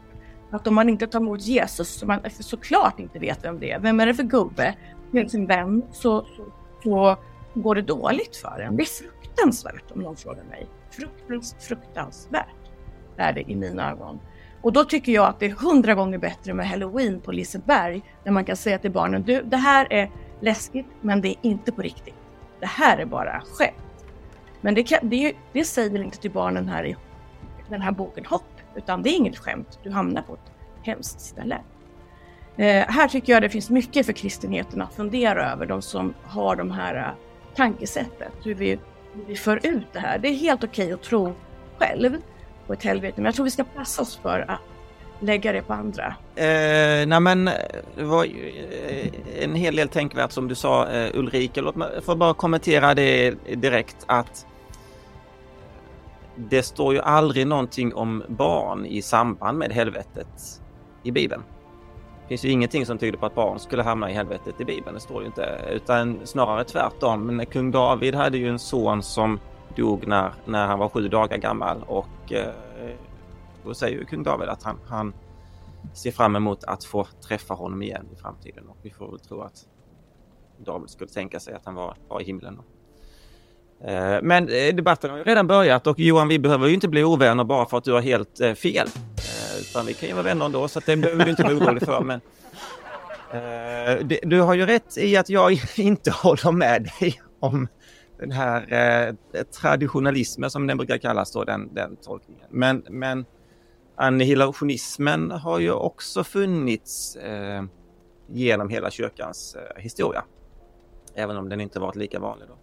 Att 0.51 0.67
om 0.67 0.75
man 0.75 0.88
inte 0.88 1.07
tar 1.07 1.21
emot 1.21 1.40
Jesus, 1.40 1.88
som 1.88 2.09
man 2.09 2.21
såklart 2.31 3.01
inte 3.01 3.19
vet 3.19 3.45
vem 3.45 3.61
det 3.61 3.71
är, 3.73 3.79
vem 3.79 4.01
är 4.01 4.07
det 4.07 4.14
för 4.14 4.23
gubbe 4.23 4.75
med 5.11 5.31
sin 5.31 5.47
vän, 5.47 5.83
så, 5.93 6.27
så, 6.37 6.47
så 6.83 7.17
går 7.55 7.75
det 7.75 7.83
dåligt 7.83 8.37
för 8.37 8.61
en. 8.61 8.77
Det 8.77 8.83
är 8.83 8.87
fruktansvärt 8.87 9.90
om 9.90 10.01
någon 10.01 10.17
frågar 10.17 10.45
mig. 10.45 10.67
Fruktans, 10.90 11.57
fruktansvärt 11.61 12.71
är 13.17 13.33
det 13.33 13.51
i 13.51 13.57
mina 13.57 13.90
ögon. 13.90 14.21
Och 14.62 14.73
då 14.73 14.85
tycker 14.85 15.12
jag 15.12 15.27
att 15.27 15.40
det 15.40 15.47
är 15.47 15.51
hundra 15.51 15.95
gånger 15.95 16.19
bättre 16.19 16.55
med 16.55 16.69
Halloween 16.69 17.21
på 17.21 17.33
Liseberg 17.33 18.03
där 18.25 18.31
man 18.31 18.45
kan 18.45 18.57
säga 18.57 18.79
till 18.79 18.93
barnen, 18.93 19.23
du 19.23 19.43
det 19.43 19.57
här 19.57 19.87
är 19.90 20.11
läskigt 20.40 20.87
men 21.01 21.21
det 21.21 21.29
är 21.29 21.37
inte 21.43 21.73
på 21.73 21.83
riktigt. 21.83 22.24
Det 22.64 22.68
här 22.68 22.98
är 22.98 23.05
bara 23.05 23.40
skämt. 23.40 24.07
Men 24.61 24.74
det, 24.74 24.83
kan, 24.83 24.98
det, 25.03 25.33
det 25.53 25.64
säger 25.64 26.03
inte 26.03 26.18
till 26.18 26.31
barnen 26.31 26.68
här 26.68 26.87
i 26.87 26.96
den 27.68 27.81
här 27.81 27.92
boken 27.92 28.24
Hopp, 28.27 28.61
utan 28.74 29.03
det 29.03 29.11
är 29.11 29.16
inget 29.16 29.38
skämt. 29.38 29.79
Du 29.83 29.90
hamnar 29.90 30.22
på 30.22 30.35
ett 30.35 30.53
hemskt 30.83 31.20
ställe. 31.20 31.61
Eh, 32.57 32.85
här 32.88 33.09
tycker 33.09 33.33
jag 33.33 33.42
det 33.42 33.48
finns 33.48 33.70
mycket 33.70 34.07
för 34.07 34.12
kristenheten 34.12 34.83
att 34.83 34.94
fundera 34.94 35.53
över, 35.53 35.66
de 35.66 35.83
som 35.83 36.14
har 36.22 36.57
de 36.57 36.70
här 36.70 36.96
uh, 36.96 37.14
tankesättet, 37.55 38.33
hur 38.44 38.55
vi, 38.55 38.70
hur 39.14 39.24
vi 39.27 39.37
för 39.37 39.66
ut 39.66 39.87
det 39.92 40.00
här. 40.00 40.18
Det 40.18 40.29
är 40.29 40.35
helt 40.35 40.64
okej 40.64 40.92
att 40.92 41.03
tro 41.03 41.35
själv 41.79 42.16
på 42.66 42.72
ett 42.72 42.83
helvete, 42.83 43.14
men 43.16 43.24
jag 43.24 43.35
tror 43.35 43.44
vi 43.44 43.50
ska 43.50 43.64
passa 43.64 44.03
oss 44.03 44.16
för 44.16 44.50
att 44.50 44.61
lägga 45.25 45.53
det 45.53 45.63
på 45.63 45.73
andra. 45.73 46.15
Eh, 46.35 47.07
nej 47.07 47.21
men 47.21 47.49
eh, 47.49 47.55
det 47.97 48.05
var 48.05 48.25
ju 48.25 48.49
eh, 48.89 49.45
en 49.45 49.55
hel 49.55 49.77
del 49.77 49.89
tänkvärt 49.89 50.33
som 50.33 50.49
du 50.49 50.55
sa 50.55 50.89
eh, 50.89 51.11
Ulrika. 51.15 51.61
Låt 51.61 51.77
mig 51.77 52.03
få 52.03 52.17
bara 52.17 52.35
kommentera 52.35 52.95
det 52.95 53.35
direkt 53.55 53.97
att 54.07 54.47
det 56.37 56.63
står 56.63 56.95
ju 56.95 57.01
aldrig 57.01 57.47
någonting 57.47 57.95
om 57.95 58.23
barn 58.29 58.87
i 58.87 59.03
samband 59.03 59.59
med 59.59 59.73
helvetet 59.73 60.61
i 61.03 61.11
Bibeln. 61.11 61.43
Det 62.23 62.29
finns 62.29 62.45
ju 62.45 62.49
ingenting 62.49 62.87
som 62.87 62.99
tyder 62.99 63.19
på 63.19 63.27
att 63.27 63.35
barn 63.35 63.59
skulle 63.59 63.83
hamna 63.83 64.11
i 64.11 64.15
helvetet 64.15 64.61
i 64.61 64.65
Bibeln. 64.65 64.95
Det 64.95 65.01
står 65.01 65.21
ju 65.21 65.27
inte, 65.27 65.61
utan 65.73 66.19
snarare 66.25 66.65
tvärtom. 66.65 67.27
Men 67.27 67.47
kung 67.47 67.71
David 67.71 68.15
hade 68.15 68.39
ju 68.39 68.49
en 68.49 68.59
son 68.59 69.03
som 69.03 69.41
dog 69.77 70.07
när, 70.07 70.33
när 70.45 70.67
han 70.67 70.79
var 70.79 70.89
sju 70.89 71.09
dagar 71.09 71.37
gammal 71.37 71.85
och 71.87 72.33
eh, 72.33 72.49
då 73.64 73.74
säger 73.74 73.98
ju 73.98 74.05
kung 74.05 74.22
David 74.22 74.48
att 74.48 74.62
han, 74.62 74.79
han 74.87 75.14
ser 75.94 76.11
fram 76.11 76.37
emot 76.37 76.64
att 76.64 76.85
få 76.85 77.07
träffa 77.29 77.55
honom 77.55 77.83
igen 77.83 78.09
i 78.12 78.16
framtiden 78.16 78.68
och 78.68 78.77
vi 78.83 78.90
får 78.90 79.11
väl 79.11 79.20
tro 79.20 79.40
att 79.40 79.66
David 80.59 80.90
skulle 80.90 81.11
tänka 81.11 81.40
sig 81.40 81.55
att 81.55 81.64
han 81.64 81.74
var, 81.74 81.96
var 82.09 82.20
i 82.20 82.24
himlen. 82.24 82.61
Eh, 83.85 84.18
men 84.22 84.48
eh, 84.48 84.74
debatten 84.74 85.11
har 85.11 85.18
ju 85.18 85.24
redan 85.24 85.46
börjat 85.46 85.87
och 85.87 86.00
Johan, 86.00 86.29
vi 86.29 86.38
behöver 86.38 86.66
ju 86.66 86.74
inte 86.74 86.88
bli 86.88 87.05
ovänner 87.05 87.44
bara 87.44 87.66
för 87.66 87.79
att 87.79 87.85
du 87.85 87.92
har 87.92 88.00
helt 88.00 88.40
eh, 88.40 88.55
fel. 88.55 88.87
Eh, 89.16 89.61
utan 89.61 89.87
vi 89.87 89.94
kan 89.94 90.09
ju 90.09 90.14
vara 90.14 90.24
vänner 90.24 90.46
ändå, 90.46 90.68
så 90.68 90.81
det 90.87 90.96
behöver 90.96 91.24
du 91.24 91.31
inte 91.31 91.42
vara 91.42 91.55
orolig 91.55 91.83
för. 91.83 92.00
Men, 92.00 92.20
eh, 93.33 94.18
du 94.22 94.40
har 94.40 94.55
ju 94.55 94.66
rätt 94.66 94.98
i 94.98 95.16
att 95.16 95.29
jag 95.29 95.61
inte 95.77 96.11
håller 96.11 96.53
med 96.53 96.90
dig 97.00 97.20
om 97.40 97.68
den 98.18 98.31
här 98.31 99.16
traditionalismen 99.61 100.50
som 100.50 100.66
den 100.66 100.77
brukar 100.77 100.98
kallas 100.98 101.33
då, 101.33 101.44
den, 101.44 101.74
den 101.74 101.96
tolkningen. 101.96 102.46
Men, 102.50 102.85
men 102.90 103.24
annihilationismen 103.96 105.30
har 105.30 105.59
ju 105.59 105.72
också 105.72 106.24
funnits 106.24 107.16
eh, 107.16 107.64
genom 108.28 108.68
hela 108.68 108.90
kyrkans 108.90 109.57
eh, 109.57 109.83
historia. 109.83 110.24
Även 111.14 111.36
om 111.36 111.49
den 111.49 111.61
inte 111.61 111.80
varit 111.80 111.97
lika 111.97 112.20
vanlig. 112.20 112.49
Då. 112.49 112.55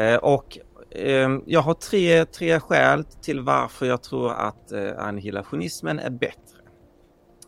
Eh, 0.00 0.16
och 0.16 0.58
eh, 0.90 1.38
jag 1.46 1.60
har 1.60 1.74
tre, 1.74 2.24
tre 2.24 2.60
skäl 2.60 3.04
till 3.04 3.40
varför 3.40 3.86
jag 3.86 4.02
tror 4.02 4.32
att 4.32 4.72
eh, 4.72 4.98
annihilationismen 4.98 5.98
är 5.98 6.10
bättre. 6.10 6.58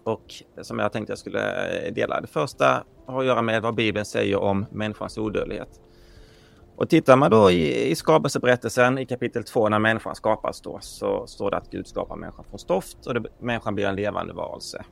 Och 0.05 0.35
som 0.63 0.79
jag 0.79 0.93
tänkte 0.93 1.11
jag 1.11 1.19
skulle 1.19 1.71
eh, 1.87 1.93
dela. 1.95 2.21
Det 2.21 2.27
första 2.27 2.85
har 3.07 3.21
att 3.21 3.27
göra 3.27 3.43
med 3.43 3.63
vad 3.63 3.75
Bibeln 3.75 4.05
säger 4.05 4.37
om 4.37 4.67
människans 4.71 5.19
odödlighet. 5.19 5.81
Och 6.79 6.89
tittar 6.89 7.17
man 7.17 7.31
då 7.31 7.51
i, 7.51 7.91
i 7.91 7.95
skapelseberättelsen 7.95 8.99
i 8.99 9.07
kapitel 9.07 9.45
2 9.45 9.69
när 9.69 9.79
människan 9.79 10.15
skapas 10.15 10.61
då 10.61 10.79
så 10.81 11.27
står 11.27 11.51
det 11.51 11.57
att 11.57 11.71
Gud 11.71 11.87
skapar 11.87 12.17
människan 12.17 12.45
från 12.45 12.59
stoft 12.59 13.07
och 13.07 13.15
det, 13.15 13.25
människan 13.39 13.75
blir 13.75 13.87
en 13.87 13.97
levande 13.97 14.33
varelse. 14.33 14.85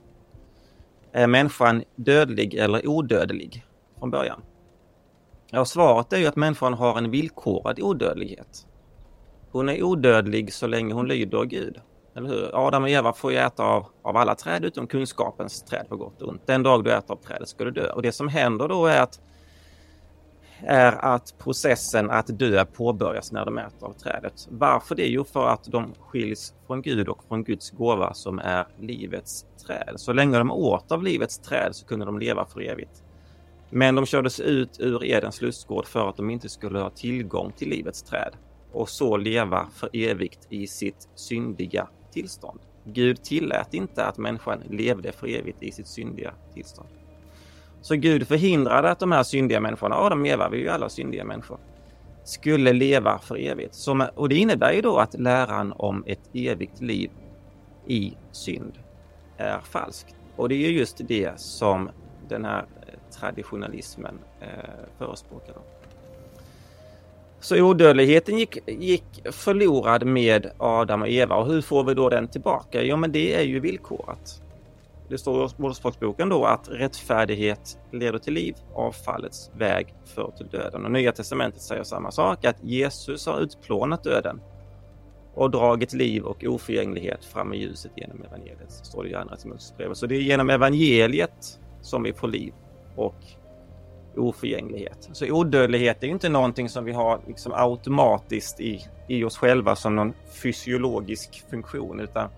Är 1.12 1.26
människan 1.26 1.84
dödlig 1.97 2.55
eller 2.55 2.89
odödlig 2.89 3.64
från 3.99 4.11
början? 4.11 4.43
Ja, 5.51 5.64
svaret 5.64 6.12
är 6.12 6.16
ju 6.16 6.26
att 6.26 6.37
människan 6.37 6.74
har 6.74 6.99
en 6.99 7.11
villkorad 7.11 7.80
odödlighet. 7.80 8.66
Hon 9.51 9.68
är 9.68 9.82
odödlig 9.82 10.53
så 10.53 10.66
länge 10.66 10.95
hon 10.95 11.09
lyder 11.09 11.45
Gud. 11.45 11.80
Eller 12.16 12.28
hur? 12.28 12.66
Adam 12.66 12.82
och 12.82 12.91
Eva 12.91 13.12
får 13.12 13.32
ju 13.32 13.39
äta 13.39 13.64
av, 13.64 13.87
av 14.03 14.16
alla 14.16 14.34
träd 14.34 14.64
utom 14.64 14.87
kunskapens 14.87 15.62
träd 15.62 15.89
på 15.89 15.97
gott 15.97 16.22
och 16.22 16.28
ont. 16.28 16.47
Den 16.47 16.62
dag 16.62 16.84
du 16.84 16.93
äter 16.93 17.14
av 17.14 17.18
trädet 17.18 17.49
ska 17.49 17.64
du 17.64 17.70
dö. 17.70 17.91
Och 17.91 18.03
det 18.03 18.12
som 18.12 18.28
händer 18.28 18.68
då 18.68 18.87
är 18.87 19.01
att 19.01 19.20
är 20.63 20.93
att 21.05 21.35
processen 21.39 22.11
att 22.11 22.39
dö 22.39 22.65
påbörjas 22.65 23.33
när 23.33 23.45
de 23.45 23.59
äter 23.59 23.89
av 23.89 23.93
trädet. 23.93 24.49
Varför 24.51 24.95
det? 24.95 25.07
Jo, 25.07 25.25
för 25.25 25.49
att 25.49 25.65
de 25.65 25.95
skiljs 26.01 26.55
från 26.67 26.83
Gud 26.83 27.09
och 27.09 27.25
från 27.29 27.45
Guds 27.45 27.71
gåva 27.71 28.15
som 28.15 28.39
är 28.39 28.67
livets 28.81 29.47
träd. 29.67 29.95
Så 29.97 30.13
länge 30.13 30.39
de 30.39 30.51
åt 30.51 30.93
av 30.93 31.03
livets 31.03 31.39
träd 31.39 31.71
så 31.73 31.87
kunde 31.87 32.07
de 32.07 32.19
leva 32.19 32.47
för 32.47 32.61
evigt. 32.61 33.03
Men 33.71 33.95
de 33.95 34.07
kördes 34.07 34.41
ut 34.41 34.81
ur 34.81 35.05
Edens 35.05 35.41
lustgård 35.41 35.87
för 35.87 36.09
att 36.09 36.17
de 36.17 36.31
inte 36.31 36.49
skulle 36.49 36.79
ha 36.79 36.91
tillgång 36.91 37.53
till 37.53 37.69
livets 37.69 38.03
träd 38.03 38.33
och 38.73 38.89
så 38.89 39.17
leva 39.17 39.67
för 39.75 39.91
evigt 39.93 40.47
i 40.51 40.67
sitt 40.67 41.09
syndiga 41.15 41.89
tillstånd. 42.13 42.61
Gud 42.85 43.23
tillät 43.23 43.75
inte 43.75 44.05
att 44.05 44.19
människan 44.19 44.63
levde 44.71 45.13
för 45.13 45.27
evigt 45.27 45.63
i 45.63 45.73
sitt 45.73 45.87
syndiga 45.87 46.35
tillstånd. 46.55 46.89
Så 47.87 47.97
Gud 47.97 48.28
förhindrade 48.28 48.91
att 48.91 48.99
de 48.99 49.12
här 49.12 49.22
syndiga 49.22 49.61
människorna, 49.61 49.97
Adam 49.97 50.20
och 50.20 50.26
Eva, 50.26 50.49
vi 50.49 50.57
är 50.57 50.61
ju 50.61 50.68
alla 50.68 50.89
syndiga 50.89 51.24
människor, 51.24 51.59
skulle 52.24 52.72
leva 52.72 53.18
för 53.18 53.37
evigt. 53.39 53.74
Som, 53.74 54.07
och 54.14 54.28
det 54.28 54.34
innebär 54.34 54.72
ju 54.72 54.80
då 54.80 54.99
att 54.99 55.14
läran 55.14 55.72
om 55.76 56.05
ett 56.07 56.20
evigt 56.32 56.80
liv 56.80 57.11
i 57.87 58.16
synd 58.32 58.72
är 59.37 59.59
falsk. 59.59 60.07
Och 60.37 60.49
det 60.49 60.55
är 60.55 60.68
ju 60.68 60.78
just 60.78 61.01
det 61.09 61.41
som 61.41 61.91
den 62.28 62.45
här 62.45 62.59
eh, 62.59 63.18
traditionalismen 63.20 64.18
eh, 64.41 64.49
förespråkar. 64.99 65.55
Så 67.41 67.62
odödligheten 67.62 68.39
gick, 68.39 68.59
gick 68.66 69.22
förlorad 69.30 70.07
med 70.07 70.51
Adam 70.59 71.03
och 71.03 71.09
Eva 71.09 71.37
och 71.37 71.47
hur 71.47 71.62
får 71.62 71.84
vi 71.84 71.95
då 71.95 72.09
den 72.09 72.28
tillbaka? 72.28 72.82
Jo 72.82 72.97
men 72.97 73.12
det 73.12 73.34
är 73.34 73.43
ju 73.43 73.61
villkorat. 73.61 74.43
Det 75.09 75.19
står 75.19 75.45
i 75.45 75.49
Ordspråksboken 75.63 76.29
då 76.29 76.45
att 76.45 76.69
rättfärdighet 76.69 77.79
leder 77.93 78.19
till 78.19 78.33
liv, 78.33 78.55
avfallets 78.75 79.51
väg 79.59 79.95
för 80.05 80.33
till 80.37 80.47
döden. 80.47 80.85
Och 80.85 80.91
Nya 80.91 81.13
Testamentet 81.13 81.63
säger 81.63 81.83
samma 81.83 82.11
sak, 82.11 82.45
att 82.45 82.65
Jesus 82.65 83.27
har 83.27 83.41
utplånat 83.41 84.05
döden 84.05 84.41
och 85.35 85.51
dragit 85.51 85.93
liv 85.93 86.23
och 86.23 86.45
oförgänglighet 86.45 87.25
fram 87.25 87.55
i 87.55 87.57
ljuset 87.57 87.93
genom 87.97 88.23
evangeliet. 88.23 88.71
Står 88.71 89.03
det 89.05 89.11
i 89.11 89.15
Andra 89.15 89.37
Timoteusbrevet. 89.37 89.97
Så 89.97 90.07
det 90.07 90.17
är 90.17 90.21
genom 90.21 90.51
evangeliet 90.51 91.61
som 91.81 92.03
vi 92.03 92.13
får 92.13 92.29
liv 92.29 92.55
och 92.97 93.15
oförgänglighet. 94.17 95.09
Så 95.13 95.31
odödlighet 95.31 96.03
är 96.03 96.07
inte 96.07 96.29
någonting 96.29 96.69
som 96.69 96.85
vi 96.85 96.93
har 96.93 97.21
liksom 97.27 97.53
automatiskt 97.55 98.61
i, 98.61 98.87
i 99.09 99.25
oss 99.25 99.39
själva 99.39 99.77
som 99.77 99.97
någon 99.97 100.13
fysiologisk 100.43 101.45
funktion 101.51 102.01
utan 102.01 102.29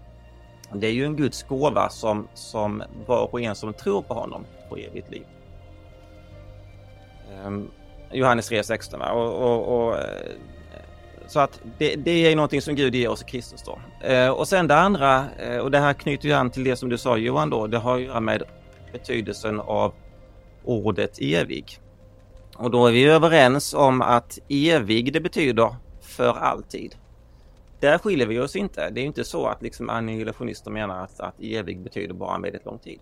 det 0.73 0.87
är 0.87 0.93
ju 0.93 1.05
en 1.05 1.17
Guds 1.17 1.43
gåva 1.43 1.89
som, 1.89 2.29
som 2.35 2.83
var 3.07 3.35
och 3.35 3.41
en 3.41 3.55
som 3.55 3.73
tror 3.75 4.03
på 4.03 4.15
honom 4.15 4.45
får 4.69 4.79
evigt 4.79 5.11
liv. 5.11 5.27
Um, 7.45 7.71
Johannes 8.13 8.51
3.16 8.51 9.11
och, 9.11 9.35
och, 9.35 9.89
och, 9.89 9.99
eh, 9.99 10.05
så 11.27 11.41
att 11.41 11.61
det, 11.79 11.97
det, 11.97 12.11
är 12.11 12.37
någonting 12.37 12.63
som 12.63 12.75
Gud 12.75 12.95
ger 12.95 13.09
oss 13.09 13.23
i 13.23 13.25
Kristus 13.25 13.63
då. 13.63 13.79
Uh, 14.09 14.31
och 14.31 14.49
sen 14.49 14.69
det 14.69 14.77
andra, 14.77 15.25
uh, 15.49 15.59
och 15.59 15.71
det 15.71 15.79
här 15.79 15.95
knyter 15.95 16.29
ju 16.29 16.35
an 16.35 16.51
till 16.51 16.65
det 16.65 16.77
som 16.77 16.89
du 16.89 16.99
sa 16.99 17.17
Johan 17.17 17.51
då, 17.51 17.67
det 17.67 17.79
har 17.79 17.97
att 17.97 18.03
göra 18.03 18.21
med 18.21 18.43
betydelsen 18.93 19.61
av 19.61 19.93
ordet 20.65 21.19
evig. 21.21 21.79
Och 22.57 22.71
då 22.71 22.87
är 22.87 22.93
vi 22.93 23.05
överens 23.05 23.75
om 23.75 24.03
att 24.03 24.39
evig 24.49 25.13
det 25.13 25.21
betyder 25.21 25.77
för 26.01 26.39
alltid. 26.39 26.95
Där 27.81 27.99
skiljer 27.99 28.27
vi 28.27 28.39
oss 28.39 28.57
inte. 28.57 28.91
Det 28.91 29.01
är 29.01 29.05
inte 29.05 29.25
så 29.25 29.47
att 29.47 29.63
liksom 29.63 29.91
annihilationister 29.91 30.71
menar 30.71 31.05
att, 31.05 31.21
att 31.21 31.41
evig 31.41 31.81
betyder 31.81 32.15
bara 32.15 32.35
en 32.35 32.43
väldigt 32.43 32.65
lång 32.65 32.79
tid. 32.79 33.01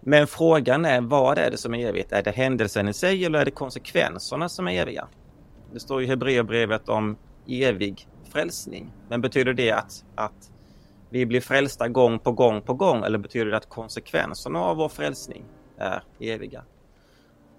Men 0.00 0.26
frågan 0.26 0.84
är 0.84 1.00
vad 1.00 1.38
är 1.38 1.50
det 1.50 1.56
som 1.56 1.74
är 1.74 1.88
evigt? 1.88 2.12
Är 2.12 2.22
det 2.22 2.30
händelsen 2.30 2.88
i 2.88 2.92
sig 2.92 3.24
eller 3.24 3.38
är 3.38 3.44
det 3.44 3.50
konsekvenserna 3.50 4.48
som 4.48 4.68
är 4.68 4.82
eviga? 4.82 5.08
Det 5.72 5.80
står 5.80 6.02
i 6.02 6.06
Hebreerbrevet 6.06 6.88
om 6.88 7.16
evig 7.48 8.08
frälsning. 8.32 8.92
Men 9.08 9.20
betyder 9.20 9.52
det 9.52 9.72
att, 9.72 10.04
att 10.14 10.50
vi 11.10 11.26
blir 11.26 11.40
frälsta 11.40 11.88
gång 11.88 12.18
på 12.18 12.32
gång 12.32 12.62
på 12.62 12.74
gång 12.74 13.04
eller 13.04 13.18
betyder 13.18 13.46
det 13.46 13.56
att 13.56 13.68
konsekvenserna 13.68 14.60
av 14.60 14.76
vår 14.76 14.88
frälsning 14.88 15.44
är 15.78 16.02
eviga? 16.20 16.62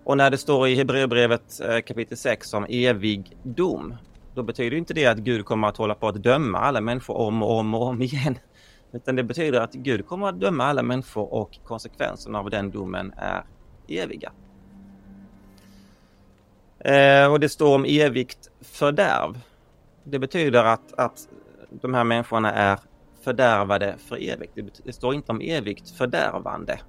Och 0.03 0.17
när 0.17 0.29
det 0.29 0.37
står 0.37 0.67
i 0.67 0.75
Hebreerbrevet 0.75 1.61
eh, 1.61 1.79
kapitel 1.79 2.17
6 2.17 2.53
om 2.53 2.65
evig 2.69 3.37
dom, 3.43 3.95
då 4.39 4.43
betyder 4.43 4.77
inte 4.77 4.93
det 4.93 5.05
att 5.05 5.17
Gud 5.17 5.45
kommer 5.45 5.67
att 5.67 5.77
hålla 5.77 5.95
på 5.95 6.07
att 6.07 6.23
döma 6.23 6.59
alla 6.59 6.81
människor 6.81 7.17
om 7.17 7.43
och 7.43 7.59
om 7.59 7.73
och 7.73 7.81
om 7.81 8.01
igen. 8.01 8.39
Utan 8.91 9.15
det 9.15 9.23
betyder 9.23 9.61
att 9.61 9.73
Gud 9.73 10.07
kommer 10.07 10.27
att 10.27 10.39
döma 10.39 10.63
alla 10.63 10.83
människor 10.83 11.33
och 11.33 11.59
konsekvenserna 11.63 12.39
av 12.39 12.49
den 12.49 12.71
domen 12.71 13.13
är 13.17 13.43
eviga. 13.87 14.31
Eh, 16.79 17.31
och 17.31 17.39
det 17.39 17.49
står 17.49 17.75
om 17.75 17.85
evigt 17.85 18.51
fördärv. 18.61 19.39
Det 20.03 20.19
betyder 20.19 20.63
att, 20.63 20.93
att 20.93 21.27
de 21.69 21.93
här 21.93 22.03
människorna 22.03 22.53
är 22.53 22.79
fördärvade 23.23 23.95
för 23.97 24.15
evigt. 24.15 24.55
Det, 24.55 24.81
det 24.83 24.93
står 24.93 25.13
inte 25.15 25.31
om 25.31 25.41
evigt 25.41 25.89
fördärvande. 25.89 26.79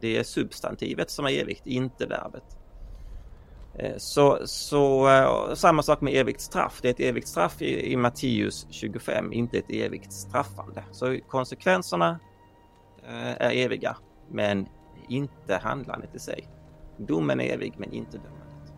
Det 0.00 0.18
är 0.18 0.22
substantivet 0.22 1.10
som 1.10 1.24
är 1.24 1.30
evigt, 1.30 1.66
inte 1.66 2.06
verbet. 2.06 2.59
Eh, 3.74 3.96
så, 3.96 4.38
så 4.44 5.08
eh, 5.08 5.54
samma 5.54 5.82
sak 5.82 6.00
med 6.00 6.14
evigt 6.14 6.40
straff. 6.40 6.78
Det 6.82 6.88
är 6.88 6.92
ett 6.92 7.00
evigt 7.00 7.28
straff 7.28 7.62
i, 7.62 7.92
i 7.92 7.96
Matteus 7.96 8.66
25, 8.70 9.32
inte 9.32 9.58
ett 9.58 9.70
evigt 9.70 10.12
straffande. 10.12 10.84
Så 10.90 11.18
konsekvenserna 11.28 12.20
eh, 13.08 13.46
är 13.46 13.56
eviga, 13.56 13.96
men 14.30 14.68
inte 15.08 15.56
handlandet 15.62 16.14
i 16.14 16.18
sig. 16.18 16.48
Domen 16.96 17.40
är 17.40 17.54
evig, 17.54 17.74
men 17.76 17.92
inte 17.92 18.18
dömandet. 18.18 18.72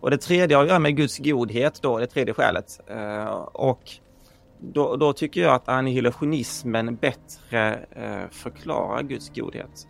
Och 0.00 0.10
det 0.10 0.18
tredje 0.18 0.56
har 0.56 0.62
att 0.62 0.68
göra 0.68 0.78
med 0.78 0.96
Guds 0.96 1.18
godhet 1.18 1.82
då, 1.82 1.98
det 1.98 2.06
tredje 2.06 2.34
skälet. 2.34 2.80
Och 3.52 3.90
då, 4.58 4.96
då, 4.96 5.12
tycker 5.12 5.40
jag 5.40 5.54
att 5.54 5.68
annihilationismen 5.68 6.96
bättre 6.96 7.86
förklarar 8.30 9.02
Guds 9.02 9.30
godhet. 9.34 9.88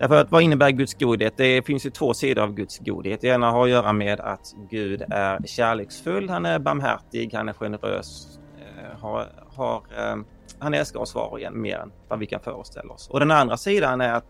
Därför 0.00 0.20
att 0.20 0.30
vad 0.30 0.42
innebär 0.42 0.70
Guds 0.70 0.94
godhet? 0.94 1.34
Det 1.36 1.66
finns 1.66 1.86
ju 1.86 1.90
två 1.90 2.14
sidor 2.14 2.42
av 2.42 2.54
Guds 2.54 2.78
godhet. 2.78 3.20
Det 3.20 3.28
ena 3.28 3.50
har 3.50 3.64
att 3.64 3.70
göra 3.70 3.92
med 3.92 4.20
att 4.20 4.54
Gud 4.70 5.02
är 5.10 5.46
kärleksfull, 5.46 6.28
han 6.28 6.46
är 6.46 6.58
barmhärtig, 6.58 7.34
han 7.34 7.48
är 7.48 7.52
generös, 7.52 8.38
eh, 8.58 9.00
har, 9.00 9.26
har, 9.54 9.76
eh, 9.76 10.16
han 10.58 10.74
älskar 10.74 11.00
oss 11.00 11.14
var 11.14 11.28
och 11.30 11.40
en 11.40 11.60
mer 11.60 11.76
än 11.78 11.92
vad 12.08 12.18
vi 12.18 12.26
kan 12.26 12.40
föreställa 12.40 12.94
oss. 12.94 13.08
Och 13.10 13.20
den 13.20 13.30
andra 13.30 13.56
sidan 13.56 14.00
är 14.00 14.12
att 14.12 14.26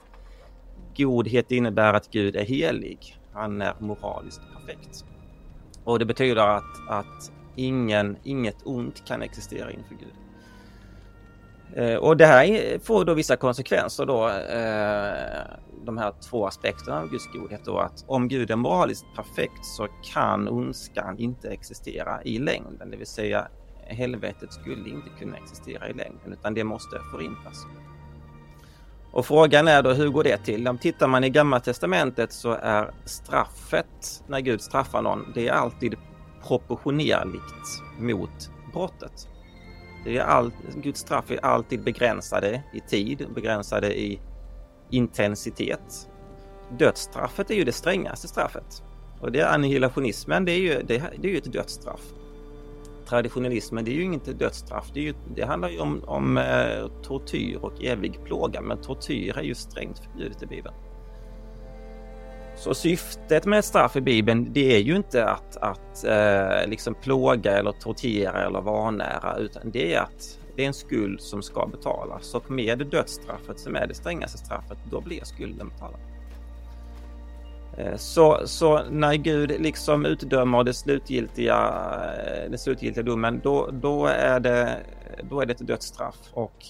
godhet 0.97 1.51
innebär 1.51 1.95
att 1.95 2.11
Gud 2.11 2.37
är 2.37 2.45
helig. 2.45 3.18
Han 3.33 3.62
är 3.62 3.75
moraliskt 3.79 4.41
perfekt. 4.55 5.05
Och 5.85 5.99
det 5.99 6.05
betyder 6.05 6.47
att, 6.47 6.89
att 6.89 7.33
ingen, 7.57 8.16
inget 8.23 8.57
ont 8.64 9.07
kan 9.07 9.23
existera 9.23 9.71
inför 9.71 9.95
Gud. 9.95 10.20
Eh, 11.77 11.95
och 11.95 12.16
det 12.16 12.27
här 12.27 12.79
får 12.79 13.05
då 13.05 13.14
vissa 13.14 13.37
konsekvenser 13.37 14.07
då, 14.07 14.29
eh, 14.29 15.59
de 15.85 15.99
här 15.99 16.12
två 16.31 16.47
aspekterna 16.47 17.01
av 17.01 17.11
Guds 17.11 17.27
godhet 17.33 17.64
då 17.64 17.79
att 17.79 18.05
om 18.07 18.29
Gud 18.29 18.51
är 18.51 18.57
moraliskt 18.57 19.07
perfekt 19.16 19.64
så 19.64 19.89
kan 20.14 20.49
ondskan 20.49 21.18
inte 21.18 21.49
existera 21.49 22.23
i 22.23 22.39
längden, 22.39 22.91
det 22.91 22.97
vill 22.97 23.07
säga 23.07 23.49
helvetet 23.87 24.53
skulle 24.53 24.89
inte 24.89 25.09
kunna 25.18 25.37
existera 25.37 25.89
i 25.89 25.93
längden 25.93 26.33
utan 26.33 26.55
det 26.55 26.64
måste 26.64 27.01
förintas. 27.12 27.66
Och 29.12 29.27
frågan 29.27 29.68
är 29.68 29.83
då 29.83 29.93
hur 29.93 30.09
går 30.09 30.25
det 30.25 30.37
till? 30.37 30.68
Om 30.68 30.79
tittar 30.79 31.09
man 31.09 31.25
i 31.25 31.31
Gamla 31.31 31.61
Testamentet 31.61 32.33
så 32.33 32.53
är 32.62 32.91
straffet 33.05 34.23
när 34.27 34.41
Gud 34.41 34.61
straffar 34.61 35.03
någon, 35.03 35.33
det 35.35 35.49
är 35.49 35.53
alltid 35.53 35.95
proportionerligt 36.49 37.83
mot 37.99 38.51
brottet. 38.73 39.30
Det 40.05 40.18
är 40.18 40.24
all, 40.24 40.53
Guds 40.76 41.01
straff 41.01 41.30
är 41.30 41.44
alltid 41.44 41.84
begränsade 41.84 42.62
i 42.72 42.80
tid, 42.80 43.26
begränsade 43.34 43.98
i 43.98 44.20
intensitet. 44.90 46.09
Dödsstraffet 46.78 47.51
är 47.51 47.55
ju 47.55 47.64
det 47.64 47.72
strängaste 47.72 48.28
straffet. 48.28 48.82
Och 49.20 49.32
det 49.32 49.40
är 49.40 49.55
annihilationismen, 49.55 50.44
det 50.44 50.53
är 50.53 50.59
ju, 50.59 50.82
det, 50.82 51.03
det 51.18 51.28
är 51.28 51.32
ju 51.32 51.38
ett 51.38 51.53
dödsstraff. 51.53 52.01
Traditionalismen, 53.09 53.84
det 53.84 53.90
är 53.90 53.94
ju 53.94 54.03
inget 54.03 54.38
dödsstraff. 54.38 54.90
Det, 54.94 55.01
är 55.01 55.05
ju, 55.05 55.14
det 55.34 55.42
handlar 55.42 55.68
ju 55.68 55.80
om, 55.80 56.05
om 56.07 56.36
eh, 56.38 57.03
tortyr 57.03 57.57
och 57.57 57.84
evig 57.84 58.24
plåga, 58.24 58.61
men 58.61 58.80
tortyr 58.80 59.38
är 59.38 59.42
ju 59.42 59.55
strängt 59.55 59.98
förbjudet 59.98 60.42
i 60.42 60.46
Bibeln. 60.46 60.74
Så 62.61 62.75
syftet 62.75 63.47
med 63.47 63.59
ett 63.59 63.65
straff 63.65 63.97
i 63.97 64.01
Bibeln, 64.01 64.53
det 64.53 64.77
är 64.77 64.79
ju 64.79 64.97
inte 64.97 65.29
att, 65.29 65.57
att 65.57 66.05
eh, 66.05 66.69
liksom 66.69 66.95
plåga 66.95 67.59
eller 67.59 67.73
tortera 67.73 68.47
eller 68.47 68.61
vanära, 68.61 69.37
utan 69.39 69.71
det 69.71 69.95
är 69.95 70.01
att 70.01 70.39
det 70.57 70.63
är 70.63 70.67
en 70.67 70.75
skuld 70.75 71.21
som 71.21 71.43
ska 71.43 71.67
betalas. 71.67 72.35
Och 72.35 72.51
med 72.51 72.79
dödsstraffet 72.79 73.61
som 73.61 73.77
är 73.77 73.87
det 73.87 73.95
strängaste 73.95 74.39
straffet, 74.39 74.79
då 74.91 75.01
blir 75.01 75.25
skulden 75.25 75.69
betalad. 75.69 76.01
Eh, 77.79 77.97
så, 77.97 78.41
så 78.45 78.83
när 78.91 79.15
Gud 79.15 79.61
liksom 79.61 80.07
utdömer 80.07 80.65
det 80.65 80.75
slutgiltiga, 80.75 81.75
eh, 82.27 82.51
den 82.51 82.59
slutgiltiga 82.59 83.05
domen, 83.05 83.41
då, 83.45 83.71
då, 83.73 84.07
är 84.07 84.41
det, 84.41 84.77
då 85.31 85.41
är 85.41 85.47
det 85.47 85.53
ett 85.53 85.67
dödsstraff. 85.67 86.17
Och 86.33 86.65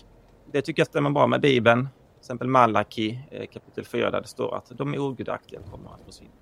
det 0.52 0.62
tycker 0.62 0.80
jag 0.80 0.86
stämmer 0.86 1.10
bra 1.10 1.26
med 1.26 1.40
Bibeln. 1.40 1.88
Till 2.30 2.34
exempel 2.34 2.48
Malaki 2.48 3.20
eh, 3.30 3.46
kapitel 3.46 3.84
4 3.84 4.10
där 4.10 4.20
det 4.20 4.26
står 4.26 4.56
att 4.56 4.72
de 4.78 4.94
ogudaktiga 4.94 5.60
kommer 5.70 5.90
att 5.94 6.00
försvinna. 6.06 6.32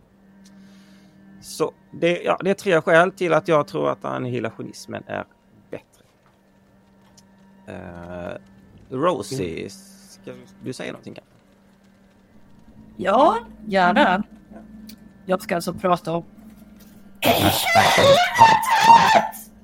Så 1.40 1.72
det, 1.92 2.22
ja, 2.22 2.38
det 2.42 2.50
är 2.50 2.54
tre 2.54 2.80
skäl 2.80 3.12
till 3.12 3.32
att 3.32 3.48
jag 3.48 3.68
tror 3.68 3.90
att 3.90 4.04
annihilationismen 4.04 5.02
är 5.06 5.24
bättre. 5.70 6.04
Uh, 7.68 8.36
Rosie, 8.90 9.70
ska 9.70 10.32
du 10.62 10.72
säga 10.72 10.92
någonting? 10.92 11.14
kanske? 11.14 11.32
Ja, 12.96 13.38
gärna. 13.66 14.22
Jag 15.26 15.42
ska 15.42 15.54
alltså 15.54 15.74
prata 15.74 16.12
om... 16.12 16.24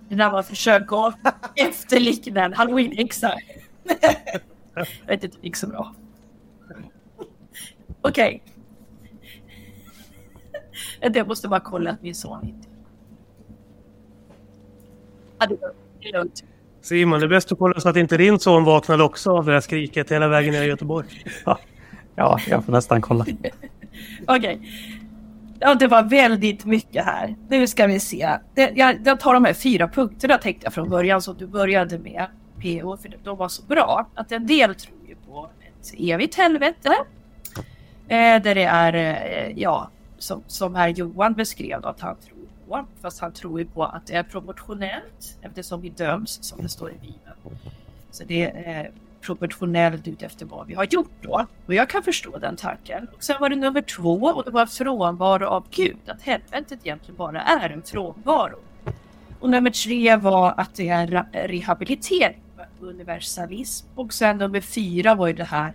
Det 0.08 0.14
där 0.14 0.30
var 0.30 0.40
ett 0.40 0.46
försök 0.46 0.92
att 0.92 1.18
efterlikna 1.54 2.44
en 2.44 2.52
halloween-häxa. 2.52 3.34
Jag 4.74 4.86
vet 5.06 5.24
inte, 5.24 5.36
det 5.40 5.46
gick 5.46 5.56
så 5.56 5.66
bra. 5.66 5.94
Okej. 8.08 8.42
Jag 11.14 11.28
måste 11.28 11.48
bara 11.48 11.60
kolla 11.60 11.90
att 11.90 12.02
min 12.02 12.14
son 12.14 12.44
inte... 12.44 12.68
Ja, 15.38 15.46
det 15.46 16.08
är 16.08 16.12
lugnt. 16.12 16.44
Simon, 16.80 17.20
det 17.20 17.26
är 17.26 17.28
bäst 17.28 17.52
att 17.52 17.58
kolla 17.58 17.80
så 17.80 17.88
att 17.88 17.96
inte 17.96 18.16
din 18.16 18.38
son 18.38 18.64
vaknade 18.64 19.02
också 19.02 19.30
av 19.36 19.44
det 19.44 19.52
där 19.52 19.60
skriket 19.60 20.12
hela 20.12 20.28
vägen 20.28 20.52
ner 20.52 20.62
i 20.62 20.66
Göteborg. 20.66 21.08
Ja, 22.16 22.38
jag 22.46 22.64
får 22.64 22.72
nästan 22.72 23.02
kolla. 23.02 23.26
Okej. 24.26 24.60
Ja, 25.60 25.74
det 25.74 25.86
var 25.86 26.02
väldigt 26.02 26.64
mycket 26.64 27.04
här. 27.04 27.36
Nu 27.48 27.66
ska 27.66 27.86
vi 27.86 28.00
se. 28.00 28.38
Det, 28.54 28.72
jag, 28.74 28.96
jag 29.04 29.20
tar 29.20 29.34
de 29.34 29.44
här 29.44 29.54
fyra 29.54 29.88
punkterna 29.88 30.38
tänkte 30.38 30.66
jag 30.66 30.74
från 30.74 30.90
början 30.90 31.22
som 31.22 31.36
du 31.36 31.46
började 31.46 31.98
med. 31.98 32.26
PO, 32.56 32.96
för 32.96 33.16
de 33.24 33.38
var 33.38 33.48
så 33.48 33.62
bra. 33.62 34.08
Att 34.14 34.32
en 34.32 34.46
del 34.46 34.74
tror 34.74 34.98
ju 35.08 35.14
på 35.14 35.50
ett 35.60 35.94
evigt 35.98 36.34
helvete. 36.34 36.94
Eh, 38.08 38.42
där 38.42 38.54
det 38.54 38.64
är, 38.64 38.94
eh, 38.94 39.58
ja, 39.58 39.90
som, 40.18 40.42
som 40.46 40.74
här 40.74 40.88
Johan 40.88 41.32
beskrev 41.32 41.80
då, 41.80 41.88
att 41.88 42.00
han 42.00 42.16
tror 42.16 42.44
på. 42.68 42.86
Fast 43.02 43.20
han 43.20 43.32
tror 43.32 43.60
ju 43.60 43.66
på 43.66 43.84
att 43.84 44.06
det 44.06 44.14
är 44.14 44.22
proportionellt 44.22 45.38
eftersom 45.42 45.80
vi 45.80 45.88
döms 45.88 46.38
som 46.42 46.62
det 46.62 46.68
står 46.68 46.90
i 46.90 46.94
Bibeln. 46.94 47.58
Så 48.10 48.24
det 48.24 48.42
är 48.44 48.90
proportionellt 49.20 50.08
utefter 50.08 50.46
vad 50.46 50.66
vi 50.66 50.74
har 50.74 50.84
gjort 50.90 51.12
då. 51.20 51.46
Och 51.66 51.74
jag 51.74 51.88
kan 51.88 52.02
förstå 52.02 52.38
den 52.38 52.56
tanken. 52.56 53.08
Och 53.16 53.24
sen 53.24 53.36
var 53.40 53.48
det 53.48 53.56
nummer 53.56 53.82
två 53.82 54.14
och 54.14 54.44
det 54.44 54.50
var 54.50 54.66
frånvaro 54.66 55.46
av 55.46 55.66
Gud. 55.70 55.96
Att 56.06 56.22
helvetet 56.22 56.78
egentligen 56.82 57.16
bara 57.16 57.42
är 57.42 57.70
en 57.70 57.82
frånvaro. 57.82 58.58
Och 59.40 59.50
nummer 59.50 59.70
tre 59.70 60.16
var 60.16 60.54
att 60.56 60.74
det 60.74 60.88
är 60.88 61.26
rehabilitering, 61.48 62.42
universalism. 62.80 63.86
Och 63.94 64.12
sen 64.12 64.38
nummer 64.38 64.60
fyra 64.60 65.14
var 65.14 65.26
ju 65.26 65.32
det 65.32 65.44
här 65.44 65.72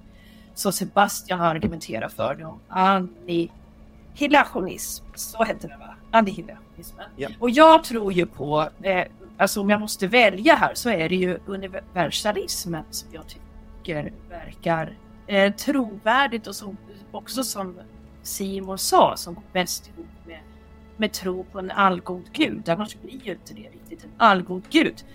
som 0.60 0.74
Sebastian 0.74 1.40
har 1.40 1.48
argumenterat 1.48 2.14
för. 2.14 2.36
Då, 2.36 2.60
annihilationism. 2.68 5.06
Så 5.16 5.44
hette 5.44 5.68
det 5.68 5.78
va? 5.78 5.96
Annihilationismen. 6.12 7.06
Ja. 7.16 7.30
Och 7.40 7.50
jag 7.50 7.84
tror 7.84 8.14
ju 8.14 8.26
på, 8.26 8.70
eh, 8.82 9.06
alltså 9.38 9.62
om 9.62 9.70
jag 9.70 9.80
måste 9.80 10.08
välja 10.08 10.56
här 10.56 10.72
så 10.74 10.90
är 10.90 11.10
det 11.10 11.16
ju 11.16 11.40
universalismen 11.46 12.84
som 12.90 13.10
jag 13.12 13.24
tycker 13.28 14.14
verkar 14.30 14.98
eh, 15.28 15.54
trovärdigt 15.54 16.48
och 16.48 16.56
som, 16.56 16.78
också 17.12 17.44
som 17.44 17.80
Simon 18.24 18.78
sa, 18.78 19.18
som 19.18 19.34
går 19.34 19.44
bäst 19.54 19.88
ihop 19.88 20.08
med, 20.26 20.40
med 20.98 21.12
tro 21.12 21.44
på 21.44 21.60
en 21.60 21.72
allgod 21.72 22.32
gud. 22.34 22.70
Annars 22.70 22.96
blir 22.96 23.26
ju 23.26 23.32
inte 23.32 23.54
det 23.54 23.70
riktigt 23.70 24.04
en 24.04 24.12
allgod 24.18 24.64
gud. 24.70 25.06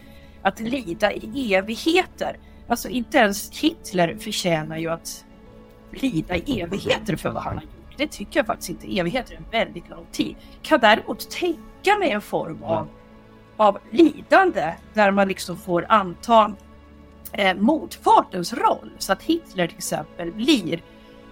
Att 0.42 0.60
lida 0.60 1.12
i 1.12 1.54
evigheter. 1.54 2.36
Alltså 2.68 2.88
inte 2.88 3.18
ens 3.18 3.58
Hitler 3.58 4.16
förtjänar 4.16 4.78
ju 4.78 4.88
att 4.88 5.24
lida 5.94 6.36
i 6.36 6.60
evigheter 6.60 7.16
för 7.16 7.30
vad 7.30 7.42
han 7.42 7.54
har 7.54 7.62
gjort. 7.62 7.72
Det 7.96 8.06
tycker 8.06 8.40
jag 8.40 8.46
faktiskt 8.46 8.70
inte. 8.70 8.98
Evigheter 8.98 9.34
är 9.34 9.38
en 9.38 9.44
väldigt 9.50 9.88
lång 9.88 10.06
tid. 10.12 10.36
Kan 10.62 10.80
däremot 10.80 11.30
tänka 11.30 11.98
mig 11.98 12.10
en 12.10 12.20
form 12.20 12.62
av, 12.62 12.88
av 13.56 13.78
lidande 13.90 14.74
där 14.94 15.10
man 15.10 15.28
liksom 15.28 15.56
får 15.56 15.86
anta 15.88 16.54
eh, 17.32 17.56
motpartens 17.56 18.52
roll. 18.52 18.90
Så 18.98 19.12
att 19.12 19.22
Hitler 19.22 19.66
till 19.66 19.76
exempel 19.76 20.32
blir 20.32 20.82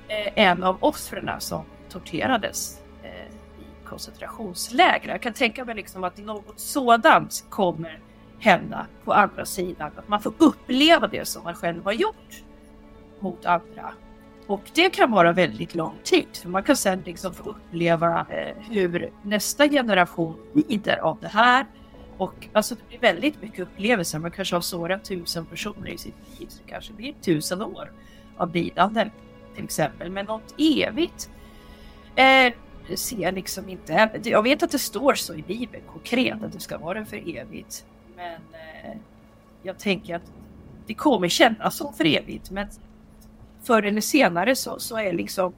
eh, 0.08 0.32
en 0.34 0.62
av 0.62 0.76
offren 0.80 1.30
som 1.38 1.64
torterades 1.88 2.80
eh, 3.02 3.26
i 3.60 3.86
koncentrationsläger. 3.86 5.08
Jag 5.08 5.22
kan 5.22 5.32
tänka 5.32 5.64
mig 5.64 5.74
liksom 5.74 6.04
att 6.04 6.18
något 6.18 6.60
sådant 6.60 7.44
kommer 7.50 8.00
hända 8.38 8.86
på 9.04 9.12
andra 9.12 9.44
sidan. 9.44 9.90
Att 9.96 10.08
man 10.08 10.22
får 10.22 10.32
uppleva 10.38 11.06
det 11.06 11.28
som 11.28 11.44
man 11.44 11.54
själv 11.54 11.84
har 11.84 11.92
gjort 11.92 12.42
mot 13.20 13.46
andra. 13.46 13.94
Och 14.46 14.70
det 14.74 14.90
kan 14.90 15.10
vara 15.10 15.32
väldigt 15.32 15.74
lång 15.74 15.98
tid. 16.04 16.26
För 16.32 16.48
man 16.48 16.62
kan 16.62 16.76
sen 16.76 17.02
liksom 17.06 17.34
få 17.34 17.42
uppleva 17.42 18.26
eh, 18.30 18.56
hur 18.70 19.12
nästa 19.22 19.68
generation 19.68 20.36
lider 20.54 20.96
av 20.96 21.18
det 21.20 21.28
här. 21.28 21.66
Och 22.16 22.48
alltså 22.52 22.74
det 22.74 22.88
blir 22.88 22.98
väldigt 22.98 23.42
mycket 23.42 23.60
upplevelser. 23.60 24.18
Man 24.18 24.30
kanske 24.30 24.56
har 24.56 24.60
sårat 24.60 25.04
tusen 25.04 25.46
personer 25.46 25.88
i 25.88 25.98
sitt 25.98 26.14
liv. 26.38 26.46
Så 26.48 26.62
det 26.64 26.70
kanske 26.70 26.92
blir 26.92 27.14
tusen 27.20 27.62
år 27.62 27.92
av 28.36 28.54
lidande 28.54 29.10
till 29.54 29.64
exempel. 29.64 30.10
Men 30.10 30.26
något 30.26 30.54
evigt 30.58 31.30
eh, 32.16 32.52
ser 32.94 33.18
jag 33.22 33.34
liksom 33.34 33.68
inte. 33.68 34.10
Jag 34.24 34.42
vet 34.42 34.62
att 34.62 34.70
det 34.70 34.78
står 34.78 35.14
så 35.14 35.34
i 35.34 35.42
Bibeln 35.42 35.82
konkret 35.92 36.42
att 36.42 36.52
det 36.52 36.60
ska 36.60 36.78
vara 36.78 37.04
för 37.04 37.36
evigt. 37.36 37.84
Men 38.16 38.32
eh, 38.34 38.96
jag 39.62 39.78
tänker 39.78 40.16
att 40.16 40.32
det 40.86 40.94
kommer 40.94 41.28
kännas 41.28 41.76
som 41.76 41.94
för 41.94 42.04
evigt. 42.04 42.50
Men 42.50 42.68
förr 43.62 43.82
eller 43.82 44.00
senare 44.00 44.56
så, 44.56 44.78
så 44.78 44.96
är 44.96 45.12
liksom 45.12 45.52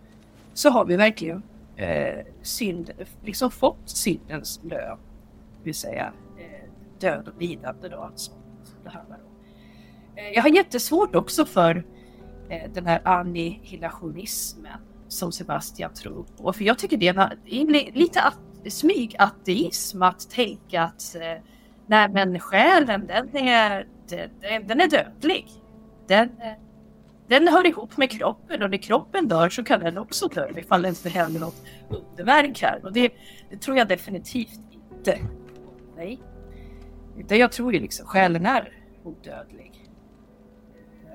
så 0.54 0.70
har 0.70 0.84
vi 0.84 0.96
verkligen 0.96 1.42
eh, 1.76 2.24
synd, 2.42 2.90
liksom 3.24 3.50
fått 3.50 3.78
syndens 3.84 4.60
lön. 4.62 4.98
Det 5.58 5.64
vill 5.64 5.74
säga 5.74 6.12
eh, 6.38 6.68
död 7.00 7.28
och 7.28 7.42
lidande 7.42 7.88
då 7.88 7.96
alltså. 7.96 8.32
Det 8.84 8.90
handlar 8.90 9.16
om. 9.16 9.22
Eh, 10.16 10.28
jag 10.34 10.42
har 10.42 10.48
jättesvårt 10.48 11.14
också 11.14 11.44
för 11.44 11.84
eh, 12.48 12.70
den 12.72 12.86
här 12.86 13.00
annihilationismen 13.04 14.78
som 15.08 15.32
Sebastian 15.32 15.94
tror 15.94 16.24
på. 16.36 16.52
För 16.52 16.64
jag 16.64 16.78
tycker 16.78 16.96
det 16.96 17.08
är, 17.08 17.32
en- 17.46 17.68
lite 17.94 18.22
att, 18.22 18.38
smygateism 18.72 20.02
att 20.02 20.30
tänka 20.30 20.82
att 20.82 21.14
eh, 21.14 21.42
nej 21.86 22.08
men 22.08 22.40
själen 22.40 23.06
den 23.06 23.36
är, 23.36 23.86
den, 24.08 24.66
den 24.66 24.80
är 24.80 24.88
dödlig. 24.88 25.46
Den, 26.06 26.28
eh, 26.28 26.52
den 27.28 27.48
hör 27.48 27.66
ihop 27.66 27.96
med 27.96 28.10
kroppen 28.10 28.62
och 28.62 28.70
när 28.70 28.78
kroppen 28.78 29.28
dör 29.28 29.48
så 29.48 29.64
kan 29.64 29.80
den 29.80 29.98
också 29.98 30.28
dö 30.28 30.48
ifall 30.56 30.82
det 30.82 30.88
inte 30.88 31.08
händer 31.08 31.40
något 31.40 31.66
underverk 31.88 32.62
här. 32.62 32.80
Och 32.84 32.92
det, 32.92 33.12
det 33.50 33.56
tror 33.56 33.76
jag 33.76 33.88
definitivt 33.88 34.60
inte. 34.72 35.18
Nej. 35.96 36.20
Utan 37.18 37.38
jag 37.38 37.52
tror 37.52 37.74
ju 37.74 37.80
liksom 37.80 38.06
själen 38.06 38.46
är 38.46 38.72
odödlig. 39.04 39.90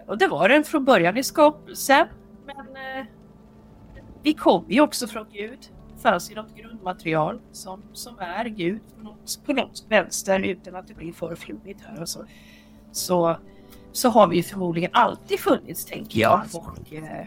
Och 0.08 0.18
det 0.18 0.28
var 0.28 0.50
den 0.50 0.64
från 0.64 0.86
början 0.86 1.18
i 1.18 1.24
skapelsen. 1.24 2.08
Men 2.46 2.76
eh, 2.76 3.06
vi 4.24 4.34
kommer 4.34 4.72
ju 4.72 4.82
också 4.82 5.08
från 5.08 5.26
Gud. 5.32 5.60
Det 5.96 6.02
fanns 6.02 6.32
ju 6.32 6.36
något 6.36 6.56
grundmaterial 6.56 7.42
som, 7.52 7.84
som 7.94 8.20
är 8.20 8.46
Gud 8.46 8.82
på 8.96 9.04
något, 9.04 9.40
på 9.46 9.54
något 9.54 9.86
vänster 9.90 10.40
utan 10.40 10.76
att 10.76 10.88
det 10.88 10.94
blir 10.94 11.14
för 11.14 11.36
flummigt 11.36 11.82
här. 11.82 12.02
Och 12.02 12.10
så. 12.10 12.26
Så, 12.92 13.38
så 13.92 14.10
har 14.10 14.28
vi 14.28 14.36
ju 14.36 14.44
förmodligen 14.44 14.92
alltid 14.94 15.40
funnits 15.40 15.86
tänker 15.86 16.20
jag. 16.20 16.42
Och, 16.54 16.94
eh, 16.94 17.20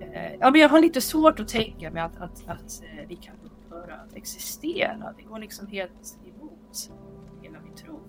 eh, 0.00 0.32
ja, 0.40 0.50
men 0.50 0.60
jag 0.60 0.68
har 0.68 0.80
lite 0.80 1.00
svårt 1.00 1.40
att 1.40 1.48
tänka 1.48 1.90
mig 1.90 2.02
att, 2.02 2.16
att, 2.16 2.48
att 2.48 2.82
eh, 2.82 3.08
vi 3.08 3.16
kan 3.16 3.34
upphöra 3.44 3.94
att 3.94 4.16
existera. 4.16 5.14
Det 5.16 5.22
går 5.22 5.38
liksom 5.38 5.66
helt 5.66 6.18
emot 6.24 6.90
hela 7.42 7.60
min 7.60 7.74
tro. 7.74 8.00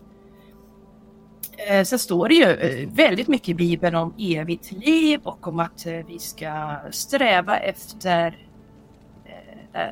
Eh, 1.57 1.83
sen 1.83 1.99
står 1.99 2.27
det 2.27 2.35
ju 2.35 2.43
eh, 2.43 2.89
väldigt 2.89 3.27
mycket 3.27 3.49
i 3.49 3.53
Bibeln 3.53 3.95
om 3.95 4.13
evigt 4.19 4.71
liv 4.71 5.19
och 5.23 5.47
om 5.47 5.59
att 5.59 5.85
vi 5.85 6.19
ska 6.19 6.75
sträva 6.91 7.57
efter, 7.57 8.47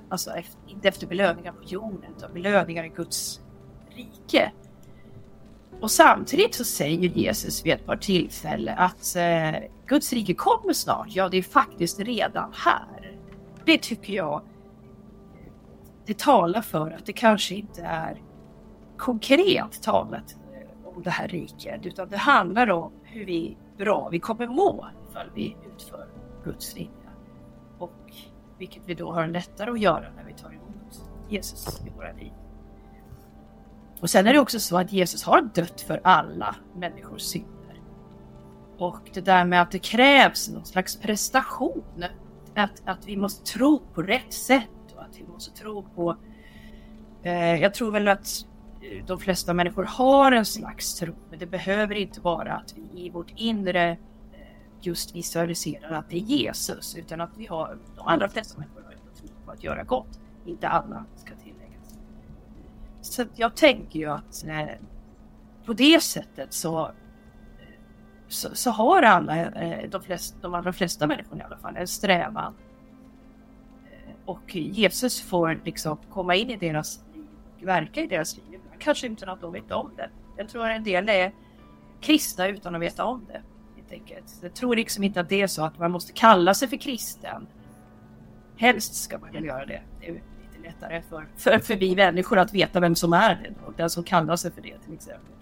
alltså 0.10 0.32
efter, 0.32 0.60
inte 0.68 0.88
efter 0.88 1.08
belöningar 1.08 1.52
på 1.52 1.64
jorden 1.64 2.12
utan 2.18 2.34
belöningar 2.34 2.84
i 2.84 2.90
Guds 2.90 3.42
rike. 3.90 4.52
Och 5.82 5.92
samtidigt 5.92 6.56
så 6.56 6.64
säger 6.64 7.10
Jesus 7.10 7.66
vid 7.66 7.74
ett 7.74 7.86
par 7.86 7.98
tillfällen 7.98 8.78
att 8.78 9.16
eh, 9.16 9.70
Guds 9.86 10.14
rike 10.14 10.34
kommer 10.34 10.74
snart. 10.74 11.08
Ja, 11.10 11.30
det 11.30 11.38
är 11.38 11.44
faktiskt 11.44 12.00
redan 12.00 12.52
här. 12.54 13.18
Det 13.66 13.78
tycker 13.78 14.14
jag 14.14 14.42
det 16.06 16.18
talar 16.18 16.62
för 16.62 16.92
att 16.92 17.06
det 17.06 17.14
kanske 17.14 17.56
inte 17.56 17.82
är 17.82 18.22
konkret 18.98 19.84
talat 19.84 20.36
om 20.86 21.04
det 21.04 21.10
här 21.10 21.28
riket 21.28 21.86
utan 21.86 22.10
det 22.10 22.18
handlar 22.18 22.70
om 22.70 22.92
hur 23.04 23.26
vi 23.26 23.58
bra 23.78 24.10
vi 24.12 24.20
kommer 24.20 24.48
må 24.48 24.88
ifall 25.10 25.30
vi 25.36 25.56
utför 25.74 26.08
Guds 26.44 26.76
vilja. 26.76 26.90
Och 27.80 28.14
vilket 28.58 28.84
vi 28.86 28.94
då 28.94 29.12
har 29.12 29.28
lättare 29.28 29.72
att 29.72 29.80
göra 29.80 30.06
när 30.16 30.24
vi 30.24 30.34
tar 30.34 30.50
emot 30.50 31.10
Jesus 31.30 31.82
i 31.86 31.90
våra 31.90 32.12
liv. 32.12 32.32
Och 34.02 34.10
sen 34.10 34.28
är 34.28 34.34
det 34.34 34.40
också 34.40 34.60
så 34.60 34.78
att 34.78 34.92
Jesus 34.92 35.24
har 35.24 35.42
dött 35.42 35.82
för 35.82 36.02
alla 36.04 36.56
människors 36.76 37.22
synder. 37.22 37.82
Och 38.78 39.10
det 39.14 39.22
där 39.22 39.46
med 39.46 39.62
att 39.62 39.72
det 39.72 39.80
krävs 39.80 40.50
någon 40.50 40.66
slags 40.66 40.96
prestation. 41.00 42.04
Att, 42.56 42.82
att 42.86 43.08
vi 43.08 43.18
måste 43.18 43.54
tro 43.54 43.80
på 43.94 44.02
rätt 44.02 44.34
sätt 44.34 44.70
och 44.96 45.02
att 45.04 45.18
vi 45.18 45.24
måste 45.24 45.52
tro 45.52 45.84
på... 45.96 46.18
Eh, 47.24 47.62
jag 47.62 47.74
tror 47.74 47.92
väl 47.92 48.08
att 48.08 48.46
de 49.08 49.20
flesta 49.20 49.54
människor 49.54 49.84
har 49.84 50.32
en 50.32 50.46
slags 50.46 50.96
tro, 50.96 51.14
men 51.30 51.40
det 51.40 51.46
behöver 51.46 51.96
inte 51.96 52.22
vara 52.22 52.54
att 52.54 52.74
vi 52.76 53.06
i 53.06 53.10
vårt 53.10 53.34
inre 53.36 53.92
eh, 53.92 53.98
just 54.82 55.16
visualiserar 55.16 55.92
att 55.92 56.10
det 56.10 56.16
är 56.16 56.20
Jesus, 56.20 56.96
utan 56.96 57.22
att 57.22 57.32
vi 57.38 57.46
har, 57.46 57.78
de 57.96 58.08
allra 58.08 58.30
flesta 58.30 58.60
människor 58.60 58.82
har 58.82 58.92
en 58.92 58.98
tro 59.16 59.28
på 59.46 59.52
att 59.52 59.64
göra 59.64 59.84
gott. 59.84 60.20
Inte 60.46 60.68
alla 60.68 61.06
ska. 61.16 61.36
Så 63.06 63.26
jag 63.36 63.56
tänker 63.56 64.00
ju 64.00 64.10
att 64.10 64.46
eh, 64.48 64.68
på 65.66 65.74
det 65.74 66.04
sättet 66.04 66.54
så, 66.54 66.92
så, 68.28 68.56
så 68.56 68.72
har 68.72 69.02
alla, 69.02 69.46
eh, 69.46 69.90
de, 69.90 70.04
flesta, 70.04 70.38
de 70.42 70.54
allra 70.54 70.74
flesta 70.74 71.08
människor 71.08 71.38
i 71.38 71.42
alla 71.42 71.58
fall, 71.58 71.78
en 71.78 71.88
strävan. 71.88 72.54
Eh, 73.86 74.14
och 74.26 74.56
Jesus 74.56 75.22
får 75.22 75.62
liksom 75.66 75.98
komma 76.10 76.36
in 76.36 76.50
i 76.50 76.56
deras 76.56 77.04
liv, 77.14 77.26
verka 77.62 78.02
i 78.02 78.08
deras 78.08 78.38
liv 78.38 78.60
kanske 78.80 79.08
utan 79.08 79.30
att 79.30 79.42
de 79.42 79.54
vet 79.54 79.72
om 79.72 79.92
det. 79.98 80.10
Jag 80.38 80.50
tror 80.50 80.70
en 80.70 80.84
del 80.84 81.10
är 81.10 81.34
kristna 82.02 82.48
utan 82.48 82.76
att 82.76 82.82
veta 82.82 83.06
om 83.06 83.26
det. 83.28 83.42
Helt 83.76 83.92
enkelt. 83.92 84.40
Jag 84.42 84.56
tror 84.56 84.76
liksom 84.76 85.04
inte 85.04 85.22
att 85.22 85.30
det 85.30 85.42
är 85.42 85.48
så 85.48 85.64
att 85.64 85.80
man 85.80 85.92
måste 85.92 86.14
kalla 86.14 86.54
sig 86.54 86.68
för 86.68 86.78
kristen. 86.78 87.48
Helst 88.58 88.96
ska 88.96 89.18
man 89.18 89.32
väl 89.32 89.46
göra 89.46 89.66
det. 89.66 89.82
Lättare 90.66 91.02
för, 91.02 91.28
för, 91.38 91.60
för 91.60 91.76
vi 91.76 91.96
människor 91.96 92.40
att 92.40 92.54
veta 92.54 92.80
vem 92.80 92.96
som 92.96 93.14
är 93.14 93.36
det 93.36 93.68
och 93.68 93.74
den 93.78 93.90
som 93.90 94.04
kallar 94.04 94.36
sig 94.36 94.52
för 94.52 94.62
det 94.62 94.78
till 94.78 94.94
exempel. 94.94 95.34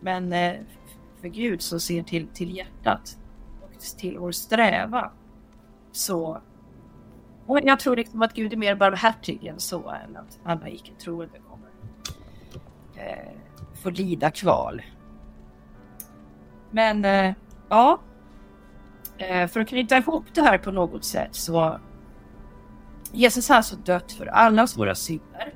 Men 0.00 0.32
eh, 0.32 0.54
för 1.20 1.28
Gud 1.28 1.62
som 1.62 1.80
ser 1.80 2.02
till, 2.02 2.26
till 2.26 2.56
hjärtat 2.56 3.18
och 3.62 3.80
till 3.98 4.18
vår 4.18 4.32
strävan 4.32 5.10
så 5.92 6.40
och 7.46 7.58
jag 7.62 7.80
tror 7.80 7.96
liksom 7.96 8.22
att 8.22 8.34
Gud 8.34 8.52
är 8.52 8.56
mer 8.56 8.74
barmhärtig 8.74 9.46
än 9.46 9.60
så 9.60 9.88
än 9.88 10.16
att 10.16 10.38
alla 10.44 10.68
icke 10.68 10.92
troende 10.98 11.38
kommer 11.38 11.68
eh, 12.96 13.32
får 13.82 13.90
lida 13.90 14.30
kval. 14.30 14.82
Men 16.70 17.04
eh, 17.04 17.34
ja, 17.68 18.00
eh, 19.18 19.48
för 19.48 19.60
att 19.60 19.68
knyta 19.68 19.96
ihop 19.96 20.24
det 20.34 20.42
här 20.42 20.58
på 20.58 20.70
något 20.70 21.04
sätt 21.04 21.34
så 21.34 21.78
Jesus 23.12 23.48
har 23.48 23.56
alltså 23.56 23.76
dött 23.76 24.12
för 24.12 24.26
allas 24.26 24.78
våra 24.78 24.94
synder. 24.94 25.54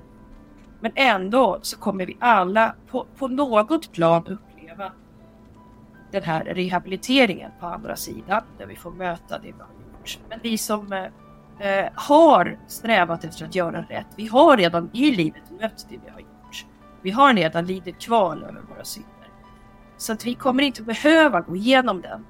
Men 0.80 0.92
ändå 0.94 1.58
så 1.62 1.78
kommer 1.78 2.06
vi 2.06 2.16
alla 2.20 2.74
på, 2.90 3.06
på 3.18 3.28
något 3.28 3.92
plan 3.92 4.26
uppleva 4.26 4.92
den 6.10 6.22
här 6.22 6.44
rehabiliteringen 6.44 7.50
på 7.60 7.66
andra 7.66 7.96
sidan 7.96 8.42
där 8.58 8.66
vi 8.66 8.76
får 8.76 8.90
möta 8.90 9.38
det 9.38 9.46
vi 9.46 9.52
har 9.52 9.68
gjort. 9.98 10.18
Men 10.28 10.40
vi 10.42 10.58
som 10.58 10.92
eh, 10.92 11.86
har 11.94 12.58
strävat 12.66 13.24
efter 13.24 13.44
att 13.44 13.54
göra 13.54 13.82
rätt, 13.82 14.06
vi 14.16 14.26
har 14.26 14.56
redan 14.56 14.90
i 14.92 15.10
livet 15.10 15.50
mött 15.60 15.86
det 15.88 15.98
vi 16.04 16.10
har 16.10 16.20
gjort. 16.20 16.66
Vi 17.02 17.10
har 17.10 17.34
redan 17.34 17.66
lidit 17.66 17.98
kval 17.98 18.42
över 18.42 18.62
våra 18.68 18.84
synder. 18.84 19.10
Så 19.96 20.12
att 20.12 20.26
vi 20.26 20.34
kommer 20.34 20.62
inte 20.62 20.82
behöva 20.82 21.40
gå 21.40 21.56
igenom 21.56 22.00
den 22.00 22.26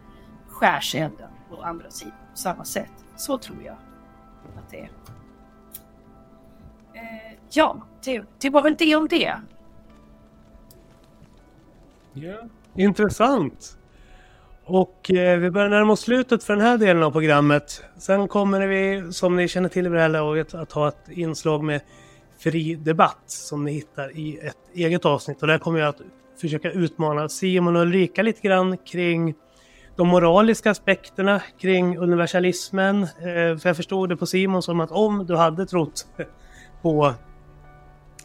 skärselden 0.49 1.31
på 1.51 1.62
andra 1.62 1.91
sidan 1.91 2.14
på 2.31 2.37
samma 2.37 2.64
sätt. 2.64 3.05
Så 3.16 3.39
tror 3.39 3.62
jag 3.64 3.77
att 4.59 4.70
det 4.70 4.81
är. 4.81 4.91
Eh, 6.97 7.38
ja, 7.51 7.86
det, 8.05 8.22
det 8.38 8.51
var 8.51 8.62
väl 8.62 8.76
det 8.78 8.97
om 8.97 9.09
det. 9.09 9.34
Ja, 12.12 12.36
intressant. 12.74 13.78
Och 14.64 15.11
eh, 15.11 15.38
vi 15.38 15.51
börjar 15.51 15.68
närma 15.68 15.92
oss 15.92 16.01
slutet 16.01 16.44
för 16.44 16.57
den 16.57 16.66
här 16.66 16.78
delen 16.78 17.03
av 17.03 17.11
programmet. 17.11 17.84
Sen 17.99 18.28
kommer 18.28 18.66
vi, 18.66 19.12
som 19.12 19.36
ni 19.36 19.49
känner 19.49 19.68
till 19.68 19.82
vid 19.82 19.92
det 19.92 20.01
här 20.01 20.09
laget, 20.09 20.55
att 20.55 20.72
ha 20.72 20.88
ett 20.88 21.09
inslag 21.09 21.64
med 21.64 21.80
fri 22.38 22.74
debatt 22.74 23.22
som 23.26 23.64
ni 23.64 23.72
hittar 23.72 24.16
i 24.18 24.38
ett 24.38 24.57
eget 24.74 25.05
avsnitt. 25.05 25.42
Och 25.42 25.49
där 25.49 25.59
kommer 25.59 25.80
jag 25.80 25.88
att 25.88 26.01
försöka 26.40 26.70
utmana 26.70 27.28
Simon 27.28 27.76
och 27.76 27.82
Ulrika 27.82 28.22
lite 28.22 28.40
grann 28.40 28.76
kring 28.76 29.34
de 29.97 30.09
moraliska 30.09 30.70
aspekterna 30.70 31.42
kring 31.59 31.99
universalismen. 31.99 33.03
Eh, 33.03 33.59
för 33.59 33.68
jag 33.68 33.76
förstod 33.76 34.09
det 34.09 34.16
på 34.16 34.26
Simon 34.26 34.62
som 34.62 34.80
att 34.80 34.90
om 34.90 35.26
du 35.26 35.36
hade 35.36 35.66
trott 35.66 36.07
på 36.83 37.14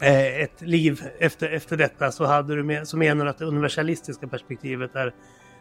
eh, 0.00 0.40
ett 0.40 0.60
liv 0.60 1.02
efter, 1.18 1.48
efter 1.48 1.76
detta 1.76 2.12
så, 2.12 2.24
hade 2.24 2.56
du 2.56 2.62
med, 2.62 2.88
så 2.88 2.96
menar 2.96 3.24
du 3.24 3.30
att 3.30 3.38
det 3.38 3.44
universalistiska 3.44 4.28
perspektivet 4.28 4.96
är 4.96 5.14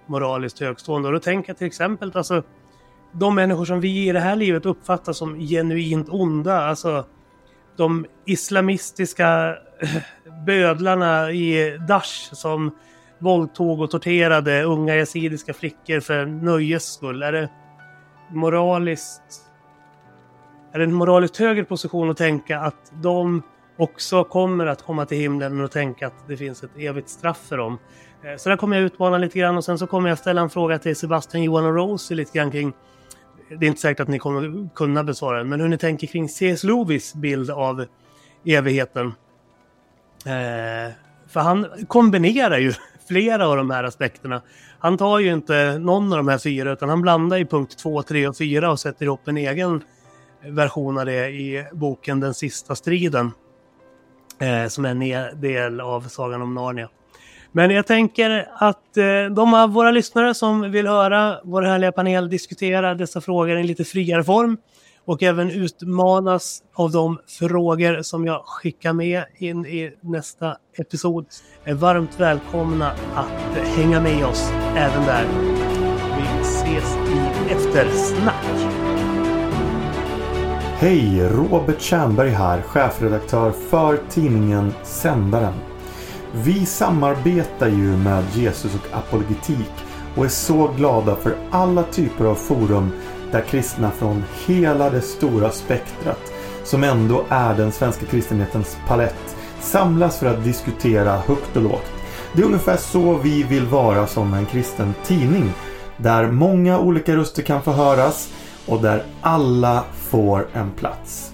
moraliskt 0.07 0.59
högstående. 0.59 1.07
Och 1.07 1.13
då 1.13 1.19
tänker 1.19 1.49
jag 1.49 1.57
till 1.57 1.67
exempel 1.67 2.11
alltså 2.15 2.43
de 3.11 3.35
människor 3.35 3.65
som 3.65 3.81
vi 3.81 4.09
i 4.09 4.11
det 4.11 4.19
här 4.19 4.35
livet 4.35 4.65
uppfattar 4.65 5.13
som 5.13 5.39
genuint 5.39 6.09
onda, 6.09 6.61
alltså 6.61 7.05
de 7.77 8.05
islamistiska 8.25 9.57
eh, 9.79 10.43
bödlarna 10.45 11.31
i 11.31 11.77
Dash 11.87 12.33
som 12.33 12.75
våldtog 13.19 13.81
och 13.81 13.91
torterade 13.91 14.63
unga 14.63 14.95
yazidiska 14.95 15.53
flickor 15.53 15.99
för 15.99 16.25
nöjes 16.25 16.93
skull? 16.93 17.23
Är 17.23 17.31
det 17.31 17.49
moraliskt... 18.29 19.50
Är 20.73 20.79
det 20.79 20.83
en 20.83 20.93
moraliskt 20.93 21.37
högre 21.37 21.63
position 21.63 22.09
att 22.09 22.17
tänka 22.17 22.59
att 22.59 22.91
de 23.01 23.41
också 23.77 24.23
kommer 24.23 24.65
att 24.65 24.81
komma 24.81 25.05
till 25.05 25.17
himlen 25.17 25.61
och 25.61 25.71
tänka 25.71 26.07
att 26.07 26.27
det 26.27 26.37
finns 26.37 26.63
ett 26.63 26.77
evigt 26.77 27.09
straff 27.09 27.47
för 27.49 27.57
dem? 27.57 27.77
Eh, 28.23 28.37
så 28.37 28.49
där 28.49 28.57
kommer 28.57 28.77
jag 28.77 28.85
utmana 28.85 29.17
lite 29.17 29.39
grann 29.39 29.57
och 29.57 29.63
sen 29.63 29.77
så 29.77 29.87
kommer 29.87 30.09
jag 30.09 30.17
ställa 30.17 30.41
en 30.41 30.49
fråga 30.49 30.79
till 30.79 30.95
Sebastian, 30.95 31.43
Johan 31.43 31.65
och 31.65 31.75
Rosie 31.75 32.17
lite 32.17 32.37
grann 32.37 32.51
kring 32.51 32.73
det 33.59 33.65
är 33.65 33.67
inte 33.67 33.81
säkert 33.81 33.99
att 33.99 34.07
ni 34.07 34.19
kommer 34.19 34.69
kunna 34.75 35.03
besvara 35.03 35.37
den, 35.37 35.49
men 35.49 35.61
hur 35.61 35.67
ni 35.67 35.77
tänker 35.77 36.07
kring 36.07 36.29
C.S. 36.29 36.63
Lewis 36.63 37.13
bild 37.13 37.51
av 37.51 37.85
evigheten. 38.45 39.07
Eh, 40.25 40.93
för 41.27 41.39
han 41.39 41.67
kombinerar 41.87 42.57
ju 42.57 42.73
flera 43.07 43.47
av 43.47 43.57
de 43.57 43.69
här 43.69 43.83
aspekterna. 43.83 44.41
Han 44.79 44.97
tar 44.97 45.19
ju 45.19 45.33
inte 45.33 45.79
någon 45.79 46.11
av 46.13 46.17
de 46.17 46.27
här 46.27 46.37
fyra 46.37 46.71
utan 46.71 46.89
han 46.89 47.01
blandar 47.01 47.37
i 47.37 47.45
punkt 47.45 47.77
2, 47.77 48.03
3 48.03 48.27
och 48.27 48.37
4 48.37 48.71
och 48.71 48.79
sätter 48.79 49.05
ihop 49.05 49.27
en 49.27 49.37
egen 49.37 49.83
version 50.45 50.97
av 50.97 51.05
det 51.05 51.29
i 51.29 51.65
boken 51.71 52.19
Den 52.19 52.33
sista 52.33 52.75
striden. 52.75 53.31
Eh, 54.41 54.67
som 54.67 54.85
är 54.85 54.89
en 54.89 55.41
del 55.41 55.81
av 55.81 56.01
Sagan 56.01 56.41
om 56.41 56.53
Narnia. 56.53 56.89
Men 57.51 57.71
jag 57.71 57.87
tänker 57.87 58.47
att 58.53 58.97
eh, 58.97 59.25
de 59.35 59.53
av 59.53 59.69
våra 59.69 59.91
lyssnare 59.91 60.33
som 60.33 60.71
vill 60.71 60.87
höra 60.87 61.39
vår 61.43 61.61
härliga 61.61 61.91
panel 61.91 62.29
diskutera 62.29 62.95
dessa 62.95 63.21
frågor 63.21 63.57
i 63.57 63.59
en 63.59 63.67
lite 63.67 63.83
friare 63.83 64.23
form 64.23 64.57
och 65.05 65.23
även 65.23 65.51
utmanas 65.51 66.63
av 66.73 66.91
de 66.91 67.19
frågor 67.27 68.01
som 68.01 68.25
jag 68.25 68.43
skickar 68.45 68.93
med 68.93 69.23
in 69.37 69.65
i 69.65 69.93
nästa 70.01 70.57
episod 70.77 71.25
är 71.63 71.73
varmt 71.73 72.19
välkomna 72.19 72.91
att 73.15 73.57
hänga 73.57 74.01
med 74.01 74.25
oss 74.25 74.51
även 74.75 75.05
där. 75.05 75.25
Vi 76.17 76.41
ses 76.41 76.95
i 76.95 77.53
eftersnack. 77.53 78.70
Hej! 80.81 81.29
Robert 81.29 81.81
Tjernberg 81.81 82.29
här, 82.29 82.61
chefredaktör 82.61 83.51
för 83.51 83.99
tidningen 84.09 84.73
Sändaren. 84.83 85.53
Vi 86.33 86.65
samarbetar 86.65 87.67
ju 87.67 87.97
med 87.97 88.23
Jesus 88.33 88.75
och 88.75 88.97
apologetik 88.97 89.71
och 90.15 90.25
är 90.25 90.29
så 90.29 90.67
glada 90.77 91.15
för 91.15 91.35
alla 91.51 91.83
typer 91.83 92.25
av 92.25 92.35
forum 92.35 92.91
där 93.31 93.41
kristna 93.41 93.91
från 93.91 94.23
hela 94.47 94.89
det 94.89 95.01
stora 95.01 95.51
spektrat, 95.51 96.33
som 96.63 96.83
ändå 96.83 97.23
är 97.29 97.55
den 97.55 97.71
svenska 97.71 98.05
kristenhetens 98.05 98.77
palett, 98.87 99.35
samlas 99.59 100.19
för 100.19 100.25
att 100.25 100.43
diskutera 100.43 101.17
högt 101.17 101.55
och 101.55 101.63
lågt. 101.63 101.91
Det 102.33 102.41
är 102.41 102.45
ungefär 102.45 102.77
så 102.77 103.17
vi 103.17 103.43
vill 103.43 103.65
vara 103.65 104.07
som 104.07 104.33
en 104.33 104.45
kristen 104.45 104.93
tidning, 105.05 105.51
där 105.97 106.31
många 106.31 106.79
olika 106.79 107.15
röster 107.15 107.41
kan 107.41 107.61
få 107.61 107.71
höras 107.71 108.29
och 108.71 108.81
där 108.81 109.03
alla 109.21 109.83
får 109.93 110.47
en 110.53 110.71
plats. 110.71 111.33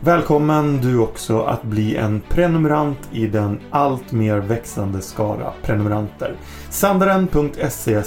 Välkommen 0.00 0.80
du 0.80 0.98
också 0.98 1.40
att 1.40 1.62
bli 1.62 1.96
en 1.96 2.20
prenumerant 2.28 2.98
i 3.12 3.26
den 3.26 3.60
allt 3.70 4.12
mer 4.12 4.38
växande 4.38 5.00
skara 5.00 5.52
prenumeranter. 5.62 6.36
Sandaren.se 6.70 8.02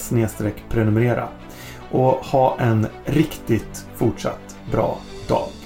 prenumerera 0.69 1.27
och 1.91 2.11
ha 2.11 2.57
en 2.59 2.87
riktigt 3.05 3.85
fortsatt 3.95 4.57
bra 4.71 4.97
dag. 5.27 5.60